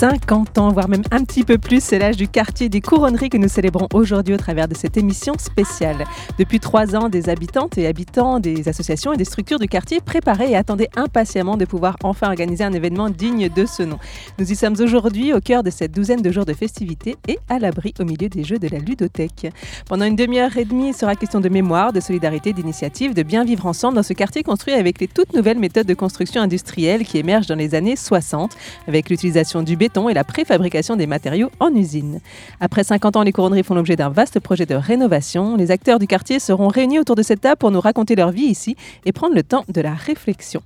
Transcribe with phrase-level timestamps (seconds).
[0.00, 3.36] 50 ans, voire même un petit peu plus, c'est l'âge du quartier des couronneries que
[3.36, 6.06] nous célébrons aujourd'hui au travers de cette émission spéciale.
[6.38, 10.52] Depuis trois ans, des habitantes et habitants, des associations et des structures du quartier préparaient
[10.52, 13.98] et attendaient impatiemment de pouvoir enfin organiser un événement digne de ce nom.
[14.38, 17.58] Nous y sommes aujourd'hui au cœur de cette douzaine de jours de festivités et à
[17.58, 19.52] l'abri au milieu des jeux de la ludothèque.
[19.86, 23.44] Pendant une demi-heure et demie, il sera question de mémoire, de solidarité, d'initiative, de bien
[23.44, 27.18] vivre ensemble dans ce quartier construit avec les toutes nouvelles méthodes de construction industrielle qui
[27.18, 28.56] émergent dans les années 60,
[28.88, 32.20] avec l'utilisation du béton et la préfabrication des matériaux en usine.
[32.60, 35.56] Après 50 ans, les couronneries font l'objet d'un vaste projet de rénovation.
[35.56, 38.44] Les acteurs du quartier seront réunis autour de cette table pour nous raconter leur vie
[38.44, 40.62] ici et prendre le temps de la réflexion.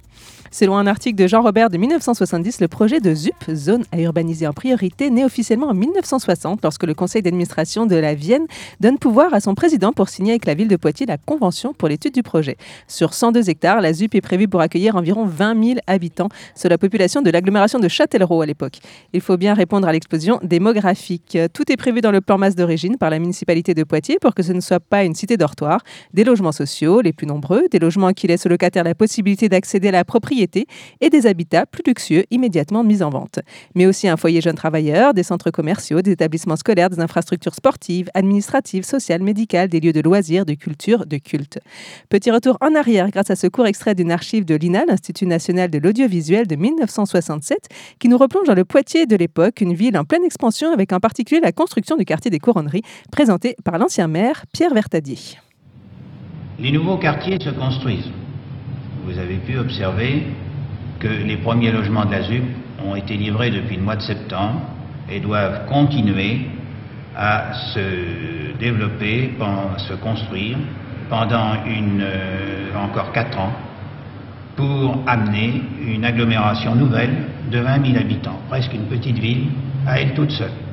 [0.54, 4.46] Selon un article de Jean Robert de 1970, le projet de ZUP, zone à urbaniser
[4.46, 8.46] en priorité, naît officiellement en 1960 lorsque le conseil d'administration de la Vienne
[8.79, 11.88] donne pouvoir à son président pour signer avec la ville de Poitiers la convention pour
[11.88, 12.56] l'étude du projet.
[12.87, 16.79] Sur 102 hectares, la ZUP est prévue pour accueillir environ 20 000 habitants, sur la
[16.79, 18.79] population de l'agglomération de Châtellerault à l'époque.
[19.12, 21.36] Il faut bien répondre à l'explosion démographique.
[21.52, 24.45] Tout est prévu dans le plan masse d'origine par la municipalité de Poitiers pour que
[24.45, 25.80] ce ne soit pas une cité dortoir.
[26.12, 29.88] Des logements sociaux, les plus nombreux, des logements qui laissent aux locataires la possibilité d'accéder
[29.88, 30.43] à la propriété
[31.00, 33.40] et des habitats plus luxueux immédiatement mis en vente.
[33.74, 38.09] Mais aussi un foyer jeune travailleur, des centres commerciaux, des établissements scolaires, des infrastructures sportives,
[38.14, 41.59] administratives, sociales, médicales, des lieux de loisirs, de culture, de culte.
[42.09, 45.70] Petit retour en arrière grâce à ce court extrait d'une archive de l'INA, l'Institut national
[45.70, 50.04] de l'audiovisuel de 1967, qui nous replonge dans le Poitiers de l'époque, une ville en
[50.04, 54.45] pleine expansion avec en particulier la construction du quartier des Couronneries, présenté par l'ancien maire
[54.52, 55.18] Pierre Vertadier.
[56.58, 58.12] Les nouveaux quartiers se construisent
[59.05, 60.24] vous avez pu observer
[60.99, 62.45] que les premiers logements de la ZUP
[62.85, 64.60] ont été livrés depuis le mois de septembre
[65.10, 66.47] et doivent continuer
[67.16, 69.32] à se développer,
[69.78, 70.56] se construire
[71.09, 73.53] pendant euh, encore quatre ans
[74.56, 77.14] pour amener une agglomération nouvelle
[77.50, 79.48] de 20 000 habitants, presque une petite ville
[79.87, 80.63] à elle toute seule.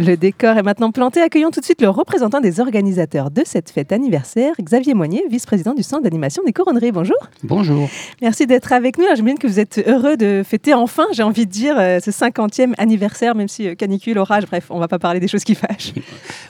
[0.00, 1.20] Le décor est maintenant planté.
[1.20, 5.74] Accueillons tout de suite le représentant des organisateurs de cette fête anniversaire, Xavier Moignet, vice-président
[5.74, 6.92] du centre d'animation des couronneries.
[6.92, 7.16] Bonjour.
[7.42, 7.88] Bonjour.
[8.22, 9.06] Merci d'être avec nous.
[9.16, 12.74] J'imagine que vous êtes heureux de fêter enfin, j'ai envie de dire, euh, ce 50e
[12.78, 15.56] anniversaire, même si euh, canicule, orage, bref, on ne va pas parler des choses qui
[15.56, 15.92] fâchent.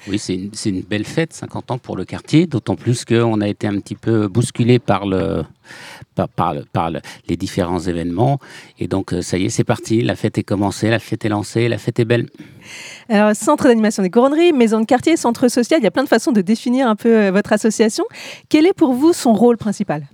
[0.09, 3.49] Oui, c'est une, une, belle fête, 50 ans pour le quartier, d'autant plus qu'on a
[3.49, 5.43] été un petit peu bousculé par le,
[6.15, 6.29] par,
[6.73, 6.91] par,
[7.29, 8.39] les différents événements.
[8.79, 10.03] Et donc, euh, ça y est, c'est parti.
[10.03, 12.29] La fête est commencée, la fête est lancée, la fête est belle.
[13.09, 16.09] Alors, centre d'animation des couronneries, maison de quartier, centre social, il y a plein de
[16.09, 18.05] façons de définir un peu euh, votre association.
[18.49, 20.07] Quel est pour vous son rôle principal?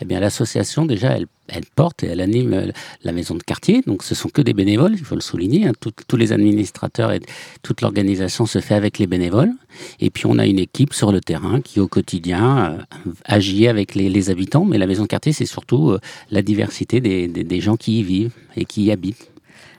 [0.00, 2.72] Eh bien, l'association, déjà, elle, porte et elle anime euh,
[3.04, 3.82] la maison de quartier.
[3.86, 5.68] Donc, ce sont que des bénévoles, il faut le souligner.
[5.68, 5.72] Hein.
[6.08, 7.20] tous les administrateurs et
[7.62, 9.52] toute l'organisation se fait avec les bénévoles.
[10.00, 13.94] Et puis, on a une équipe sur le terrain qui, au quotidien, euh, agit avec
[13.94, 14.64] les, habitants.
[14.64, 16.00] Mais la maison de quartier, c'est surtout euh,
[16.30, 19.30] la diversité des, gens qui y vivent et qui y habitent.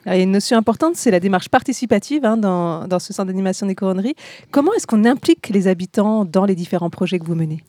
[0.05, 3.27] il y a une notion importante, c'est la démarche participative hein, dans, dans ce centre
[3.27, 4.15] d'animation des couronneries.
[4.49, 7.63] Comment est-ce qu'on implique les habitants dans les différents projets que vous menez?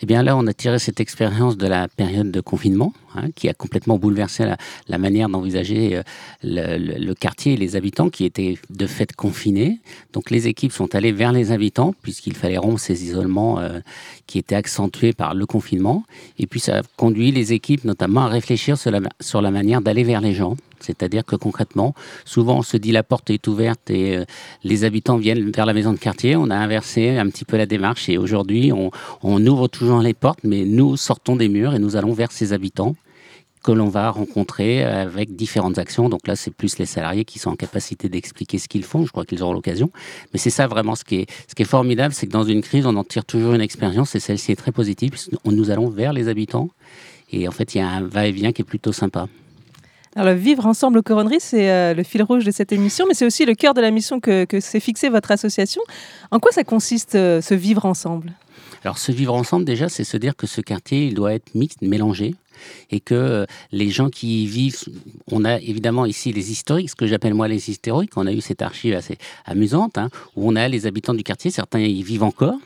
[0.00, 3.48] Eh bien là, on a tiré cette expérience de la période de confinement, hein, qui
[3.48, 4.44] a complètement bouleversé
[4.88, 6.02] la, manière d'envisager euh,
[6.42, 9.80] le, quartier et les habitants qui étaient de fait confinés.
[10.12, 13.80] Donc les équipes sont allées vers les habitants, puisqu'il fallait rompre ces isolements euh,
[14.26, 16.04] qui étaient accentués par le confinement.
[16.38, 19.80] Et puis ça a conduit les équipes notamment à réfléchir sur la, sur la manière
[19.80, 20.56] d'aller vers les gens.
[20.84, 24.24] C'est-à-dire que concrètement, souvent on se dit la porte est ouverte et euh,
[24.62, 26.36] les habitants viennent vers la maison de quartier.
[26.36, 28.90] On a inversé un petit peu la démarche et aujourd'hui on,
[29.46, 32.94] ouvre toujours les portes, mais nous sortons des murs et nous allons vers ces habitants
[33.62, 36.10] que l'on va rencontrer avec différentes actions.
[36.10, 39.06] Donc là, c'est plus les salariés qui sont en capacité d'expliquer ce qu'ils font.
[39.06, 39.90] Je crois qu'ils auront l'occasion.
[40.32, 42.60] Mais c'est ça vraiment ce qui est, ce qui est formidable, c'est que dans une
[42.60, 45.12] crise, on en tire toujours une expérience et celle-ci est très positive.
[45.46, 46.68] Nous allons vers les habitants
[47.32, 49.28] et en fait, il y a un va-et-vient qui est plutôt sympa.
[50.16, 53.26] Alors, vivre ensemble aux coronneries, c'est euh, le fil rouge de cette émission, mais c'est
[53.26, 55.82] aussi le cœur de la mission que, s'est fixée votre association.
[56.30, 58.32] En quoi ça consiste, euh, ce vivre ensemble?
[58.84, 61.82] Alors, ce vivre ensemble, déjà, c'est se dire que ce quartier, il doit être mixte,
[61.82, 62.34] mélangé,
[62.90, 64.78] et que euh, les gens qui y vivent,
[65.32, 68.40] on a évidemment ici les historiques, ce que j'appelle moi les historiques, on a eu
[68.40, 72.22] cette archive assez amusante, hein, où on a les habitants du quartier, certains y vivent
[72.22, 72.58] encore,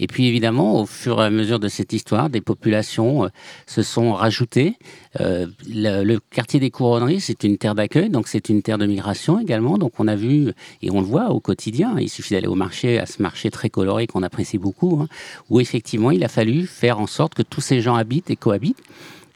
[0.00, 3.28] et puis évidemment, au fur et à mesure de cette histoire, des populations euh,
[3.66, 4.76] se sont rajoutées.
[5.20, 9.38] Euh, le, quartier des couronneries, c'est une terre d'accueil, donc c'est une terre de migration
[9.38, 9.76] également.
[9.76, 12.98] Donc on a vu, et on le voit au quotidien, il suffit d'aller au marché,
[12.98, 15.08] à ce marché très coloré qu'on apprécie beaucoup, hein,
[15.50, 18.82] où effectivement il a fallu faire en sorte que tous ces gens habitent et cohabitent.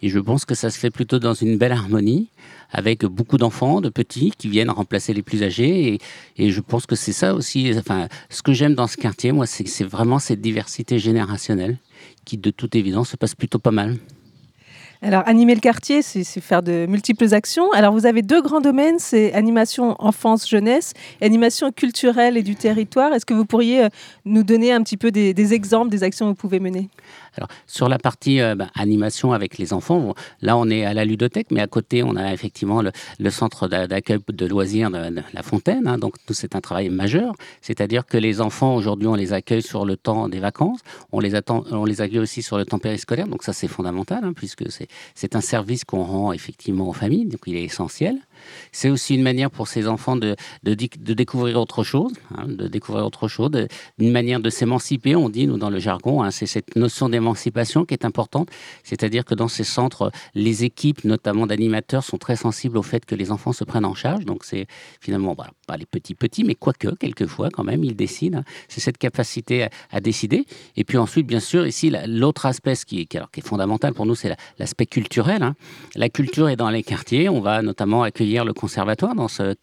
[0.01, 2.29] Et je pense que ça se fait plutôt dans une belle harmonie,
[2.75, 5.99] avec beaucoup d'enfants, de petits, qui viennent remplacer les plus âgés.
[6.37, 9.47] Et, je pense que c'est ça aussi, enfin, ce que j'aime dans ce quartier, moi,
[9.47, 11.79] c'est vraiment cette diversité générationnelle
[12.25, 13.97] qui, de toute évidence, se passe plutôt pas mal.
[15.03, 17.71] Alors, animer le quartier, c'est faire de multiples actions.
[17.73, 23.13] Alors, vous avez deux grands domaines, c'est animation enfance-jeunesse animation culturelle et du territoire.
[23.13, 23.89] Est-ce que vous pourriez euh,
[24.25, 26.89] nous donner un petit peu des, exemples des actions que vous pouvez mener?
[27.37, 31.05] Alors, sur la partie euh, bah, animation avec les enfants, là, on est à la
[31.05, 35.87] ludothèque, mais à côté, on a effectivement le, centre d'accueil de loisirs de, La Fontaine.
[35.87, 35.99] Hein.
[35.99, 37.35] donc, c'est un travail majeur.
[37.61, 40.81] C'est-à-dire que les enfants, aujourd'hui, on les accueille sur le temps des vacances.
[41.13, 43.27] On les, attend, on les accueille aussi sur le temps périscolaire.
[43.27, 47.27] Donc, ça, c'est fondamental, hein, puisque c'est c'est un service qu'on rend effectivement aux familles,
[47.27, 48.19] donc il est essentiel.
[48.73, 53.05] C'est aussi une manière pour ces enfants de, de, découvrir autre chose, hein, de découvrir
[53.07, 53.51] autre chose,
[53.99, 56.23] une manière de s'émanciper, on dit, nous, dans le jargon.
[56.23, 58.49] Hein, c'est cette notion d'émancipation qui est importante.
[58.83, 63.15] C'est-à-dire que dans ces centres, les équipes, notamment d'animateurs, sont très sensibles au fait que
[63.15, 64.25] les enfants se prennent en charge.
[64.25, 64.67] Donc, c'est
[65.01, 68.39] finalement, pas les petits-petits, mais quoique, quelquefois, quand même, ils décident.
[68.39, 68.45] Hein.
[68.69, 70.45] C'est cette capacité à, décider.
[70.77, 74.35] Et puis ensuite, bien sûr, ici, l'autre aspect qui qui est fondamental pour nous, c'est
[74.59, 75.55] l'aspect culturel.
[75.95, 77.29] La culture est dans les quartiers.
[77.29, 79.55] On va notamment accueillir le conservatoire dans ce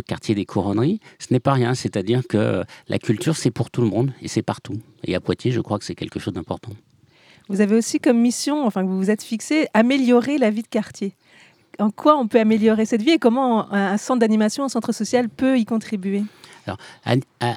[0.00, 1.74] quartier des couronneries, ce n'est pas rien.
[1.74, 4.74] C'est-à-dire que la culture, c'est pour tout le monde et c'est partout.
[5.04, 6.72] Et à Poitiers, je crois que c'est quelque chose d'important.
[7.48, 11.14] Vous avez aussi comme mission, enfin vous vous êtes fixé, améliorer la vie de quartier.
[11.78, 15.28] En quoi on peut améliorer cette vie et comment un centre d'animation, un centre social
[15.28, 16.24] peut y contribuer?
[16.70, 16.78] Alors,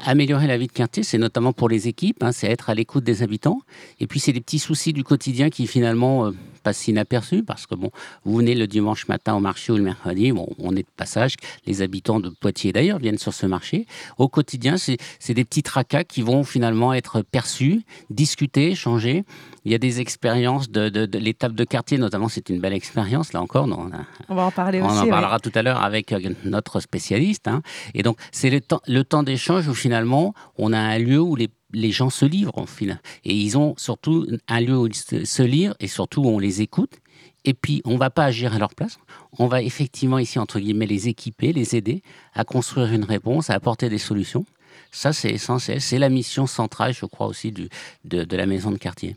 [0.06, 3.04] améliorer la vie de quartier, c'est notamment pour les équipes, hein, c'est être à l'écoute
[3.04, 3.62] des habitants.
[4.00, 6.31] Et puis, c'est des petits soucis du quotidien qui finalement euh,
[6.63, 7.92] passent inaperçus parce que bon,
[8.24, 11.36] vous venez le dimanche matin au marché ou le mercredi, bon, on est de passage.
[11.68, 13.86] Les habitants de Poitiers d'ailleurs viennent sur ce marché.
[14.18, 19.25] Au quotidien, c'est des petits tracas qui vont finalement être perçus, discutés, échangés.
[19.65, 23.42] Il y a des expériences de, l'étape de quartier, notamment, c'est une belle expérience, là
[23.42, 23.65] encore.
[23.68, 23.89] On,
[24.30, 24.98] on va en parler on aussi.
[24.98, 27.48] On en parlera tout à l'heure avec euh, notre spécialiste.
[27.48, 27.62] Hein.
[27.94, 31.36] Et donc, c'est le temps, le temps d'échange où finalement, on a un lieu où
[31.36, 33.00] les, les gens se livrent, en final.
[33.24, 36.62] Et ils ont surtout un lieu où ils se, livrent et surtout où on les
[36.62, 37.00] écoute.
[37.45, 38.98] Et puis, on ne va pas agir à leur place.
[39.38, 42.01] On va effectivement, ici, entre guillemets, les équiper, les aider
[42.33, 44.45] à construire une réponse, à apporter des solutions.
[44.92, 45.81] Ça, c'est essentiel.
[45.81, 47.69] C'est la mission centrale, je crois, aussi du,
[48.06, 49.16] de, de la maison de quartier.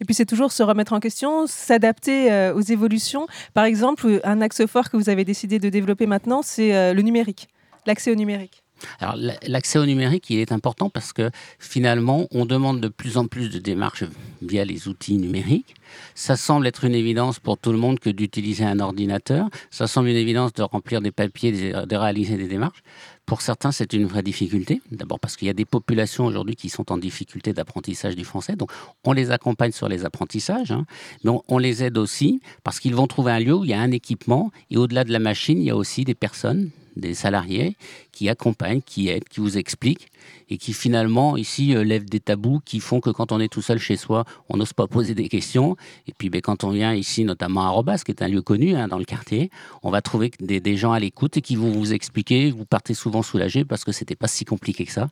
[0.00, 3.26] Et puis c'est toujours se remettre en question, s'adapter euh, aux évolutions.
[3.54, 7.02] Par exemple, un axe fort que vous avez décidé de développer maintenant, c'est euh, le
[7.02, 7.48] numérique,
[7.86, 8.62] l'accès au numérique.
[9.00, 9.16] Alors
[9.46, 13.50] l'accès au numérique, il est important parce que finalement, on demande de plus en plus
[13.50, 14.04] de démarches
[14.42, 15.74] via les outils numériques.
[16.14, 19.48] Ça semble être une évidence pour tout le monde que d'utiliser un ordinateur.
[19.70, 22.82] Ça semble une évidence de remplir des papiers, de réaliser des démarches.
[23.28, 24.80] Pour certains, c'est une vraie difficulté.
[24.90, 28.56] D'abord parce qu'il y a des populations aujourd'hui qui sont en difficulté d'apprentissage du français.
[28.56, 28.72] Donc,
[29.04, 30.86] on les accompagne sur les apprentissages, hein.
[31.24, 33.80] mais on, les aide aussi parce qu'ils vont trouver un lieu où il y a
[33.80, 37.76] un équipement et au-delà de la machine, il y a aussi des personnes, des salariés
[38.12, 40.10] qui accompagnent, qui aident, qui vous expliquent
[40.48, 43.62] et qui finalement ici euh, lèvent des tabous qui font que quand on est tout
[43.62, 45.76] seul chez soi, on n'ose pas poser des questions.
[46.06, 48.74] Et puis ben, quand on vient ici, notamment à Robas, qui est un lieu connu
[48.74, 49.50] hein, dans le quartier,
[49.82, 52.50] on va trouver des, des gens à l'écoute et qui vont vous expliquer.
[52.50, 55.08] Vous partez souvent soulagé parce que c'était pas si compliqué que ça,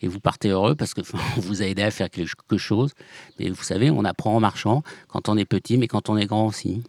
[0.00, 1.00] et vous partez heureux parce que
[1.36, 2.92] vous a aidé à faire quelque chose.
[3.38, 6.26] Mais vous savez, on apprend en marchant quand on est petit, mais quand on est
[6.26, 6.82] grand aussi.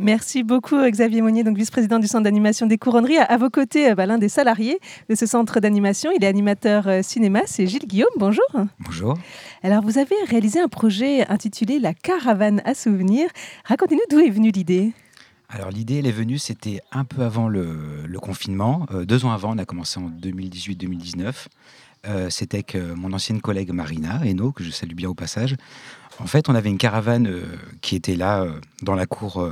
[0.00, 3.18] Merci beaucoup Xavier Monnier, donc vice-président du centre d'animation des couronneries.
[3.18, 6.88] À, vos côtés, euh, bah, l'un des salariés de ce centre d'animation, il est animateur
[6.88, 8.10] euh, cinéma, c'est Gilles Guillaume.
[8.16, 8.44] Bonjour.
[8.80, 9.14] Bonjour.
[9.62, 13.28] Alors vous avez réalisé un projet intitulé La caravane à souvenirs.
[13.66, 14.92] Racontez-nous d'où est venue l'idée.
[15.48, 19.54] Alors l'idée, elle est venue, c'était un peu avant le, confinement, euh, deux ans avant,
[19.54, 21.46] on a commencé en 2018-2019.
[22.28, 25.56] C'était avec mon ancienne collègue Marina Hainaut, que je salue bien au passage.
[26.20, 27.28] En fait, on avait une caravane
[27.80, 28.46] qui était là
[28.82, 29.50] dans la cour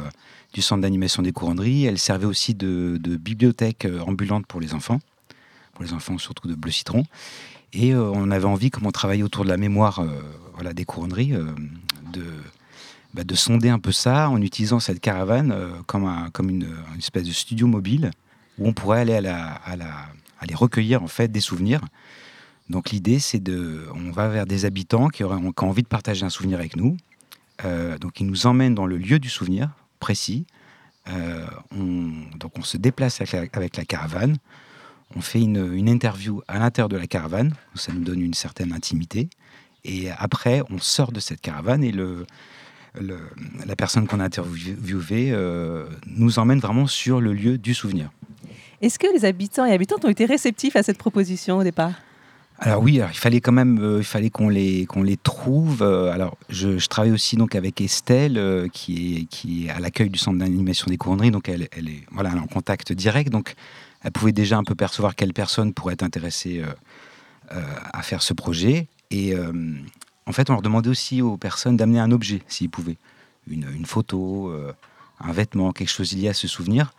[0.52, 1.86] du centre d'animation des couronneries.
[1.86, 5.00] Elle servait aussi de, bibliothèque euh, ambulante pour les enfants,
[5.74, 7.04] pour les enfants surtout de bleu citron.
[7.72, 10.08] Et euh, on avait envie, comme on travaillait autour de la mémoire euh,
[10.54, 12.24] voilà, des couronneries, de,
[13.14, 15.54] bah, de sonder un peu ça en utilisant cette caravane
[15.86, 16.68] comme, un, comme une,
[16.98, 18.10] espèce de studio mobile
[18.58, 19.90] où on pourrait aller à, la, à, la,
[20.38, 21.80] aller recueillir en fait des souvenirs.
[22.70, 26.24] Donc l'idée, c'est de, on va vers des habitants qui, auraient, ont envie de partager
[26.24, 26.96] un souvenir avec nous.
[28.00, 30.46] donc ils nous emmènent dans le lieu du souvenir, précis.
[31.08, 34.36] Euh, on, donc on se déplace avec la, caravane,
[35.16, 39.28] on fait une, interview à l'intérieur de la caravane, ça nous donne une certaine intimité,
[39.84, 42.24] et après on sort de cette caravane et le,
[43.00, 48.10] la personne qu'on a interviewée euh, nous emmène vraiment sur le lieu du souvenir.
[48.80, 51.94] Est-ce que les habitants et habitantes ont été réceptifs à cette proposition au départ?
[52.64, 55.82] Alors oui, il fallait quand même, euh, il fallait qu'on les qu'on les trouve.
[55.82, 60.10] Euh, alors je, travaille aussi donc avec Estelle euh, qui est qui est à l'accueil
[60.10, 63.56] du centre d'animation des couronneries, donc elle, est voilà en contact direct, donc
[64.04, 66.62] elle pouvait déjà un peu percevoir quelle personne pourrait être intéressée
[67.50, 68.88] à faire ce projet.
[69.10, 69.34] Et
[70.26, 72.96] en fait, on leur demandait aussi aux personnes d'amener un objet s'ils pouvaient.
[73.48, 74.52] une, photo,
[75.20, 76.94] un vêtement, quelque chose lié à ce souvenir.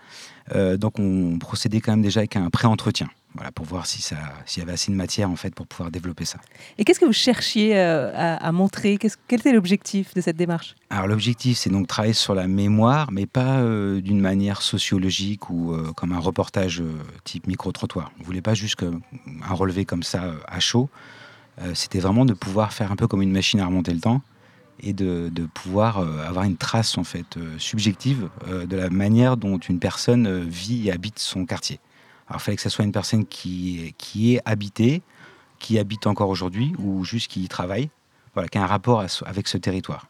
[0.77, 3.09] donc on procédait quand même déjà avec un pré-entretien.
[3.35, 5.89] Voilà, pour voir si ça, s'il y avait assez de matière en fait pour pouvoir
[5.89, 6.37] développer ça.
[6.77, 8.99] Et qu'est-ce que vous cherchiez à, montrer?
[9.27, 10.75] Quel était l'objectif de cette démarche?
[10.91, 13.63] Alors l'objectif, c'est donc travailler sur la mémoire, mais pas
[14.01, 16.83] d'une manière sociologique ou comme un reportage
[17.23, 18.11] type micro-trottoir.
[18.19, 20.89] On voulait pas juste un relevé comme ça à chaud.
[21.61, 24.21] Euh, c'était vraiment de pouvoir faire un peu comme une machine à remonter le temps
[24.79, 29.57] et de, pouvoir euh, avoir une trace en fait euh, subjective de la manière dont
[29.57, 31.79] une personne vit et habite son quartier.
[32.33, 35.03] Alors il fallait que ce soit une personne qui, qui est habitée,
[35.59, 37.91] qui habite encore aujourd'hui ou juste qui y travaille,
[38.33, 40.07] voilà, qui a un rapport avec ce territoire.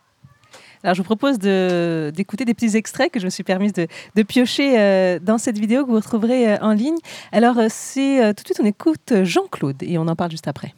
[0.84, 4.24] Alors, je vous propose d'écouter des petits extraits que je me suis permise de, de
[4.24, 6.98] piocher dans cette vidéo que vous retrouverez en ligne.
[7.34, 10.74] Alors, c'est tout de suite, on écoute Jean-Claude et on en parle juste après.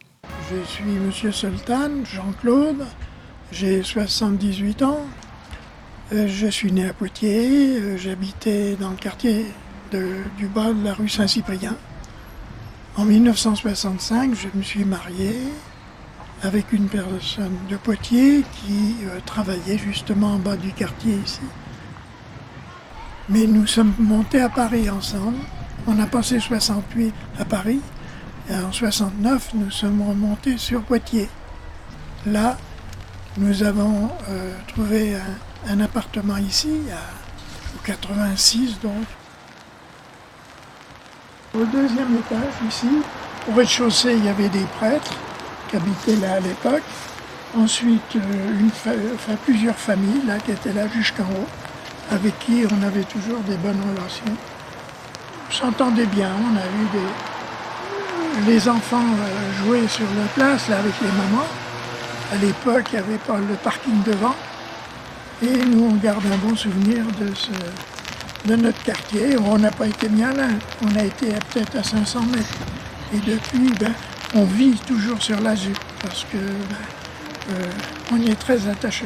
[0.50, 2.84] Je suis Monsieur Sultan, Jean-Claude,
[3.52, 5.06] j'ai 78 ans,
[6.12, 9.46] euh, je suis né à Poitiers, euh, j'habitais dans le quartier
[9.90, 11.76] du bas de la rue Saint-Cyprien.
[12.96, 15.36] En 1965, je me suis marié
[16.42, 21.40] avec une personne de Poitiers qui euh, travaillait justement en bas du quartier ici.
[23.28, 25.38] Mais nous sommes montés à Paris ensemble.
[25.86, 27.80] On a passé 68 à Paris
[28.50, 31.28] en 69, nous sommes remontés sur Poitiers.
[32.26, 32.56] Là,
[33.38, 35.16] nous avons euh, trouvé
[35.68, 38.92] un, appartement ici, à, 86 donc.
[41.58, 42.88] Au deuxième étage, ici,
[43.48, 45.14] au rez-de-chaussée, il y avait des prêtres
[45.70, 46.82] qui habitaient là à l'époque.
[47.56, 51.48] Ensuite, euh, plusieurs familles qui étaient là jusqu'en haut,
[52.10, 54.36] avec qui on avait toujours des bonnes relations.
[55.48, 60.92] On s'entendait bien, on a eu des, les enfants euh, jouaient sur la place avec
[61.00, 61.46] les mamans.
[62.32, 64.34] À l'époque, il n'y avait pas le parking devant.
[65.42, 67.50] Et nous, on garde un bon souvenir de, ce,
[68.46, 69.36] de notre quartier.
[69.38, 70.48] On n'a pas été bien là.
[70.82, 72.58] On a été peut-être à 500 mètres.
[73.14, 73.92] Et depuis, ben,
[74.34, 77.70] on vit toujours sur l'azur parce que ben, euh,
[78.12, 79.04] on y est très attaché.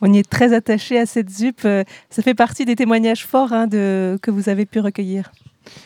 [0.00, 1.64] On y est très attaché à cette ZUP.
[1.64, 5.32] Euh, ça fait partie des témoignages forts hein, de, que vous avez pu recueillir.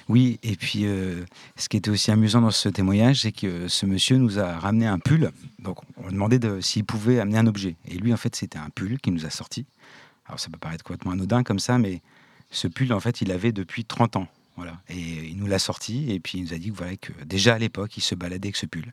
[0.08, 1.24] Oui, et puis euh,
[1.56, 4.86] ce qui était aussi amusant dans ce témoignage, c'est que ce monsieur nous a ramené
[4.86, 5.30] un pull.
[5.60, 7.76] Donc on lui demandait s'il pouvait amener un objet.
[7.88, 9.64] Et lui, en fait, c'était un pull qu'il nous a sorti.
[10.26, 12.02] Alors ça peut paraître complètement anodin comme ça, mais
[12.50, 14.28] ce pull, en fait, il avait depuis 30 ans.
[14.56, 14.72] Voilà.
[14.88, 17.54] Et il nous l'a sorti, et puis il nous a dit que, voilà, que déjà
[17.54, 18.92] à l'époque, il se baladait avec ce pull.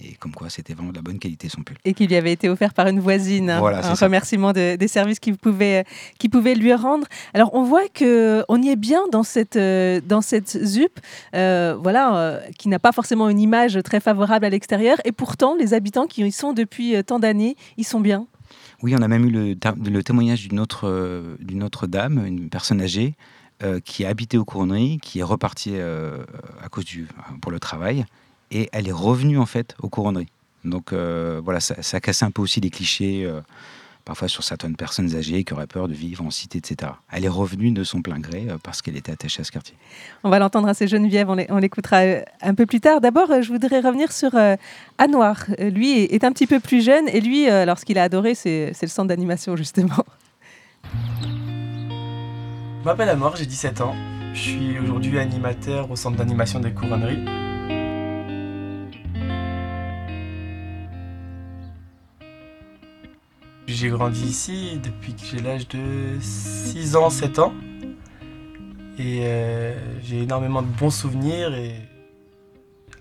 [0.00, 1.76] Et comme quoi, c'était vraiment de la bonne qualité son pull.
[1.84, 3.48] Et qui lui avait été offert par une voisine.
[3.48, 5.84] Hein, voilà, un remerciement des services qu'il pouvait,
[6.32, 7.06] pouvait lui rendre.
[7.32, 10.98] Alors, on voit qu'on y est bien dans cette, euh, dans cette ZUP,
[11.36, 14.96] euh, voilà, euh, qui n'a pas forcément une image très favorable à l'extérieur.
[15.04, 18.26] Et pourtant, les habitants qui y sont depuis tant d'années, ils sont bien.
[18.82, 23.14] Oui, on a même eu le, témoignage d'une autre, d'une autre dame, une personne âgée,
[23.84, 27.08] qui a habité aux couronneries, qui est repartie à cause du,
[27.40, 28.04] pour le travail
[28.50, 30.28] et elle est revenue en fait aux couronneries.
[30.64, 33.40] Donc euh, voilà, ça, ça casse un peu aussi les clichés, euh,
[34.04, 36.92] parfois sur certaines personnes âgées qui auraient peur de vivre en cité, etc.
[37.10, 39.74] Elle est revenue de son plein gré euh, parce qu'elle était attachée à ce quartier.
[40.22, 42.02] On va l'entendre à ces Geneviève, on l'écoutera
[42.42, 43.00] un peu plus tard.
[43.00, 44.32] D'abord, je voudrais revenir sur
[44.98, 45.46] Anouar.
[45.58, 48.72] Lui est un petit peu plus jeune et lui, alors ce qu'il a adoré, c'est
[48.80, 50.04] le centre d'animation justement.
[52.80, 53.94] Je m'appelle Anouar, j'ai 17 ans.
[54.34, 57.24] Je suis aujourd'hui animateur au centre d'animation des couronneries.
[63.66, 67.54] J'ai grandi ici depuis que j'ai l'âge de 6 ans, 7 ans.
[68.98, 71.54] Et euh, j'ai énormément de bons souvenirs.
[71.54, 71.74] Et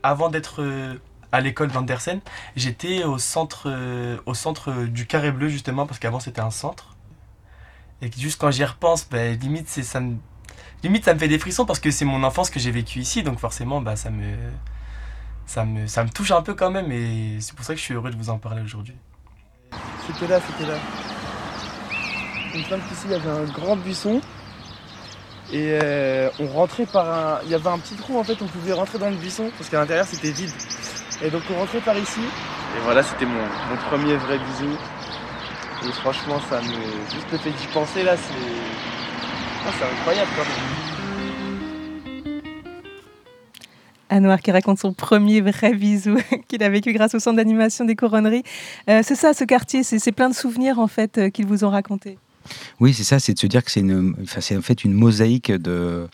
[0.04, 0.96] avant d'être euh,
[1.34, 2.22] à l'école d'Andersen,
[2.56, 6.96] j'étais au centre, euh, au centre du Carré Bleu justement parce qu'avant c'était un centre.
[8.02, 10.16] Et juste quand j'y repense, ben, limite, ça me,
[10.82, 13.22] limite ça me fait des frissons parce que c'est mon enfance que j'ai vécu ici,
[13.22, 14.34] donc forcément bah, ça, me,
[15.46, 17.84] ça, me, ça me touche un peu quand même et c'est pour ça que je
[17.86, 18.96] suis heureux de vous en parler aujourd'hui.
[20.08, 20.78] C'était là, c'était là.
[22.56, 24.22] Une fois qu'ici, il y avait un grand buisson.
[25.52, 27.40] Et euh, on rentrait par un.
[27.46, 29.70] Il y avait un petit trou en fait, on pouvait rentrer dans le buisson parce
[29.70, 30.52] qu'à l'intérieur c'était vide.
[31.22, 32.22] Et donc on rentrait par ici.
[32.76, 33.46] Et voilà, c'était mon,
[33.90, 34.76] premier vrai bisou.
[35.88, 37.14] Et franchement, ça me.
[37.14, 38.34] Juste fait d'y penser là, c'est.
[39.68, 40.83] Ah, c'est incroyable quand.
[44.10, 46.18] Anouar qui raconte son premier vrai bisou
[46.48, 48.44] qu'il a vécu grâce au centre d'animation des couronneries.
[48.90, 51.70] Euh, c'est ça, ce quartier, c'est plein de souvenirs en fait euh, qu'ils vous ont
[51.70, 52.18] racontés.
[52.80, 56.08] Oui, c'est ça, c'est de se dire que c'est en fait une mosaïque de,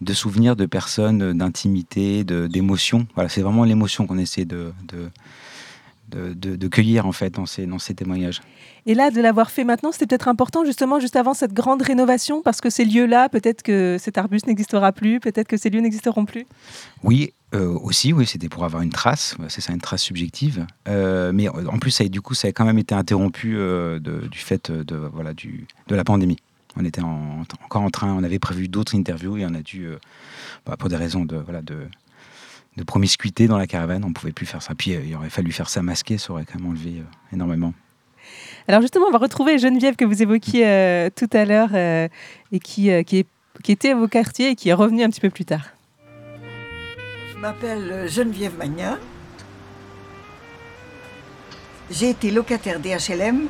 [0.00, 3.06] de souvenirs, de personnes, d'intimité, d'émotions.
[3.14, 5.08] Voilà, c'est vraiment l'émotion qu'on essaie de, de,
[6.68, 8.40] cueillir en fait dans ces, dans ces témoignages.
[8.86, 12.40] Et là, de l'avoir fait maintenant, c'était peut-être important justement juste avant cette grande rénovation,
[12.42, 16.24] parce que ces lieux-là, peut-être que cet arbuste n'existera plus, peut-être que ces lieux n'existeront
[16.24, 16.46] plus.
[17.02, 20.66] Oui, euh, aussi, oui, c'était pour avoir une trace, c'est ça, une trace subjective.
[20.88, 24.38] Euh, mais en plus, ça, du coup, ça a quand même été interrompu euh, du
[24.38, 26.38] fait de, voilà, du, de la pandémie.
[26.76, 29.88] On était encore en train, on avait prévu d'autres interviews et on a dû,
[30.66, 31.88] bah, pour des raisons de, voilà, de,
[32.76, 34.74] de promiscuité dans la caravane, on ne pouvait plus faire ça.
[34.74, 37.02] Puis il aurait fallu faire ça masqué, ça aurait quand même enlevé
[37.32, 37.72] énormément.
[38.68, 43.18] Alors justement, on va retrouver Geneviève que vous évoquiez tout à l'heure et qui, qui,
[43.18, 43.26] est,
[43.62, 45.62] qui était à vos quartiers et qui est revenue un petit peu plus tard.
[47.32, 48.98] Je m'appelle Geneviève Magnin.
[51.90, 53.48] J'ai été locataire d'HLM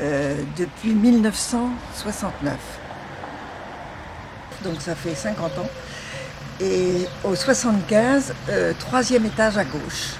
[0.00, 2.56] euh, depuis 1969.
[4.64, 5.68] Donc ça fait 50 ans.
[6.62, 10.14] Et au 75, euh, troisième étage à gauche.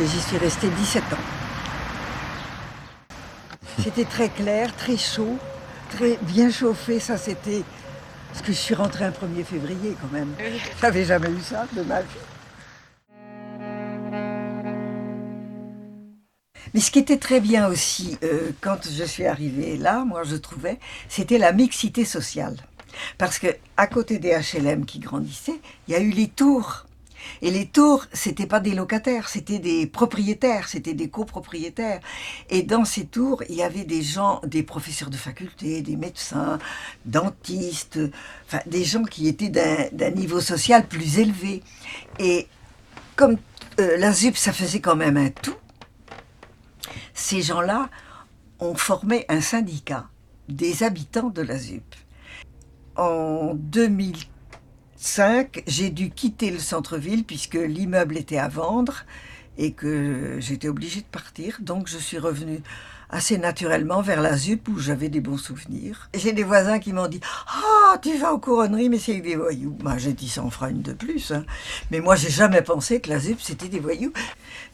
[0.00, 1.16] Et j'y suis restée 17 ans.
[3.82, 5.36] C'était très clair, très chaud,
[5.90, 7.00] très bien chauffé.
[7.00, 7.62] Ça, c'était
[8.32, 10.34] parce que je suis rentrée un 1er février quand même.
[10.38, 12.08] Je n'avais jamais eu ça de ma vie.
[16.72, 20.36] Mais ce qui était très bien aussi euh, quand je suis arrivée là, moi je
[20.36, 20.78] trouvais,
[21.08, 22.56] c'était la mixité sociale.
[23.18, 26.86] Parce que à côté des HLM qui grandissaient, il y a eu les tours
[27.40, 32.00] et les tours, c'était pas des locataires, c'était des propriétaires, c'était des copropriétaires.
[32.50, 36.58] Et dans ces tours, il y avait des gens, des professeurs de faculté, des médecins,
[37.04, 37.98] dentistes,
[38.46, 41.62] enfin des gens qui étaient d'un niveau social plus élevé.
[42.18, 42.46] Et
[43.16, 43.38] comme
[43.80, 45.56] euh, la ZUP, ça faisait quand même un tout,
[47.14, 47.88] ces gens-là
[48.60, 50.08] ont formé un syndicat
[50.48, 51.94] des habitants de la ZUP.
[52.96, 54.16] En 2000
[55.02, 59.04] 5, j'ai dû quitter le centre-ville puisque l'immeuble était à vendre
[59.58, 61.58] et que j'étais obligée de partir.
[61.60, 62.60] Donc je suis revenue
[63.10, 66.08] assez naturellement vers la ZUP où j'avais des bons souvenirs.
[66.14, 69.76] J'ai des voisins qui m'ont dit Ah, tu vas aux couronneries, mais c'est des voyous.
[69.82, 71.32] Bah, j'ai dit Ça en fera une de plus.
[71.32, 71.44] Hein.
[71.90, 74.12] Mais moi, j'ai jamais pensé que la ZUP, c'était des voyous.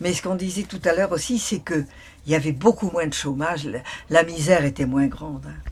[0.03, 1.87] Mais ce qu'on disait tout à l'heure aussi, c'est qu'il
[2.27, 3.67] y avait beaucoup moins de chômage.
[4.11, 5.47] La misère était moins grande.
[5.47, 5.71] Hein.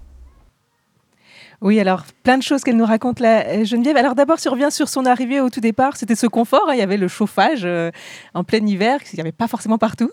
[1.62, 3.96] Oui, alors plein de choses qu'elle nous raconte là, euh, Geneviève.
[3.96, 6.68] Alors d'abord, si on revient sur son arrivée au tout départ, c'était ce confort.
[6.68, 6.74] Hein.
[6.74, 7.90] il y avait le chauffage euh,
[8.34, 10.10] en plein hiver, qu'il n'y avait pas forcément partout.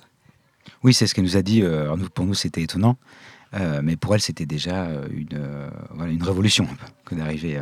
[0.83, 1.61] Oui, c'est ce qu'elle nous a dit.
[1.61, 2.97] Euh, pour nous, c'était étonnant.
[3.83, 5.69] mais pour elle, c'était déjà une,
[6.09, 6.67] une révolution
[7.05, 7.61] que d'arriver.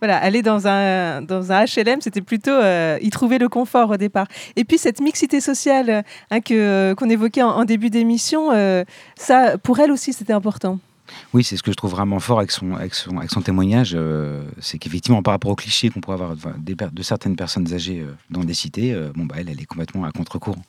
[0.00, 2.58] Voilà, aller dans un, dans un HLM, c'était plutôt
[3.00, 4.26] y trouver le confort au départ.
[4.56, 8.50] Et puis cette mixité sociale hein, que, qu'on évoquait en début d'émission,
[9.16, 10.78] ça, pour elle aussi, c'était important.
[11.32, 13.92] Oui, c'est ce que je trouve vraiment fort avec son, avec son, avec son témoignage.
[13.94, 18.12] Euh, c'est qu'effectivement, par rapport aux clichés qu'on pourrait avoir de, certaines personnes âgées euh,
[18.30, 20.64] dans des cités, euh, bon, bah, elle, elle est complètement à contre-courant.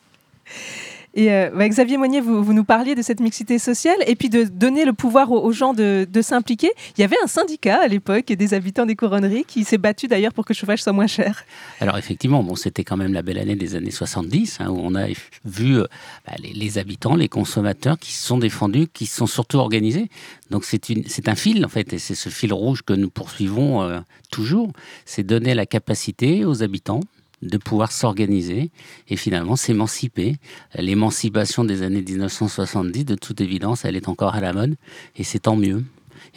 [1.14, 4.44] Et euh, bah, Xavier Monnier, vous, nous parliez de cette mixité sociale et puis de
[4.44, 6.72] donner le pouvoir aux, gens de, s'impliquer.
[6.98, 10.34] Il y avait un syndicat à l'époque des habitants des couronneries qui s'est battu d'ailleurs
[10.34, 11.44] pour que le chauffage soit moins cher.
[11.80, 14.96] Alors effectivement, bon, c'était quand même la belle année des années 70 hein, où on
[14.96, 15.08] a
[15.44, 15.86] vu euh,
[16.26, 20.10] bah, les, habitants, les consommateurs qui se sont défendus, qui se sont surtout organisés.
[20.50, 24.00] Donc c'est un fil en fait et c'est ce fil rouge que nous poursuivons euh,
[24.32, 24.72] toujours,
[25.06, 27.02] c'est donner la capacité aux habitants
[27.42, 28.72] de pouvoir s'organiser
[29.08, 30.38] et finalement s'émanciper.
[30.76, 34.76] L'émancipation des années 1970, de toute évidence, elle est encore à la mode
[35.16, 35.84] et c'est tant mieux.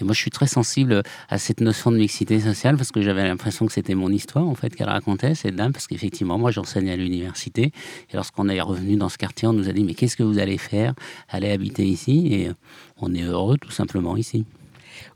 [0.00, 3.26] Et moi, je suis très sensible à cette notion de mixité sociale parce que j'avais
[3.26, 6.92] l'impression que c'était mon histoire, en fait, qu'elle racontait, cette dame, parce qu'effectivement, moi, j'enseignais
[6.92, 7.72] à l'université.
[8.10, 10.38] Et lorsqu'on est revenu dans ce quartier, on nous a dit, mais qu'est-ce que vous
[10.38, 10.94] allez faire?
[11.28, 12.32] Allez habiter ici.
[12.32, 12.50] Et
[12.96, 14.44] on est heureux, tout simplement, ici.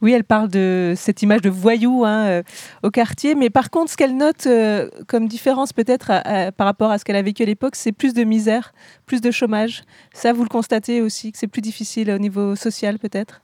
[0.00, 2.42] Oui, elle parle de cette image de voyou hein, euh,
[2.82, 6.12] au quartier, mais par contre, ce qu'elle note euh, comme différence peut-être
[6.52, 8.72] par rapport à ce qu'elle a vécu à l'époque, c'est plus de misère,
[9.06, 9.82] plus de chômage.
[10.12, 13.40] Ça, vous le constatez aussi, que c'est plus difficile au niveau social peut-être?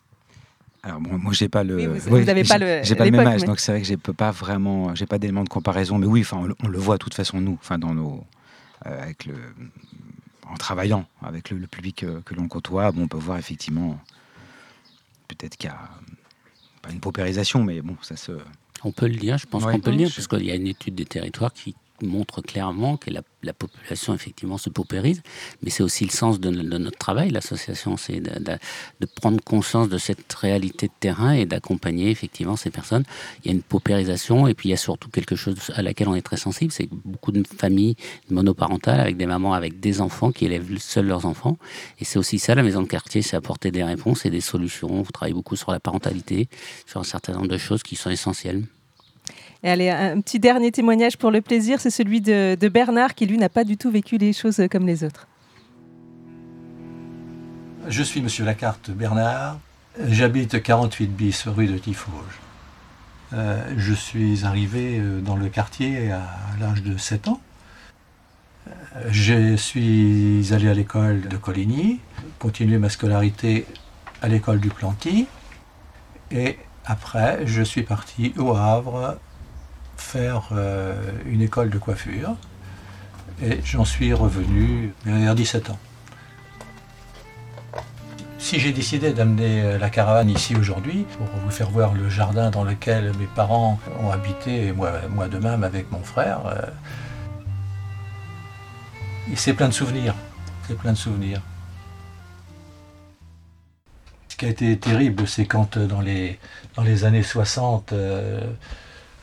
[0.84, 3.58] Alors moi, j'ai pas le, vous n'avez pas le, j'ai pas le même âge, donc
[3.58, 6.68] c'est vrai que j'ai pas vraiment, j'ai pas d'éléments de comparaison, mais oui, enfin, on,
[6.68, 8.22] le voit de toute façon nous, enfin dans nos,
[8.84, 9.34] euh, avec le,
[10.46, 13.98] en travaillant avec le, public que l'on côtoie, bon, on peut voir effectivement
[15.28, 15.78] peut-être qu'il y a
[16.84, 18.32] pas une paupérisation, mais bon, ça se.
[18.82, 20.66] On peut le dire, je pense qu'on peut le dire, parce qu'il y a une
[20.66, 25.22] étude des territoires qui montre clairement que la, population effectivement se paupérise,
[25.62, 28.58] mais c'est aussi le sens de, notre travail, l'association, c'est de,
[29.20, 33.04] prendre conscience de cette réalité de terrain et d'accompagner effectivement ces personnes.
[33.44, 36.08] Il y a une paupérisation et puis il y a surtout quelque chose à laquelle
[36.08, 37.96] on est très sensible, c'est beaucoup de familles
[38.30, 41.58] monoparentales avec des mamans avec des enfants qui élèvent seuls leurs enfants,
[42.00, 45.02] et c'est aussi ça la maison de quartier, c'est apporter des réponses et des solutions.
[45.02, 46.48] Vous travaillez beaucoup sur la parentalité,
[46.86, 48.64] sur un certain nombre de choses qui sont essentielles.
[49.64, 53.38] Et allez, un petit dernier témoignage pour le plaisir, c'est celui de, Bernard qui, lui,
[53.38, 55.26] n'a pas du tout vécu les choses comme les autres.
[57.88, 59.58] Je suis Monsieur Lacarte Bernard.
[60.06, 62.12] J'habite 48 bis rue de Tifauge.
[63.32, 66.28] Euh, je suis arrivé euh, dans le quartier à
[66.60, 67.40] l'âge de 7 ans.
[68.68, 68.70] Euh,
[69.08, 72.00] je suis allé à l'école de Coligny,
[72.38, 73.64] continué ma scolarité
[74.20, 75.26] à l'école du Planty.
[76.30, 79.18] Et après, je suis parti au Havre
[79.96, 80.52] faire
[81.26, 82.36] une école de coiffure.
[83.42, 85.78] Et j'en suis revenu vers 17 ans.
[88.44, 92.50] Si j'ai décidé d'amener euh, la caravane ici aujourd'hui, pour vous faire voir le jardin
[92.50, 96.60] dans lequel mes parents ont habité, et moi, moi de même avec mon frère, euh,
[99.34, 100.14] c'est plein de souvenirs.
[100.68, 101.40] C'est plein de souvenirs.
[104.28, 106.38] Ce qui a été terrible, c'est quand euh, dans les,
[106.76, 107.94] dans les années 60,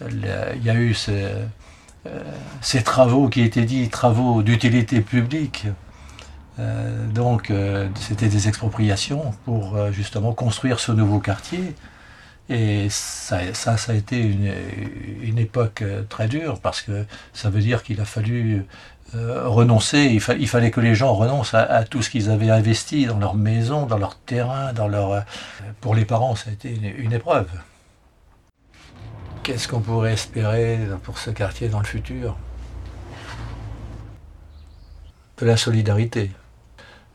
[0.09, 5.67] il y a eu ces travaux qui étaient dits travaux d'utilité publique.
[6.59, 11.75] Euh, donc euh, c'était des expropriations pour euh, justement construire ce nouveau quartier.
[12.49, 18.01] Et ça, ça, a été une, époque très dure parce que ça veut dire qu'il
[18.01, 18.65] a fallu
[19.13, 23.35] renoncer, il, fallait que les gens renoncent à, tout ce qu'ils avaient investi dans leur
[23.35, 25.23] maison, dans leur terrain, dans leur...
[25.79, 27.47] Pour les parents, ça a été une épreuve.
[29.43, 32.37] Qu'est-ce qu'on pourrait espérer pour ce quartier dans le futur?
[35.37, 36.31] De la solidarité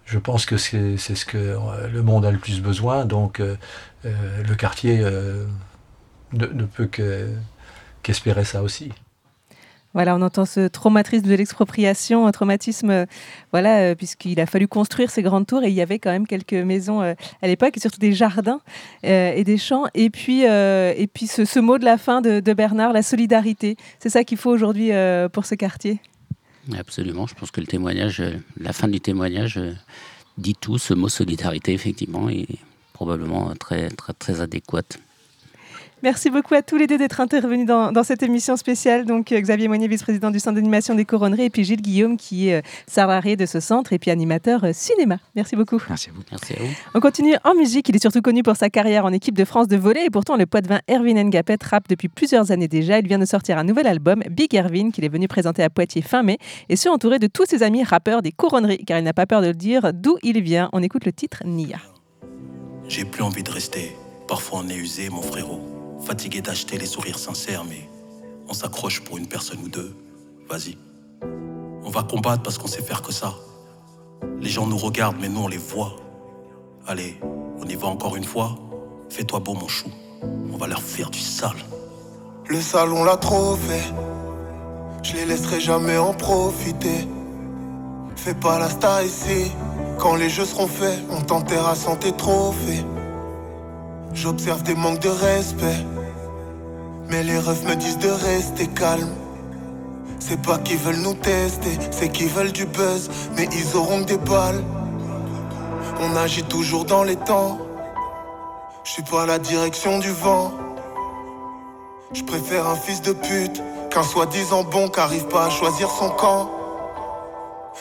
[0.07, 3.57] je pense que c'est ce que euh, le monde a le plus besoin, donc euh,
[4.05, 4.99] euh, le quartier
[6.33, 6.89] ne, peut
[8.03, 8.93] qu'espérer ça aussi.
[9.97, 13.07] Voilà, on entend ce traumatisme de l'expropriation, un traumatisme,
[13.51, 16.53] voilà, puisqu'il a fallu construire ces grandes tours et il y avait quand même quelques
[16.53, 18.61] maisons à l'époque et surtout des jardins
[19.03, 19.87] et des champs.
[19.95, 24.11] Et puis, et puis ce, mot de la fin de, de Bernard, la solidarité, c'est
[24.11, 24.91] ça qu'il faut aujourd'hui
[25.33, 25.99] pour ce quartier?
[26.75, 29.73] Absolument, je pense que le témoignage, euh, la fin du témoignage euh,
[30.37, 32.59] dit tout, ce mot solidarité, effectivement, est
[32.93, 34.99] probablement très, très, très adéquate.
[36.07, 39.07] Merci beaucoup à tous les deux d'être intervenus dans, cette émission spéciale.
[39.07, 42.49] Donc euh, Xavier Moignet, vice-président du centre d'animation des couronneries, et puis Gilles Guillaume, qui
[42.49, 45.19] est salarié de ce centre et puis animateur cinéma.
[45.35, 45.83] Merci beaucoup.
[45.89, 46.23] Merci à vous.
[46.31, 46.69] Merci à vous.
[46.95, 47.89] On continue en musique.
[47.89, 50.37] Il est surtout connu pour sa carrière en équipe de France de volley et pourtant
[50.37, 53.01] le Poitvin Erwin Ngapet rappe depuis plusieurs années déjà.
[53.01, 56.03] Il vient de sortir un nouvel album, Big Erwin, qu'il est venu présenter à Poitiers
[56.03, 56.39] fin mai,
[56.69, 59.43] et ce entouré de tous ses amis rappeurs des couronneries, car il n'a pas peur
[59.43, 60.71] de le dire d'où il vient.
[60.73, 61.79] On écoute le titre Nia.
[62.87, 63.97] J'ai plus envie de rester.
[64.29, 65.76] Parfois on est usé, mon frérot.
[66.07, 67.91] Fatigué d'acheter les sourires sincères, mais
[68.49, 69.93] on s'accroche pour une personne ou deux.
[70.49, 70.79] Vas-y.
[71.83, 73.35] On va combattre parce qu'on sait faire que ça.
[74.41, 75.97] Les gens nous regardent, mais nous on les voit.
[76.87, 77.19] Allez,
[77.61, 78.55] on y va encore une fois.
[79.09, 79.89] Fais-toi beau, mon chou.
[80.53, 81.57] On va leur faire du sale.
[82.49, 83.93] Le salon l'a trop fait.
[85.03, 87.09] Je les laisserai jamais en profiter.
[88.15, 89.51] Fais pas la star ici.
[89.99, 92.85] Quand les jeux seront faits, on t'enterre à santé trophée.
[94.15, 95.85] J'observe des manques de respect.
[97.09, 99.15] Mais les refs me disent de rester calme.
[100.19, 104.17] C'est pas qu'ils veulent nous tester, c'est qu'ils veulent du buzz, mais ils auront des
[104.17, 104.63] balles.
[106.01, 107.59] On agit toujours dans les temps.
[108.85, 110.53] Je suis pas la direction du vent.
[112.13, 116.11] Je préfère un fils de pute qu'un soi-disant bon qui arrive pas à choisir son
[116.11, 116.51] camp.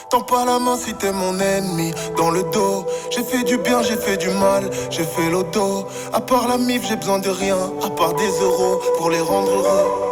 [0.10, 2.86] Tends pas la main si t'es mon ennemi dans le dos.
[3.12, 5.86] J'ai fait du bien, j'ai fait du mal, j'ai fait l'auto.
[6.14, 9.52] À part la mif, j'ai besoin de rien, à part des euros pour les rendre
[9.52, 10.06] heureux.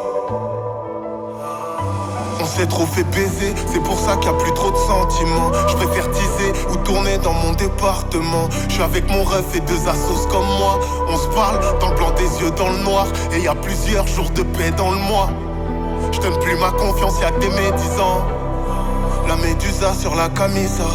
[2.40, 5.52] On s'est trop fait baiser, c'est pour ça qu'il n'y a plus trop de sentiments.
[5.68, 8.50] Je préfère teaser ou tourner dans mon département.
[8.68, 10.80] Je suis avec mon ref et deux assos comme moi.
[11.08, 13.08] On se parle dans le des yeux, dans le noir.
[13.34, 15.30] Et y a plusieurs jours de paix dans le mois.
[16.12, 18.43] Je donne plus ma confiance, y'a que des médisants.
[19.28, 20.88] La médusa sur la camisa.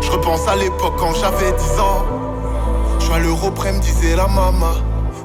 [0.00, 2.04] Je repense à l'époque quand j'avais 10 ans.
[2.98, 4.74] Je suis à l'Europrès, me disait la maman.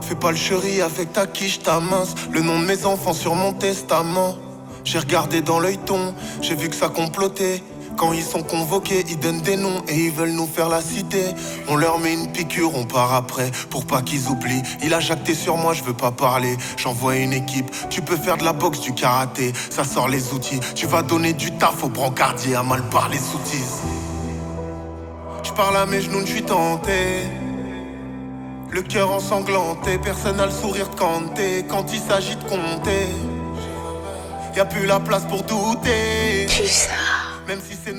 [0.01, 2.15] Fais pas le avec ta quiche, ta mince.
[2.31, 4.35] Le nom de mes enfants sur mon testament.
[4.83, 7.61] J'ai regardé dans l'œil ton, j'ai vu que ça complotait.
[7.97, 11.23] Quand ils sont convoqués, ils donnent des noms et ils veulent nous faire la cité.
[11.67, 14.61] On leur met une piqûre, on part après pour pas qu'ils oublient.
[14.83, 16.57] Il a jacté sur moi, je veux pas parler.
[16.77, 17.71] J'envoie une équipe.
[17.89, 20.59] Tu peux faire de la boxe, du karaté, ça sort les outils.
[20.75, 23.81] Tu vas donner du taf au brancardier à mal parler soutise.
[25.41, 27.23] Je parle à mes genoux, je suis tenté.
[28.69, 33.07] Le cœur ensanglanté, personne n'a le sourire de canté quand il s'agit de compter.
[34.55, 36.47] Y a plus la place pour douter.
[36.47, 37.93] ça même si c'est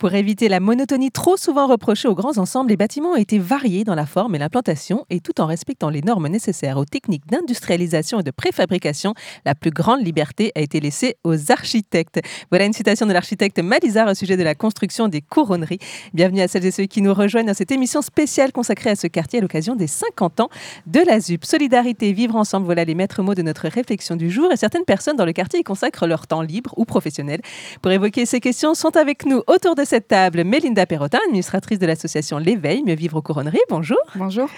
[0.00, 3.84] Pour éviter la monotonie trop souvent reprochée aux grands ensembles, les bâtiments ont été variés
[3.84, 8.20] dans la forme et l'implantation et tout en respectant les normes nécessaires aux techniques d'industrialisation
[8.20, 9.12] et de préfabrication,
[9.44, 12.18] la plus grande liberté a été laissée aux architectes.
[12.50, 15.80] Voilà une citation de l'architecte Malizar au sujet de la construction des couronneries.
[16.14, 19.06] Bienvenue à celles et ceux qui nous rejoignent dans cette émission spéciale consacrée à ce
[19.06, 20.48] quartier à l'occasion des 50 ans
[20.86, 21.44] de la ZUP.
[21.44, 25.16] Solidarité, vivre ensemble, voilà les maîtres mots de notre réflexion du jour et certaines personnes
[25.16, 27.42] dans le quartier y consacrent leur temps libre ou professionnel.
[27.82, 31.86] Pour évoquer ces questions, sont avec nous autour de cette table Mélinda Perrotin, administratrice de
[31.86, 33.58] l'association L'éveil, Mieux vivre aux couronneries.
[33.68, 33.98] Bonjour.
[34.14, 34.48] Bonjour.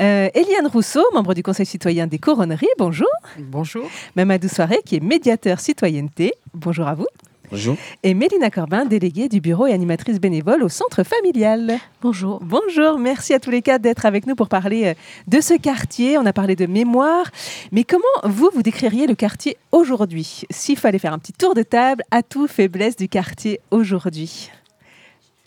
[0.00, 2.68] Euh, Eliane Rousseau, membre du Conseil citoyen des couronneries.
[2.78, 3.08] Bonjour.
[3.36, 3.90] Bonjour.
[4.14, 6.34] Mamadou Soiré, qui est médiateur citoyenneté.
[6.54, 7.08] Bonjour à vous.
[7.50, 7.76] Bonjour.
[8.04, 11.78] Et Mélina Corbin, déléguée du bureau et animatrice bénévole au centre familial.
[12.00, 12.38] Bonjour.
[12.40, 14.94] Bonjour, merci à tous les quatre d'être avec nous pour parler euh,
[15.26, 16.16] de ce quartier.
[16.16, 17.28] On a parlé de mémoire,
[17.72, 20.42] mais comment vous, vous décririez le quartier aujourd'hui?
[20.48, 24.52] S'il fallait faire un petit tour de table, atouts, faiblesses du quartier aujourd'hui?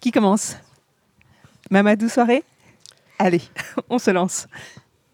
[0.04, 0.58] Qui commence?
[1.72, 2.44] Mamadou Soirée?
[3.20, 3.42] Allez,
[3.90, 4.48] on se lance.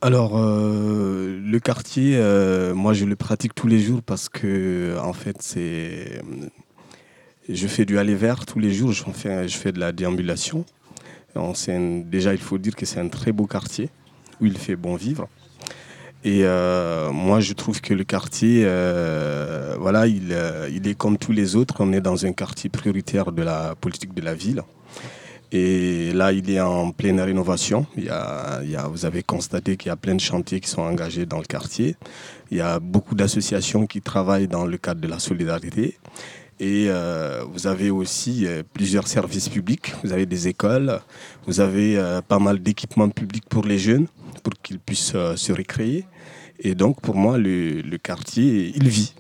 [0.02, 5.14] Alors, euh, le quartier, euh, moi je le pratique tous les jours parce que, en
[5.14, 6.24] fait, c'est.
[7.48, 10.66] Je fais du aller vert tous les jours, je fais, de la déambulation.
[11.36, 13.92] Déjà, il faut dire que c'est un très beau quartier
[14.42, 15.28] où il fait bon vivre.
[16.24, 18.64] Et euh, moi, je trouve que le quartier,
[19.78, 20.36] voilà, il,
[20.74, 21.76] il est comme tous les autres.
[21.78, 24.64] On est dans un quartier prioritaire de la politique de la ville.
[25.52, 27.88] Et là, il est en pleine rénovation.
[27.96, 31.96] Vous avez constaté qu'il y a plein de chantiers qui sont engagés dans le quartier.
[32.52, 35.98] Il y a beaucoup d'associations qui travaillent dans le cadre de la solidarité.
[36.60, 39.94] Et euh, vous avez aussi euh, plusieurs services publics.
[40.04, 41.00] Vous avez des écoles.
[41.48, 44.08] Vous avez euh, pas mal d'équipements publics pour les jeunes,
[44.44, 46.06] pour qu'ils puissent se récréer.
[46.60, 49.14] Et donc, pour moi, le, le quartier, il vit.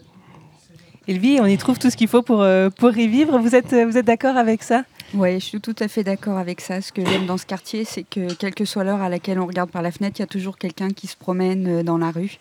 [1.07, 2.45] Il vit, on y trouve tout ce qu'il faut pour,
[2.77, 3.39] pour y vivre.
[3.39, 4.83] Vous êtes, vous êtes d'accord avec ça?
[5.15, 6.81] Oui, je suis tout à fait d'accord avec ça.
[6.81, 9.47] Ce que j'aime dans ce quartier, c'est que quelle que soit l'heure à laquelle on
[9.47, 12.11] regarde par la fenêtre, il y a toujours quelqu'un qui se promène euh, dans la
[12.11, 12.37] rue.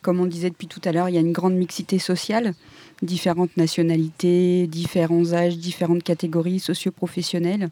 [0.00, 2.54] Comme on disait depuis tout à l'heure, il y a une grande mixité sociale,
[3.02, 7.68] différentes nationalités, différents âges, différentes catégories socio-professionnelles.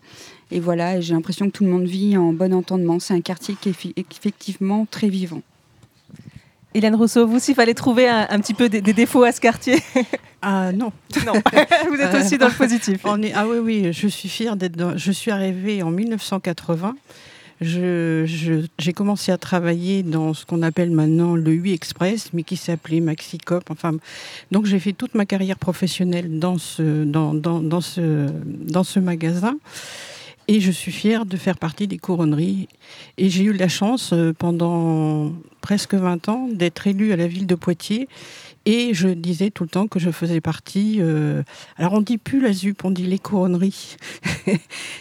[0.51, 2.99] Et voilà, j'ai l'impression que tout le monde vit en bon entendement.
[2.99, 5.41] C'est un quartier qui est effectivement très vivant.
[6.75, 9.41] Hélène Rousseau, vous, s'il fallait trouver un, un petit peu des, des défauts à ce
[9.41, 9.79] quartier
[10.43, 10.93] Ah non.
[11.27, 11.33] Non,
[11.89, 13.01] vous êtes aussi dans le positif.
[13.05, 14.97] On est, ah oui, oui, je suis fière d'être dans...
[14.97, 16.97] Je suis arrivée en 1980.
[17.61, 22.43] Je- je- J'ai commencé à travailler dans ce qu'on appelle maintenant le 8 Express, mais
[22.43, 23.71] qui s'appelait Maxicop.
[23.71, 23.93] Enfin,
[24.51, 28.99] donc j'ai fait toute ma carrière professionnelle dans ce, dans, dans, dans ce, dans ce
[28.99, 29.57] magasin.
[30.47, 32.69] Et je suis fière de faire partie des couronneries.
[33.17, 37.47] Et j'ai eu la chance, euh, pendant presque 20 ans, d'être élue à la ville
[37.47, 38.09] de Poitiers.
[38.67, 40.97] Et je disais tout le temps que je faisais partie.
[41.01, 41.43] euh,
[41.77, 43.97] alors on dit plus la ZUP, on dit les couronneries.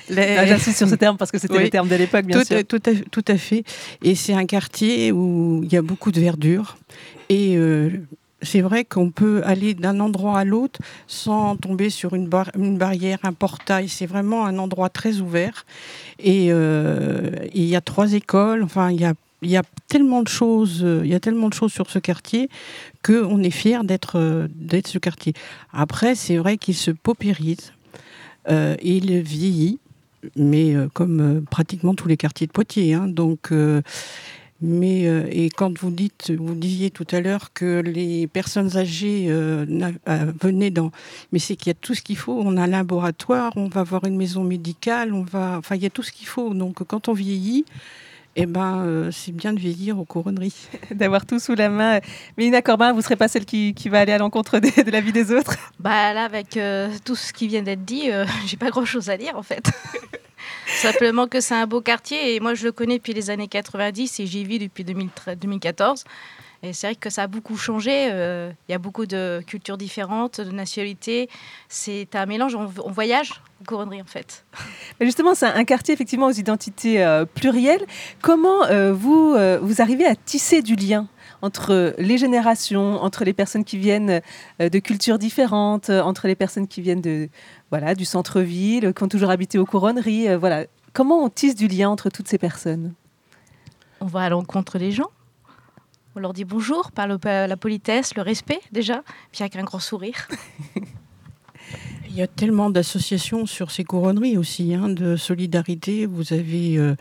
[0.09, 1.63] Les- Ah, J'insiste sur ce terme parce que c'était Oui.
[1.63, 2.57] le terme de l'époque, bien tout, sûr.
[2.57, 3.63] à- tout, à, tout à fait.
[4.01, 6.77] Et c'est un quartier où il y a beaucoup de verdure.
[7.29, 7.89] Et euh,
[8.43, 12.77] c'est vrai qu'on peut aller d'un endroit à l'autre sans tomber sur une, bar- une
[12.77, 13.89] barrière, un portail.
[13.89, 15.65] C'est vraiment un endroit très ouvert.
[16.19, 18.63] Et euh, il y a trois écoles.
[18.63, 20.83] Enfin, il y a, tellement de choses.
[20.83, 22.49] euh, y a tellement de choses sur ce quartier
[23.01, 25.33] que on est fier d'être euh, d'être ce quartier.
[25.71, 27.73] Après, c'est vrai qu'il se paupérise.
[28.49, 29.79] Il vieillit
[30.37, 32.93] mais comme pratiquement tous les quartiers de Poitiers.
[32.93, 33.07] hein.
[33.07, 33.51] donc,
[34.65, 39.25] mais euh, et quand vous dites, vous disiez tout à l'heure que les personnes âgées
[39.27, 39.65] euh,
[40.07, 40.91] euh, venaient dans,
[41.33, 42.41] mais c'est qu'il y a tout ce qu'il faut.
[42.41, 45.85] On a un laboratoire, on va avoir une maison médicale, on va, enfin, il y
[45.85, 46.53] a tout ce qu'il faut.
[46.53, 47.65] Donc, quand on vieillit.
[48.35, 50.55] Eh ben, euh, c'est bien de vieillir aux couronneries.
[50.91, 51.99] D'avoir tout sous la main.
[52.35, 54.89] Mélina Corbin, vous ne serez pas celle qui, qui va aller à l'encontre des- de
[54.89, 55.53] la vie des autres?
[55.79, 59.11] Bah là, avec euh, tout ce qui vient d'être dit, euh, j'ai pas grand chose
[59.11, 59.69] à dire en fait.
[60.67, 64.19] Simplement que c'est un beau quartier et moi je le connais depuis les années 90
[64.19, 66.03] et j'y vis depuis 2013 2014.
[66.65, 68.07] Et c'est vrai que ça a beaucoup changé.
[68.09, 71.29] euh, Il y a beaucoup de cultures différentes, de nationalités.
[71.67, 72.55] C'est un mélange.
[72.55, 74.45] On, on voyage en couronnerie en fait.
[74.99, 77.85] Mais Justement, c'est un quartier effectivement aux identités euh, plurielles.
[78.21, 81.09] Comment euh, vous, vous arrivez à tisser du lien
[81.41, 84.21] entre les générations, entre les personnes qui viennent
[84.61, 87.27] de cultures différentes, entre les personnes qui viennent de,
[87.73, 90.65] voilà, du centre-ville, qui ont toujours habité aux couronneries euh, voilà.
[90.93, 92.93] Comment on tisse du lien entre toutes ces personnes?
[93.99, 95.09] On va à l'encontre des gens.
[96.15, 99.63] On leur dit bonjour par le- par la politesse, le respect déjà, puis avec un
[99.63, 100.27] grand sourire.
[102.09, 106.05] Il y a tellement d'associations sur ces couronneries aussi, hein, de solidarité.
[106.05, 106.95] Vous avez euh,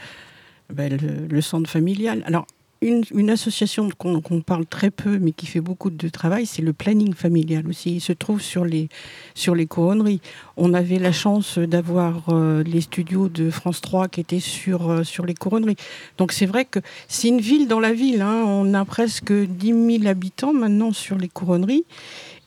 [0.72, 2.22] ben, le, le centre familial.
[2.26, 2.46] Alors,
[2.82, 7.14] une, association qu'on parle très peu, mais qui fait beaucoup de travail, c'est le planning
[7.14, 7.96] familial aussi.
[7.96, 8.88] Il se trouve sur les,
[9.34, 10.20] sur les couronneries.
[10.56, 15.04] On avait la chance d'avoir euh, les studios de France 3 qui étaient sur, euh,
[15.04, 15.76] sur les couronneries.
[16.18, 18.20] Donc c'est vrai que c'est une ville dans la ville.
[18.20, 18.44] Hein.
[18.46, 21.84] On a presque 10 000 habitants maintenant sur les couronneries.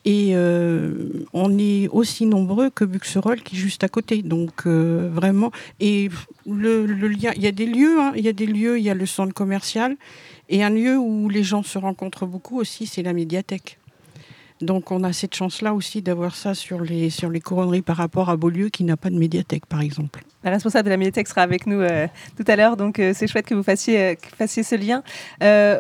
[0.05, 4.21] Et euh, on est aussi nombreux que Buxerolles qui est juste à côté.
[4.21, 6.09] Donc euh, vraiment, et
[6.45, 8.13] le, lien, il y a des lieux, hein.
[8.15, 9.97] il y a des lieux, il y a le centre commercial
[10.47, 13.79] et un lieu où les gens se rencontrent beaucoup aussi, c'est la médiathèque.
[14.61, 18.29] Donc on a cette chance-là aussi d'avoir ça sur les, sur les couronneries par rapport
[18.29, 20.23] à Beaulieu qui n'a pas de médiathèque par exemple.
[20.43, 23.47] La responsable de la médiathèque sera avec nous euh, tout à l'heure, donc c'est chouette
[23.47, 25.03] que vous fassiez, fassiez ce lien.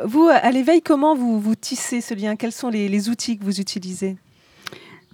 [0.05, 2.35] vous, à l'éveil, comment vous, vous tissez ce lien?
[2.35, 4.17] Quels sont les outils que vous utilisez?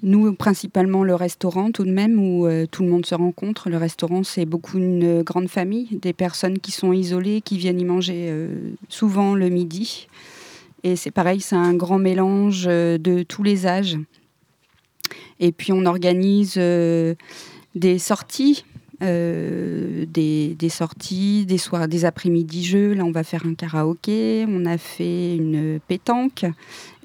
[0.04, 3.69] Nous, principalement le restaurant tout de même, où euh, tout le monde se rencontre.
[3.69, 7.86] Le restaurant, c'est beaucoup une grande famille, des personnes qui sont isolées, qui viennent y
[7.86, 10.08] manger euh, souvent le midi.
[10.84, 13.98] Et c'est pareil, c'est un grand mélange euh, de tous les âges.
[15.39, 18.63] Et puis on organise des sorties
[19.04, 22.94] euh, des, sorties, des soirs, des après-midi jeux.
[22.94, 24.46] Là, on va faire un karaoké.
[24.48, 26.46] On a fait une pétanque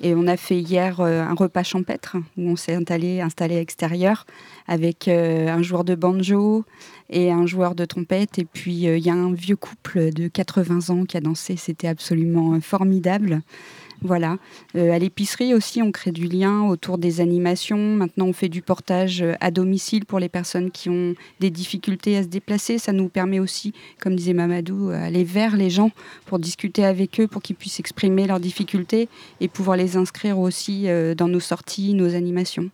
[0.02, 4.26] et on a fait hier euh, un repas champêtre où on s'est installé, installé extérieur
[4.66, 6.64] avec euh, un joueur de banjo
[7.08, 8.38] et un joueur de trompette.
[8.38, 11.56] Et puis il y a un vieux couple de 80 ans qui a dansé.
[11.56, 13.42] C'était absolument formidable.
[14.02, 14.36] Voilà.
[14.76, 17.78] Euh, à l'épicerie aussi, on crée du lien autour des animations.
[17.78, 22.16] Maintenant, on fait du portage euh, à domicile pour les personnes qui ont des difficultés
[22.16, 22.78] à se déplacer.
[22.78, 25.90] Ça nous permet aussi, comme disait Mamadou, euh, aller vers les gens
[26.26, 29.08] pour discuter avec eux, pour qu'ils puissent exprimer leurs difficultés
[29.40, 32.70] et pouvoir les inscrire aussi dans nos sorties, nos animations.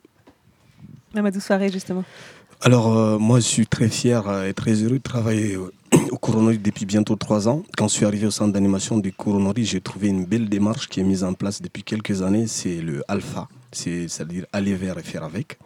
[1.14, 2.04] Mamadou Soirée, justement.
[2.60, 5.56] Alors, moi, je suis très fier et très heureux de travailler
[6.10, 7.62] au Coronori depuis bientôt trois ans.
[7.76, 11.00] Quand je suis arrivé au centre d'animation du Coronori, j'ai trouvé une belle démarche qui
[11.00, 12.46] est mise en place depuis quelques années.
[12.46, 15.58] C'est le Alpha, c'est-à-dire aller vers et faire avec.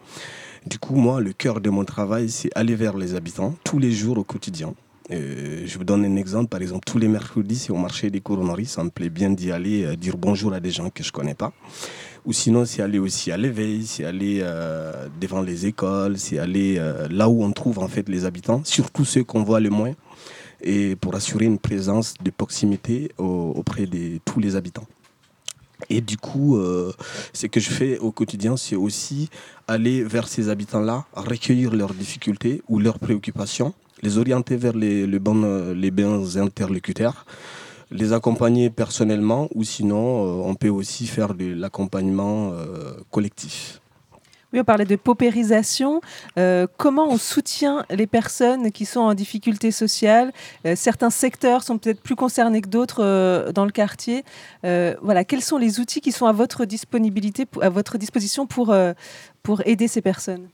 [0.65, 3.91] Du coup, moi, le cœur de mon travail, c'est aller vers les habitants tous les
[3.91, 4.73] jours au quotidien.
[5.11, 6.47] Euh, je vous donne un exemple.
[6.47, 8.65] Par exemple, tous les mercredis, c'est au marché des Coronori.
[8.65, 11.13] Ça me plaît bien d'y aller, euh, dire bonjour à des gens que je ne
[11.13, 11.53] connais pas.
[12.25, 16.77] Ou sinon, c'est aller aussi à l'éveil, c'est aller euh, devant les écoles, c'est aller
[17.09, 19.93] là où on trouve en fait les habitants, surtout ceux qu'on voit le moins
[20.61, 24.87] et pour assurer une présence de proximité auprès de tous les habitants.
[25.89, 26.91] Et du coup, euh,
[27.33, 29.29] ce que je fais au quotidien, c'est aussi
[29.67, 36.37] aller vers ces habitants-là, recueillir leurs difficultés ou leurs préoccupations, les orienter vers les, bons
[36.37, 37.25] interlocuteurs,
[37.91, 43.79] les accompagner personnellement ou sinon, euh, on peut aussi faire de l'accompagnement euh, collectif.
[44.53, 45.99] Oui, on parlait de paupérisation.
[46.37, 50.31] Euh, comment on soutient les personnes qui sont en difficulté sociale?
[50.65, 54.23] Euh, Certains secteurs sont peut-être plus concernés que d'autres euh, dans le quartier.
[54.63, 58.73] voilà, quels sont les outils qui sont à votre disponibilité, à votre disposition pour,
[59.43, 60.47] pour aider ces personnes?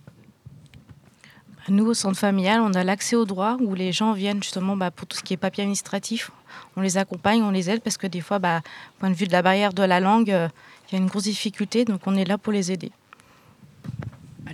[1.69, 4.91] Nous, au centre familial, on a l'accès aux droits où les gens viennent justement bah,
[4.91, 6.31] pour tout ce qui est papier administratif.
[6.75, 8.61] On les accompagne, on les aide parce que des fois, bah,
[8.99, 11.85] point de vue de la barrière de la langue, il y a une grosse difficulté,
[11.85, 12.91] donc on est là pour les aider.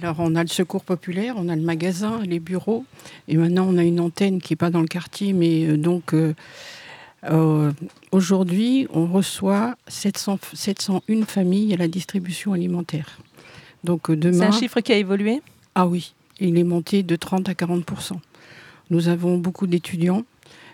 [0.02, 2.86] Alors, on a le secours populaire, on a le magasin, les bureaux,
[3.28, 6.14] et maintenant on a une antenne qui n'est pas dans le quartier, mais euh, donc
[6.14, 6.34] euh,
[7.26, 7.74] euh,
[8.12, 13.20] aujourd'hui, on reçoit 700, 701 familles à la distribution alimentaire.
[13.84, 14.38] Donc demain.
[14.38, 15.42] C'est un chiffre qui a évolué?
[15.76, 18.14] Ah oui, il est monté de 30 à 40%
[18.92, 20.24] Nous avons beaucoup d'étudiants,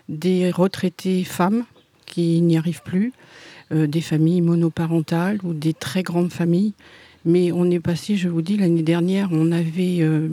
[0.08, 1.64] des retraités femmes
[2.04, 3.12] qui n'y arrivent plus,
[3.72, 6.74] des familles monoparentales ou des très grandes familles
[7.26, 10.28] mais on est passé, je vous dis, l'année dernière, on avait, euh,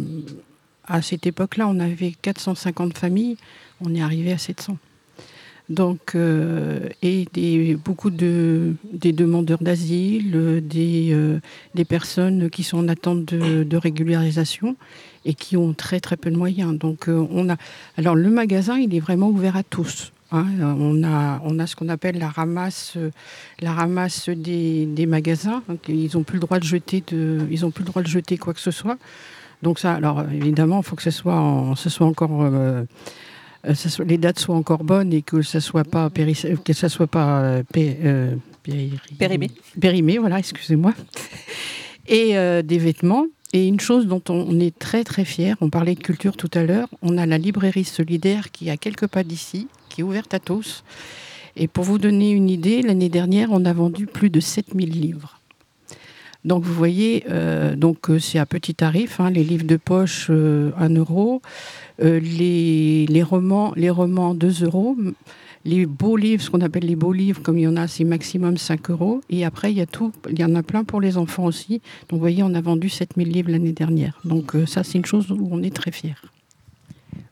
[0.86, 3.36] à cette époque-là, on avait 450 familles,
[3.82, 4.77] on est arrivé à 700.
[5.69, 11.39] Donc, euh, et des, beaucoup de des demandeurs d'asile, des, euh,
[11.73, 14.75] des personnes qui sont en attente de, de, régularisation
[15.25, 16.77] et qui ont très très peu de moyens.
[16.77, 17.56] Donc, on a.
[17.97, 20.12] Alors, le magasin, il est vraiment ouvert à tous.
[20.33, 20.47] Hein,
[20.79, 22.97] on, a, on a ce qu'on appelle la ramasse,
[23.61, 25.61] la ramasse des, magasins.
[25.87, 28.37] ils n'ont plus le droit de jeter, de, ils ont plus le droit de jeter
[28.37, 28.97] quoi que ce soit.
[29.63, 32.84] Donc ça, alors évidemment, il faut que ce soit, ce soit encore, euh,
[33.65, 33.73] euh,
[34.05, 38.36] les dates soient encore bonnes et que ça soit pas que ça soit pas euh,
[39.17, 39.51] périmé.
[39.79, 40.93] Périmé, voilà, excusez-moi.
[42.07, 43.27] Et des vêtements.
[43.55, 46.63] Et une chose dont on est très très fier, on parlait de culture tout à
[46.63, 50.33] l'heure, on a la librairie solidaire qui est à quelques pas d'ici, qui est ouverte
[50.33, 50.83] à tous.
[51.55, 55.39] Et pour vous donner une idée, l'année dernière, on a vendu plus de 7000 livres.
[56.45, 60.29] Donc vous voyez, euh, donc euh, c'est à petit tarif, hein, les livres de poche
[60.29, 61.41] 1 euh, euro,
[61.99, 64.97] les, romans, les romans 2 euros,
[65.63, 68.03] Les beaux livres, ce qu'on appelle les beaux livres, comme il y en a, c'est
[68.03, 69.21] maximum 5 euros.
[69.29, 71.79] Et après, il y a tout, il y en a plein pour les enfants aussi.
[72.09, 74.19] Donc, vous voyez, on a vendu 7000 livres l'année dernière.
[74.25, 76.15] Donc, ça, c'est une chose où on est très fiers.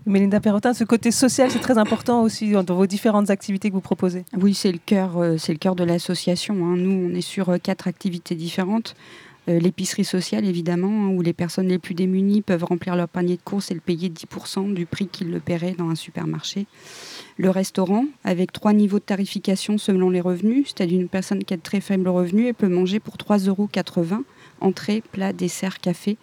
[0.05, 3.81] Mélinda Perrotin, ce côté social, c'est très important aussi dans vos différentes activités que vous
[3.81, 4.25] proposez.
[4.35, 6.55] Oui, c'est le cœur, euh, c'est le cœur de l'association.
[6.65, 6.75] hein.
[6.75, 8.95] Nous, on est sur euh, quatre activités différentes.
[9.47, 13.37] Euh, L'épicerie sociale, évidemment, hein, où les personnes les plus démunies peuvent remplir leur panier
[13.37, 16.65] de courses et le payer 10% du prix qu'ils le paieraient dans un supermarché.
[17.37, 21.57] Le restaurant, avec trois niveaux de tarification selon les revenus, c'est-à-dire une personne qui a
[21.57, 24.23] de très faibles revenus, elle peut manger pour 3,80 euros,
[24.61, 26.17] entrée, plat, dessert, café,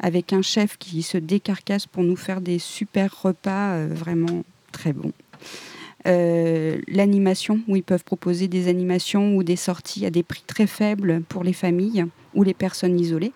[0.00, 4.92] avec un chef qui se décarcasse pour nous faire des super repas euh, vraiment très
[4.92, 5.12] bons.
[6.06, 10.66] Euh, L'animation, où ils peuvent proposer des animations ou des sorties à des prix très
[10.66, 13.32] faibles pour les familles ou les personnes isolées.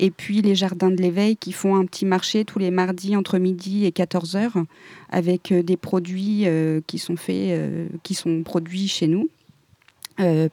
[0.00, 3.38] Et puis les jardins de l'éveil qui font un petit marché tous les mardis entre
[3.38, 4.64] midi et 14 heures
[5.10, 6.46] avec euh, des produits
[6.86, 7.60] qui sont faits,
[8.02, 9.28] qui sont produits chez nous.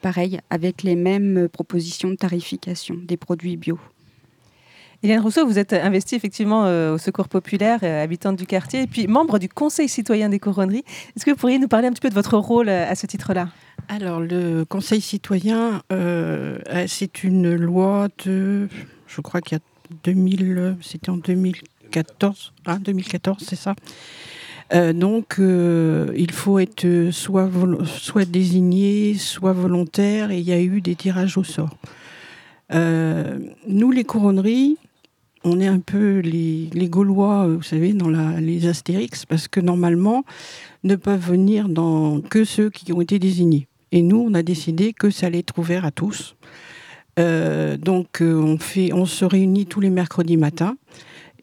[0.01, 3.79] Pareil, avec les mêmes propositions de tarification, des produits bio.
[5.03, 8.87] Hélène Rousseau, vous êtes investie effectivement euh, au Secours Populaire, euh, habitante du quartier, et
[8.87, 10.83] puis membre du Conseil citoyen des couronneries.
[11.15, 13.07] Est-ce que vous pourriez nous parler un petit peu de votre rôle euh, à ce
[13.07, 13.49] titre-là?
[13.87, 15.81] Alors, le Conseil citoyen,
[16.87, 18.69] c'est une loi de,
[19.07, 19.63] je crois qu'il y a
[20.03, 23.73] 2000, euh, c'était en 2014, hein, 2014, c'est ça?
[24.93, 27.49] Donc, il faut être soit,
[28.25, 31.75] désigné, soit volontaire, et il y a eu des tirages au sort.
[32.71, 34.77] Nous, les couronneries,
[35.43, 40.23] on est un peu les, Gaulois, euh, vous savez, dans les Astérix, parce que normalement,
[40.83, 41.67] ne peuvent venir
[42.29, 43.67] que ceux qui ont été désignés.
[43.91, 46.35] Et nous, on a décidé que ça allait être ouvert à tous.
[47.19, 48.57] Euh, donc, euh,
[48.93, 50.77] on, se réunit tous les mercredis matins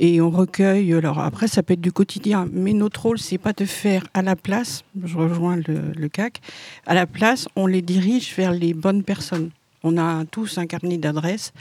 [0.00, 0.94] et on recueille.
[0.94, 4.22] Alors, après, ça peut être du quotidien, mais notre rôle, c'est pas de faire à
[4.22, 6.40] la place, je rejoins le CAC,
[6.86, 9.50] à la place, on les dirige vers les bonnes personnes.
[9.84, 11.52] On a tous un carnet d'adresses.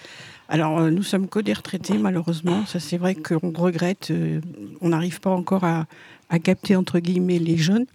[0.50, 2.66] Alors, euh, nous sommes que des retraités, malheureusement.
[2.66, 4.12] Ça, c'est vrai qu'on regrette.
[4.12, 4.39] euh,
[4.82, 5.86] on n'arrive pas encore à,
[6.30, 7.86] à capter, entre guillemets, les jeunes.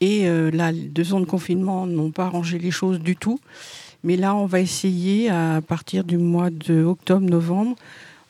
[0.00, 3.40] Et euh, là, deux ans de confinement n'ont pas arrangé les choses du tout.
[4.04, 7.76] Mais là, on va essayer, à partir du mois de octobre-novembre,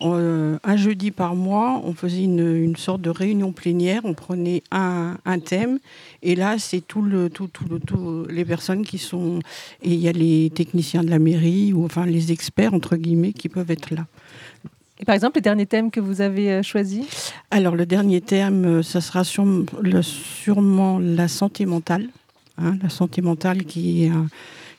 [0.05, 4.03] euh, un jeudi par mois, on faisait une, une sorte de réunion plénière.
[4.05, 5.79] On prenait un, un thème.
[6.23, 9.41] Et là, c'est tout le, tout, tout, le- tout les personnes qui sont.
[9.83, 13.33] Et il y a les techniciens de la mairie, ou enfin les experts, entre guillemets,
[13.33, 14.07] qui peuvent être là.
[14.99, 17.33] Et par exemple, les derniers thèmes que vous avez euh, choisis?
[17.51, 19.45] Alors, le dernier terme, euh, ça sera sur-
[19.81, 22.09] le- sûrement la santé mentale.
[22.59, 24.09] hein, la santé mentale qui.
[24.11, 24.15] euh,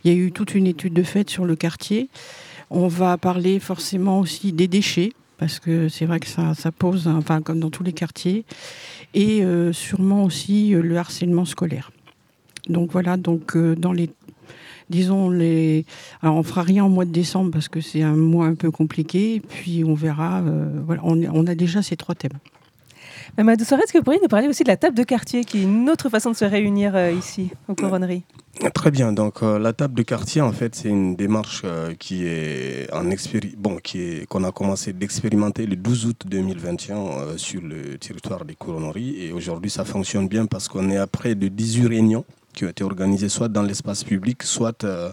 [0.05, 2.09] il y a eu toute une étude de fait sur le quartier.
[2.69, 7.41] On va parler forcément aussi des déchets, parce que c'est vrai que ça, pose, enfin,
[7.41, 8.45] comme dans tous les quartiers,
[9.13, 11.91] et euh, sûrement aussi euh, le harcèlement scolaire.
[12.69, 14.09] Donc voilà, donc euh, dans les.
[14.89, 15.85] Disons les.
[16.21, 18.69] Alors on fera rien en mois de décembre parce que c'est un mois un peu
[18.69, 19.41] compliqué.
[19.47, 20.43] Puis on verra.
[20.85, 22.37] voilà, on a déjà ces trois thèmes.
[23.35, 25.57] Mamadou Soare, est-ce que vous pourriez nous parler aussi de la table de quartier, qui
[25.57, 28.23] est une autre façon de se réunir euh, ici, aux couronneries
[28.75, 29.11] Très bien.
[29.11, 33.03] Donc euh, la table de quartier, en fait, c'est une démarche euh, qui est en
[33.57, 38.45] bon, qui est qu'on a commencé d'expérimenter le 12 août 2021 euh, sur le territoire
[38.45, 39.25] des couronneries.
[39.25, 42.69] Et aujourd'hui, ça fonctionne bien parce qu'on est à près de 18 réunions qui ont
[42.69, 45.11] été organisées soit dans l'espace public, soit euh,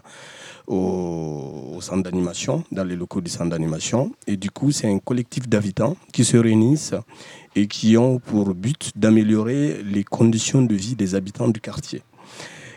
[0.66, 4.12] au, au centre d'animation, dans les locaux du centre d'animation.
[4.26, 6.94] Et du coup, c'est un collectif d'habitants qui se réunissent
[7.56, 12.02] et qui ont pour but d'améliorer les conditions de vie des habitants du quartier.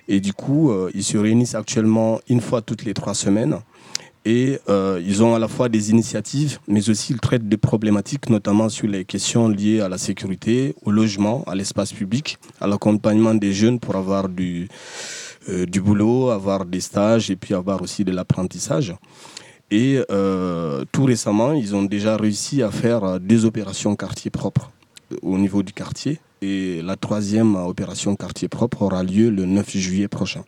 [0.08, 3.60] Et du coup, euh, ils se réunissent actuellement une fois toutes les trois semaines.
[4.26, 8.30] Et euh, ils ont à la fois des initiatives, mais aussi ils traitent des problématiques,
[8.30, 13.36] notamment sur les questions liées à la sécurité, au logement, à l'espace public, à l'accompagnement
[13.36, 14.70] des jeunes pour avoir du,
[15.50, 18.96] euh, du boulot, avoir des stages et puis avoir aussi de l'apprentissage.
[19.76, 24.70] Et euh, tout récemment, ils ont déjà réussi à faire euh, deux opérations quartier propre
[25.12, 26.20] euh, au niveau du quartier.
[26.44, 30.44] Et la troisième opération quartier propre aura lieu le 9 juillet prochain.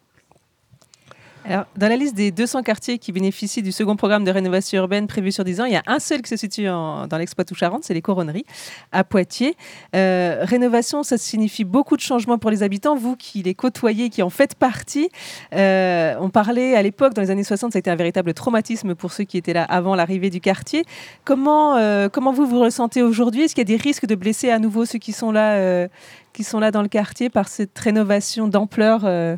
[1.48, 5.06] Alors, dans la liste des 200 quartiers qui bénéficient du second programme de rénovation urbaine
[5.06, 7.46] prévu sur 10 ans, il y a un seul qui se situe en- dans l'exploit
[7.54, 8.46] Charente, c'est les Couronneries,
[8.92, 9.56] à Poitiers.
[9.96, 12.96] Euh, rénovation, ça signifie beaucoup de changements pour les habitants.
[12.96, 15.10] Vous qui les côtoyez, qui en faites partie,
[15.54, 18.96] euh, on parlait à l'époque, dans les années 60, ça a été un véritable traumatisme
[18.96, 20.84] pour ceux qui étaient là avant l'arrivée du quartier.
[21.26, 23.44] Comment, euh, comment vous vous ressentez aujourd'hui?
[23.44, 25.88] Est-ce qu'il y a des risques de blesser à nouveau ceux qui sont là, euh,
[26.34, 29.36] qui sont là dans le quartier par cette rénovation d'ampleur euh,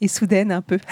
[0.00, 0.78] et soudaine un peu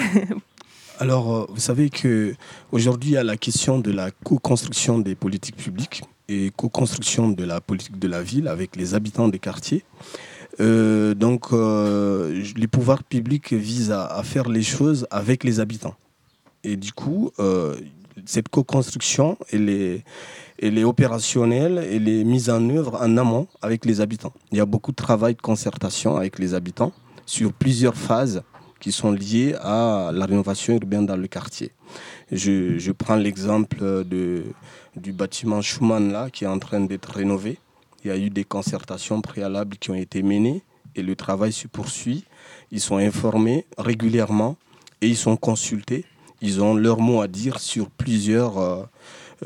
[1.00, 2.34] Alors, euh, vous savez que
[2.70, 7.42] aujourd'hui, il y a la question de la co-construction des politiques publiques et co-construction de
[7.44, 9.82] la politique de la ville avec les habitants des quartiers.
[10.60, 15.96] Euh, donc, euh, les pouvoirs publics visent à, faire les choses avec les habitants.
[16.62, 17.32] Et du coup,
[18.24, 20.04] cette co-construction, elle est,
[20.62, 24.32] elle est opérationnelle, elle est mise en œuvre en amont avec les habitants.
[24.52, 26.92] Il y a beaucoup de travail de concertation avec les habitants
[27.26, 28.42] sur plusieurs phases
[28.84, 31.70] qui sont liées à la rénovation urbaine dans le quartier.
[32.30, 37.56] Je, je prends l'exemple du bâtiment Schumann là, qui est en train d'être rénové.
[38.04, 40.60] Il y a eu des concertations préalables qui ont été menées
[40.94, 42.24] et le travail se poursuit.
[42.72, 44.58] Ils sont informés régulièrement
[45.00, 46.04] et ils sont consultés.
[46.42, 48.82] Ils ont leur mot à dire sur plusieurs euh,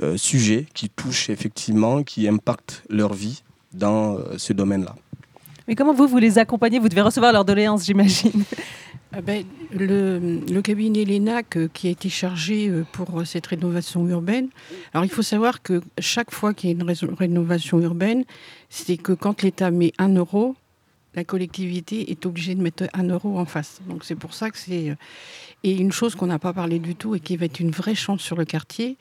[0.03, 4.97] euh, sujets qui touchent effectivement, qui impactent leur vie dans euh, ce domaine-là.
[5.69, 6.81] Mais comment vous, vous les accompagnez?
[6.81, 8.43] Vous devez recevoir leurs doléances, j'imagine.
[9.13, 14.49] Ah ben, le, le, cabinet LENAC qui a été chargé pour cette rénovation urbaine,
[14.93, 18.25] alors il faut savoir que chaque fois qu'il y a une rénovation urbaine,
[18.69, 20.57] c'est que quand l'État met un euro,
[21.15, 23.81] la collectivité est obligée de mettre un euro en face.
[23.89, 24.95] Donc c'est pour ça que c'est...
[25.65, 27.97] Et une chose qu'on n'a pas parlé du tout et qui va être une vraie
[27.97, 28.97] chance sur le quartier,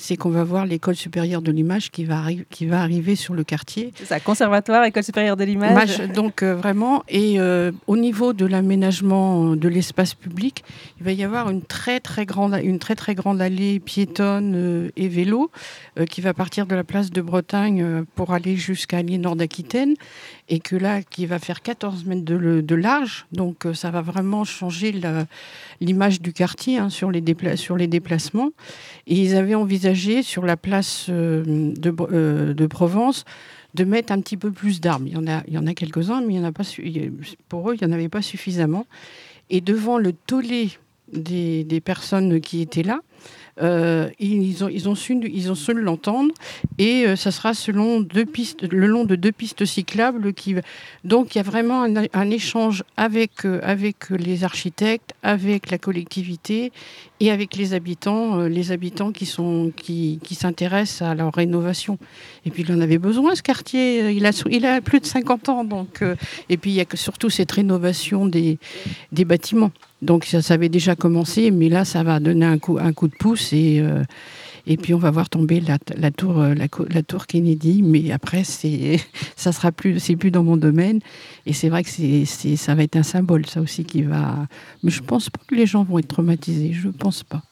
[0.00, 3.44] c'est qu'on va voir l'école supérieure de l'image qui va, qui va arriver sur le
[3.44, 3.92] quartier.
[3.96, 5.98] C'est ça, conservatoire, école supérieure de l'image.
[6.14, 10.64] Donc euh, vraiment, et euh, au niveau de l'aménagement de l'espace public,
[10.98, 14.90] il va y avoir une très très grande, une très très grande allée piétonne euh,
[14.96, 15.50] et vélo
[16.08, 19.94] qui va partir de la place de Bretagne pour aller jusqu'à l'île Nord d'Aquitaine
[20.48, 23.26] et que là, qui va faire 14 mètres de, large.
[23.32, 24.94] Donc ça va vraiment changer
[25.80, 28.50] l'image du quartier hein, sur, les déplacements.
[29.06, 33.24] Et ils avaient envisagé sur la place euh, euh, de, Provence
[33.74, 35.06] de mettre un petit peu plus d'arbres.
[35.06, 36.64] Il y en a, a quelques-uns, mais il y en a pas
[37.48, 38.86] pour eux, il n'y en avait pas suffisamment.
[39.50, 40.70] Et devant le tollé
[41.12, 43.00] des personnes qui étaient là,
[43.62, 46.32] euh, ils, ont, ils, ont su, ils ont su l'entendre
[46.78, 50.32] et euh, ça sera selon deux pistes, le long de deux pistes cyclables.
[50.32, 50.56] Qui,
[51.04, 56.72] donc il y a vraiment un, échange avec, euh, avec les architectes, avec la collectivité
[57.20, 61.98] et avec les habitants, les habitants qui, sont, qui, qui s'intéressent à leur rénovation.
[62.46, 65.48] Et puis il en avait besoin ce quartier, il a, il a plus de 50
[65.50, 65.64] ans.
[65.64, 66.02] Donc,
[66.48, 68.58] et puis il y a surtout cette rénovation des,
[69.12, 69.70] des bâtiments.
[70.02, 73.08] Donc ça, ça, avait déjà commencé, mais là, ça va donner un coup, un coup
[73.08, 74.02] de pouce et, euh,
[74.66, 77.82] et puis on va voir tomber la, la tour, euh, la, la, tour Kennedy.
[77.82, 78.98] Mais après, c'est,
[79.36, 81.00] ça sera plus, c'est plus dans mon domaine.
[81.44, 84.46] Et c'est vrai que c'est, c'est, ça va être un symbole, ça aussi, qui va.
[84.82, 86.72] Mais je pense pas que les gens vont être traumatisés.
[86.72, 87.42] Je pense pas.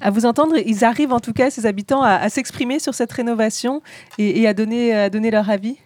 [0.00, 3.80] À vous entendre, ils arrivent en tout cas, ces habitants, à, s'exprimer sur cette rénovation
[4.18, 5.76] et, et, à, donner, à donner leur avis?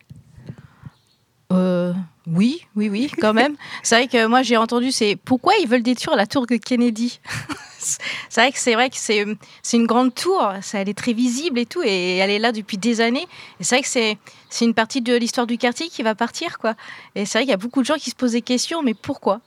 [1.53, 1.93] Euh,
[2.27, 3.57] oui, oui, oui, quand même.
[3.83, 7.20] c'est vrai que moi j'ai entendu c'est pourquoi ils veulent détruire la tour de Kennedy?
[7.79, 11.59] c'est vrai que c'est vrai que c'est une grande tour, ça elle est très visible
[11.59, 13.27] et tout et elle est là depuis des années.
[13.61, 14.18] Et c'est vrai que c'est
[14.51, 16.74] c'est une partie de l'histoire du quartier qui va partir quoi.
[17.14, 18.95] Et c'est vrai qu'il y a beaucoup de gens qui se posent des questions mais
[18.95, 19.41] pourquoi?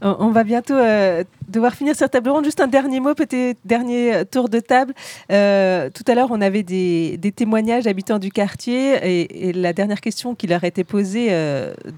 [0.00, 2.44] On va bientôt euh, devoir finir cette table ronde.
[2.44, 4.94] Juste un dernier mot, peut-être dernier euh, tour de table.
[5.32, 10.34] Euh, tout à l'heure, on avait des, témoignages d'habitants du quartier et, la dernière question
[10.34, 11.30] qui leur a été posée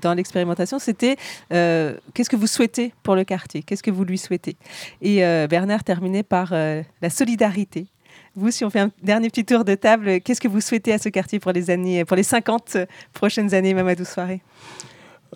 [0.00, 1.16] dans l'expérimentation, c'était
[1.50, 3.62] qu'est-ce que vous souhaitez pour le quartier?
[3.62, 4.56] Qu'est-ce que vous lui souhaitez?
[5.02, 7.86] Et Bernard terminait par la solidarité.
[8.34, 10.98] Vous, si on fait un dernier petit tour de table, qu'est-ce que vous souhaitez à
[10.98, 12.76] ce quartier pour les années, pour les 50
[13.12, 14.40] prochaines années, Mamadou Soirée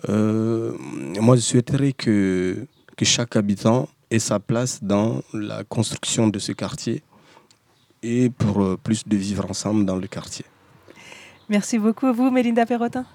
[0.09, 0.73] euh,
[1.19, 6.51] moi, je souhaiterais que, que chaque habitant ait sa place dans la construction de ce
[6.51, 7.01] quartier
[8.03, 10.45] et pour euh, plus de vivre ensemble dans le quartier.
[11.49, 12.11] Merci beaucoup.
[12.13, 13.05] Vous, Mélinda Perrotin?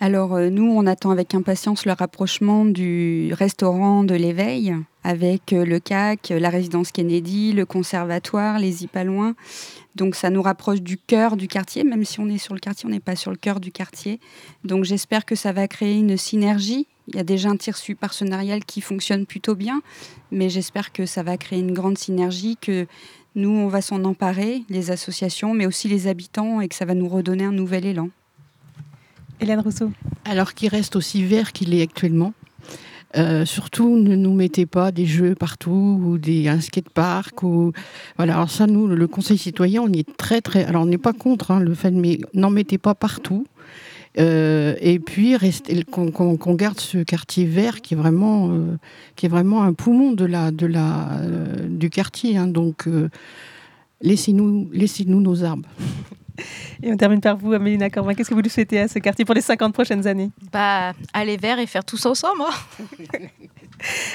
[0.00, 5.80] Alors euh, nous, on attend avec impatience le rapprochement du restaurant de l'éveil avec le
[5.80, 9.34] CAC, la résidence Kennedy, le conservatoire, les loin
[9.98, 12.86] donc ça nous rapproche du cœur du quartier, même si on est sur le quartier,
[12.86, 14.20] on n'est pas sur le cœur du quartier.
[14.64, 16.86] Donc j'espère que ça va créer une synergie.
[17.08, 19.82] Il y a déjà un tissu partenarial qui fonctionne plutôt bien,
[20.30, 22.86] mais j'espère que ça va créer une grande synergie, que
[23.34, 26.94] nous, on va s'en emparer, les associations, mais aussi les habitants, et que ça va
[26.94, 28.10] nous redonner un nouvel élan.
[29.40, 29.90] Hélène Rousseau.
[30.24, 32.34] Alors qu'il reste aussi vert qu'il est actuellement.
[33.16, 37.72] Euh, surtout, ne nous mettez pas des jeux partout ou des un skatepark ou
[38.16, 38.34] voilà.
[38.34, 40.64] Alors ça, nous, le Conseil citoyen, on est très très.
[40.64, 43.46] Alors on n'est pas contre hein, le fait, mais n'en mettez pas partout.
[44.18, 45.36] Euh, et puis
[45.90, 48.76] qu'on garde ce quartier vert qui est vraiment euh,
[49.16, 51.20] qui est vraiment un poumon de la de la
[51.68, 52.36] du quartier.
[52.36, 52.48] Hein.
[52.48, 52.88] donc
[54.00, 55.68] laissez-nous laissez-nous nos arbres.
[56.82, 58.14] Et on termine par vous, Amélina Corbin.
[58.14, 61.36] Qu'est-ce que vous lui souhaitez à ce quartier pour les 50 prochaines années Bah, aller
[61.36, 62.42] vers et faire tous ensemble.
[62.42, 63.18] Hein.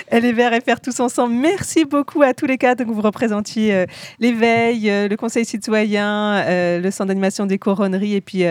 [0.08, 1.34] Elle est vert et faire tous ensemble.
[1.34, 3.86] Merci beaucoup à tous les quatre que vous représentiez euh,
[4.20, 8.44] l'éveil, euh, le conseil citoyen, euh, le centre d'animation des couronneries et puis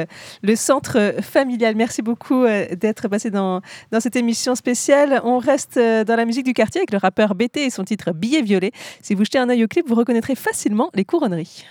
[0.43, 1.75] le centre familial.
[1.77, 3.61] Merci beaucoup d'être passé dans,
[3.91, 5.21] dans cette émission spéciale.
[5.25, 8.43] On reste dans la musique du quartier avec le rappeur BT et son titre Billet
[8.43, 8.73] violet.
[9.03, 11.65] Si vous jetez un œil au clip, vous reconnaîtrez facilement les couronneries.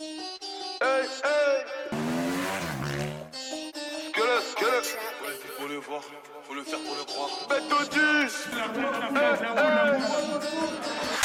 [0.00, 0.06] Hey,
[1.24, 1.60] hey
[5.58, 6.00] Faut le voir,
[6.48, 7.28] faut le faire pour le croire.
[7.50, 7.68] Bête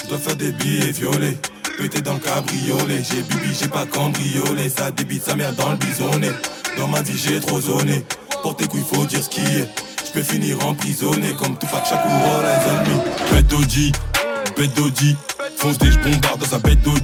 [0.10, 1.38] dois faire des billets violets.
[1.78, 4.68] Pété dans le cabriolet, j'ai bubi, j'ai pas cambriolé.
[4.68, 6.34] Ça débite sa mère dans le bisonnet.
[6.78, 8.06] Dans ma vie, j'ai trop zoné.
[8.42, 9.70] Pour tes couilles, faut dire ce qui est.
[10.06, 13.02] J'peux finir emprisonné comme tout chaque courant, les ennemis.
[13.32, 13.60] Bête au
[14.58, 15.18] bête
[15.56, 17.00] Fonce des bombarde dans sa bête au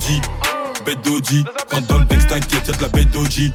[0.81, 3.53] Bedoji, quand dans le texte t'inquiète, y'a de la Bedoji.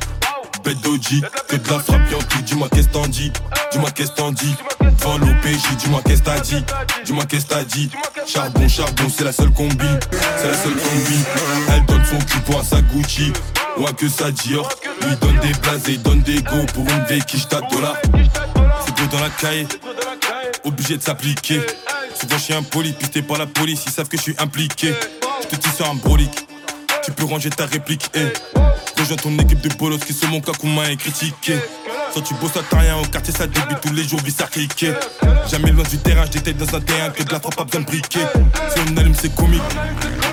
[0.64, 3.32] Bedoji, que de la frappe yankee, dis-moi qu'est-ce t'en dis,
[3.70, 4.54] dis-moi qu'est-ce t'en dis.
[4.80, 6.64] Devant l'OPJ, dis-moi qu'est-ce t'as dit,
[7.04, 7.90] dis-moi qu'est-ce t'as dit.
[8.26, 11.18] Charbon, charbon, c'est la seule combi, c'est la seule combi.
[11.72, 13.32] Elle donne son cul pour un sac Gucci,
[13.76, 14.68] ouais que ça Dior.
[14.68, 15.04] Oh.
[15.06, 17.96] Lui donne des blazes et donne des go pour une V qui j't'a dollars.
[18.84, 19.66] C'est trop dans la caille,
[20.64, 21.60] obligé de s'appliquer.
[22.18, 24.94] Souvent je suis puis pisté par la police, ils savent que je suis impliqué.
[25.42, 26.46] Je te dis sur un brolique
[27.06, 28.32] tu peux ranger ta réplique, eh.
[28.98, 31.54] Rejoins ton équipe de bolos qui sont mon Kakuma et critiqué.
[32.12, 34.48] Quand tu bosses, t'as rien au quartier, ça débute tous les jours, vis à.
[35.48, 37.96] Jamais loin du terrain, j'étais dans un terrain que de la frappe, pas besoin de.
[38.10, 38.18] Si
[38.90, 39.62] on allume, c'est comique.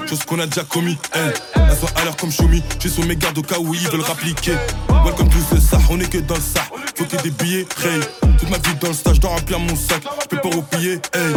[0.10, 1.32] Chose qu'on a déjà commis, hey.
[1.56, 2.64] Elle soit à l'heure comme Shomi.
[2.80, 4.56] J'ai sur mes gardes au cas où ils veulent rappliquer.
[4.90, 6.72] Welcome to the ça, on est que dans sac.
[6.96, 8.00] Faut ait des billets, hey.
[8.40, 10.02] Toute ma vie dans le stage, je dois remplir mon sac.
[10.24, 11.36] Je peux pas roupiller, hey.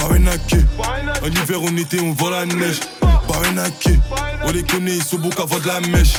[0.00, 2.78] En hiver, en été, on voit la neige.
[3.26, 3.88] Barenake.
[4.44, 6.14] On les connaît, ils sont beaux qu'avant de la mèche.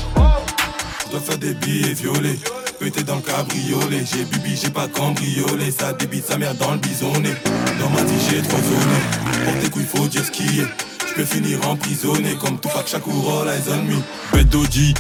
[1.05, 2.39] Je dois faire des billets violets.
[2.79, 5.71] Pété dans le cabriolet, j'ai bibi, j'ai pas cambriolé.
[5.71, 7.35] Ça débite sa mère dans le bisonnet.
[7.79, 9.45] Dans ma vie, j'ai trop zoné.
[9.45, 10.67] Pour tes couilles, faut dire ce qui est.
[11.07, 14.03] Je peux finir emprisonné comme tout chaque Shakur, les ennemis.
[14.31, 14.93] Bête d'Audi,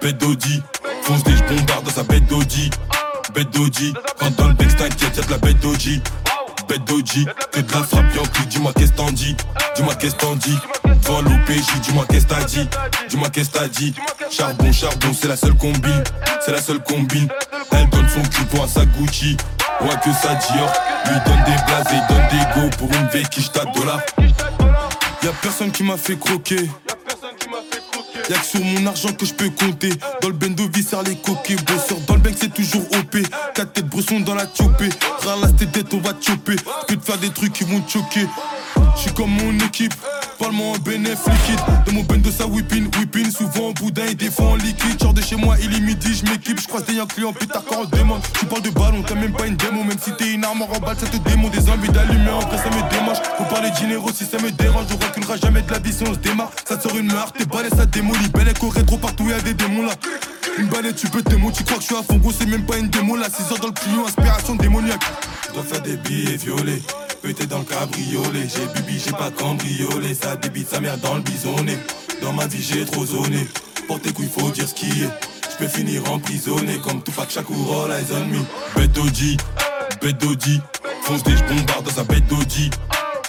[0.00, 0.62] bête d'Audi.
[1.02, 2.70] Fonce des bombarde dans sa bête d'Audi.
[3.34, 6.00] Bête d'Audi, quand dans le bec, t'inquiète, y'a de la bête d'Audi.
[6.78, 9.36] D'Audi, que de la frappe, Yankee, dis-moi qu'est-ce t'en dis.
[9.76, 10.56] Dis-moi qu'est-ce t'en dis.
[11.02, 12.68] Devant l'OPJ, dis-moi qu'est-ce t'as dit.
[13.08, 13.94] Dis-moi qu'est-ce t'as dit.
[14.30, 16.02] Charbon, charbon, c'est la seule combine.
[16.44, 17.28] C'est la seule combine.
[17.72, 19.36] Elle donne son cul pour un sac Gucci.
[19.80, 20.72] Ouais, que ça Dior.
[21.06, 24.00] Lui donne des blazes et donne des go pour une veille qui de dollars.
[25.22, 26.56] Y'a personne qui m'a fait croquer.
[26.88, 26.94] Y'a
[28.28, 29.90] que sur mon argent que je peux compter.
[30.20, 31.56] Dans le bendo, vissar les coquets.
[31.66, 33.18] Bosseur dans le bank, c'est toujours OP.
[33.54, 34.88] Quatre têtes brosson dans la chopée.
[35.20, 36.56] Ralasse tes dettes, on va te choper.
[36.88, 38.26] peux te faire des trucs qui vont te choquer.
[38.96, 39.94] J'suis comme mon équipe.
[40.40, 41.60] Parle-moi en bénéf liquide.
[41.84, 43.30] Dans mon bendo, ça whipping, whipping.
[43.30, 44.98] Souvent en boudin, il défend en liquide.
[44.98, 46.58] Genre de chez moi, il est midi, j'm'équipe.
[46.58, 47.86] J'croise des clients, putain, quand on.
[47.86, 49.84] Tu parles de ballon, t'as même pas une démo.
[49.84, 51.50] Même si t'es une arme en balle, ça te démon.
[51.50, 53.18] Des envies d'allumer, en vrai, ça me démange.
[53.36, 54.86] Faut parler généraux si ça me dérange.
[54.88, 56.50] Je reculera jamais de la vie si on se démarre.
[56.66, 58.28] Ça te sort une meurtre, t'es balais, ça démolit.
[58.28, 59.92] Belle écho rétro partout, y'a des démons là.
[60.56, 62.64] Une balai, tu peux démo, tu crois que je suis à fond, gros, c'est même
[62.64, 63.26] pas une démo là.
[63.28, 65.02] 6 heures dans le client, inspiration démoniaque.
[65.48, 66.80] Je dois faire des billets violets.
[67.22, 70.14] Pété dans le cabriolet, j'ai bibi, j'ai pas cambriolé.
[70.14, 71.78] Ça débite sa mère dans le bisonnet.
[72.22, 73.46] Dans ma vie, j'ai trop zoné.
[73.86, 75.10] Pour tes couilles, faut dire ce qui est.
[75.50, 78.44] Je peux finir emprisonné comme tout chaque Shakur, les ennemis.
[78.74, 79.36] Bête d'Audi,
[80.00, 80.60] bête d'Audi.
[81.02, 82.70] Fonce des bombarde dans sa bête d'Audi.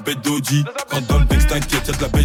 [0.05, 2.21] Bête d'Audi, quand dans le t'inquiète, y'a de la bête.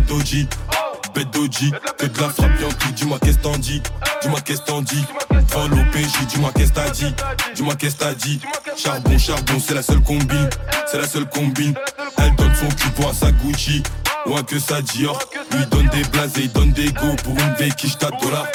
[1.25, 3.83] D'Audi, que de la frappe Yankee, dis-moi qu'est-ce t'en dis.
[4.23, 5.05] Dis-moi qu'est-ce t'en dis.
[5.31, 7.15] Devant l'OPJ, dis-moi qu'est-ce t'as dit.
[7.55, 8.41] Dis-moi qu'est-ce t'as dit.
[8.77, 10.49] Charbon, charbon, c'est la seule combine.
[10.87, 11.75] C'est la seule combine.
[12.19, 13.83] Elle donne son cul pour sac Gucci.
[14.27, 15.19] Ouais, que ça Dior.
[15.53, 18.47] Lui donne des blazes et donne des go pour une veille qui de dollars.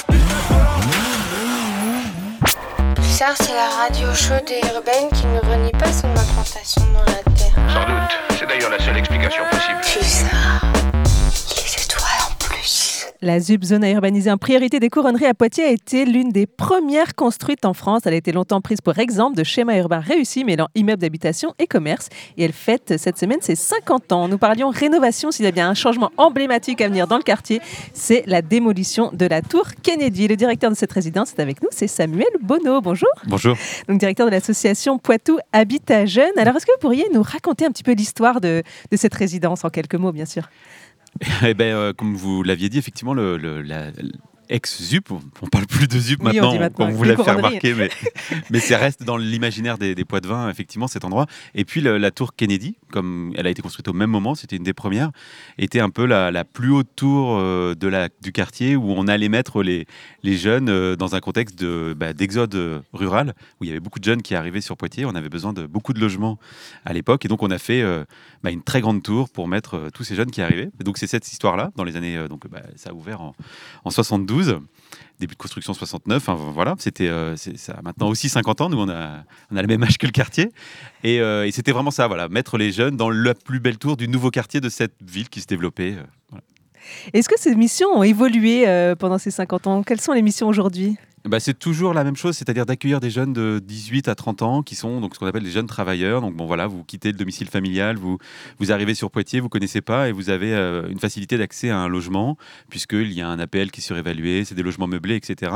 [2.95, 7.23] Pulsar, c'est la radio chaude et urbaine qui ne renie pas son implantation dans la
[7.35, 7.53] Terre.
[7.73, 8.37] Sans doute.
[8.37, 9.81] C'est d'ailleurs la seule explication possible.
[9.81, 10.70] Pulsar.
[13.23, 16.47] La ZUB, zone à urbaniser en priorité des couronneries à Poitiers, a été l'une des
[16.47, 18.01] premières construites en France.
[18.05, 21.67] Elle a été longtemps prise pour exemple de schéma urbain réussi mêlant immeubles d'habitation et
[21.67, 22.09] commerce.
[22.37, 24.27] Et elle fête cette semaine ses 50 ans.
[24.27, 25.29] Nous parlions rénovation.
[25.29, 27.61] S'il y a bien un changement emblématique à venir dans le quartier,
[27.93, 30.27] c'est la démolition de la tour Kennedy.
[30.27, 32.81] Le directeur de cette résidence est avec nous, c'est Samuel Bonneau.
[32.81, 33.11] Bonjour.
[33.27, 33.55] Bonjour.
[33.87, 36.39] Donc directeur de l'association Poitou Habitat Jeune.
[36.39, 39.63] Alors est-ce que vous pourriez nous raconter un petit peu l'histoire de, de cette résidence
[39.63, 40.49] en quelques mots, bien sûr?
[41.45, 43.37] eh ben, euh, comme vous l'aviez dit, effectivement, le,
[44.51, 45.11] ex-ZUP.
[45.41, 47.89] On parle plus de ZUP Oui, maintenant, on, maintenant, on vous l'a fait remarquer, mais,
[48.49, 51.25] mais ça reste dans l'imaginaire des, des poids de vin, effectivement, cet endroit.
[51.55, 54.57] Et puis le- la tour Kennedy, comme elle a été construite au même moment, c'était
[54.57, 55.11] une des premières,
[55.57, 59.07] était un peu la, la plus haute tour euh, de la, du quartier où on
[59.07, 59.87] allait mettre les,
[60.23, 63.99] les jeunes euh, dans un contexte de, bah, d'exode rural, où il y avait beaucoup
[63.99, 65.05] de jeunes qui arrivaient sur Poitiers.
[65.05, 66.37] On avait besoin de beaucoup de logements
[66.85, 67.23] à l'époque.
[67.25, 68.03] Et donc, on a fait euh,
[68.43, 70.69] bah, une très grande tour pour mettre euh, tous ces jeunes qui arrivaient.
[70.79, 72.17] Et donc, c'est cette histoire-là, dans les années.
[72.17, 73.35] euh, donc, bah, ça a ouvert en,
[73.83, 74.59] en 72.
[75.19, 78.69] Début de construction 69, enfin, voilà, c'était euh, ça a maintenant aussi 50 ans.
[78.69, 80.49] Nous, on a, on a le même âge que le quartier,
[81.03, 81.21] et,
[81.51, 84.59] c'était vraiment ça, voilà, mettre les jeunes dans la plus belle tour du nouveau quartier
[84.61, 85.95] de cette ville qui se développait.
[87.13, 88.65] Est-ce que ces missions ont évolué
[88.97, 89.83] pendant ces 50 ans?
[89.83, 90.97] Quelles sont les missions aujourd'hui?
[91.23, 94.63] Bah, c'est toujours la même chose, c'est-à-dire d'accueillir des jeunes de 18 à 30 ans
[94.63, 96.19] qui sont donc ce qu'on appelle des jeunes travailleurs.
[96.19, 98.17] Donc bon voilà, vous quittez le domicile familial, vous
[98.57, 101.77] vous arrivez sur Poitiers, vous connaissez pas et vous avez euh, une facilité d'accès à
[101.77, 102.37] un logement
[102.69, 105.51] puisqu'il y a un APL qui est surévalué, c'est des logements meublés, etc.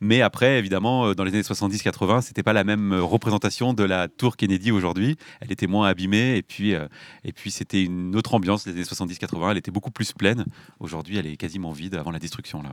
[0.00, 3.84] Mais après, évidemment, euh, dans les années 70-80, c'était pas la même euh, représentation de
[3.84, 5.16] la tour Kennedy aujourd'hui.
[5.40, 9.52] Elle était moins abîmée et puis et puis c'était une autre ambiance les années 70-80.
[9.52, 10.44] Elle était beaucoup plus pleine.
[10.80, 12.70] Aujourd'hui, elle est quasiment vide avant la destruction là.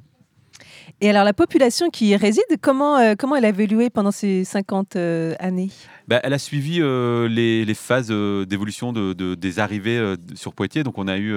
[1.02, 4.44] Et alors la population qui y réside, comment, euh, comment elle a évolué pendant ces
[4.44, 5.70] 50 euh, années?
[6.08, 10.84] Bah, elle a suivi euh, les, phases d'évolution de, de- des arrivées sur Poitiers.
[10.84, 11.34] Donc, on a eu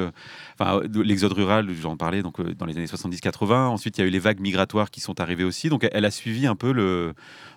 [0.92, 3.52] l'exode rural, j'en parlais, donc, dans les années 70-80.
[3.68, 5.68] Ensuite, il y a eu les vagues migratoires qui sont arrivées aussi.
[5.68, 7.14] Donc, elle a suivi un peu le.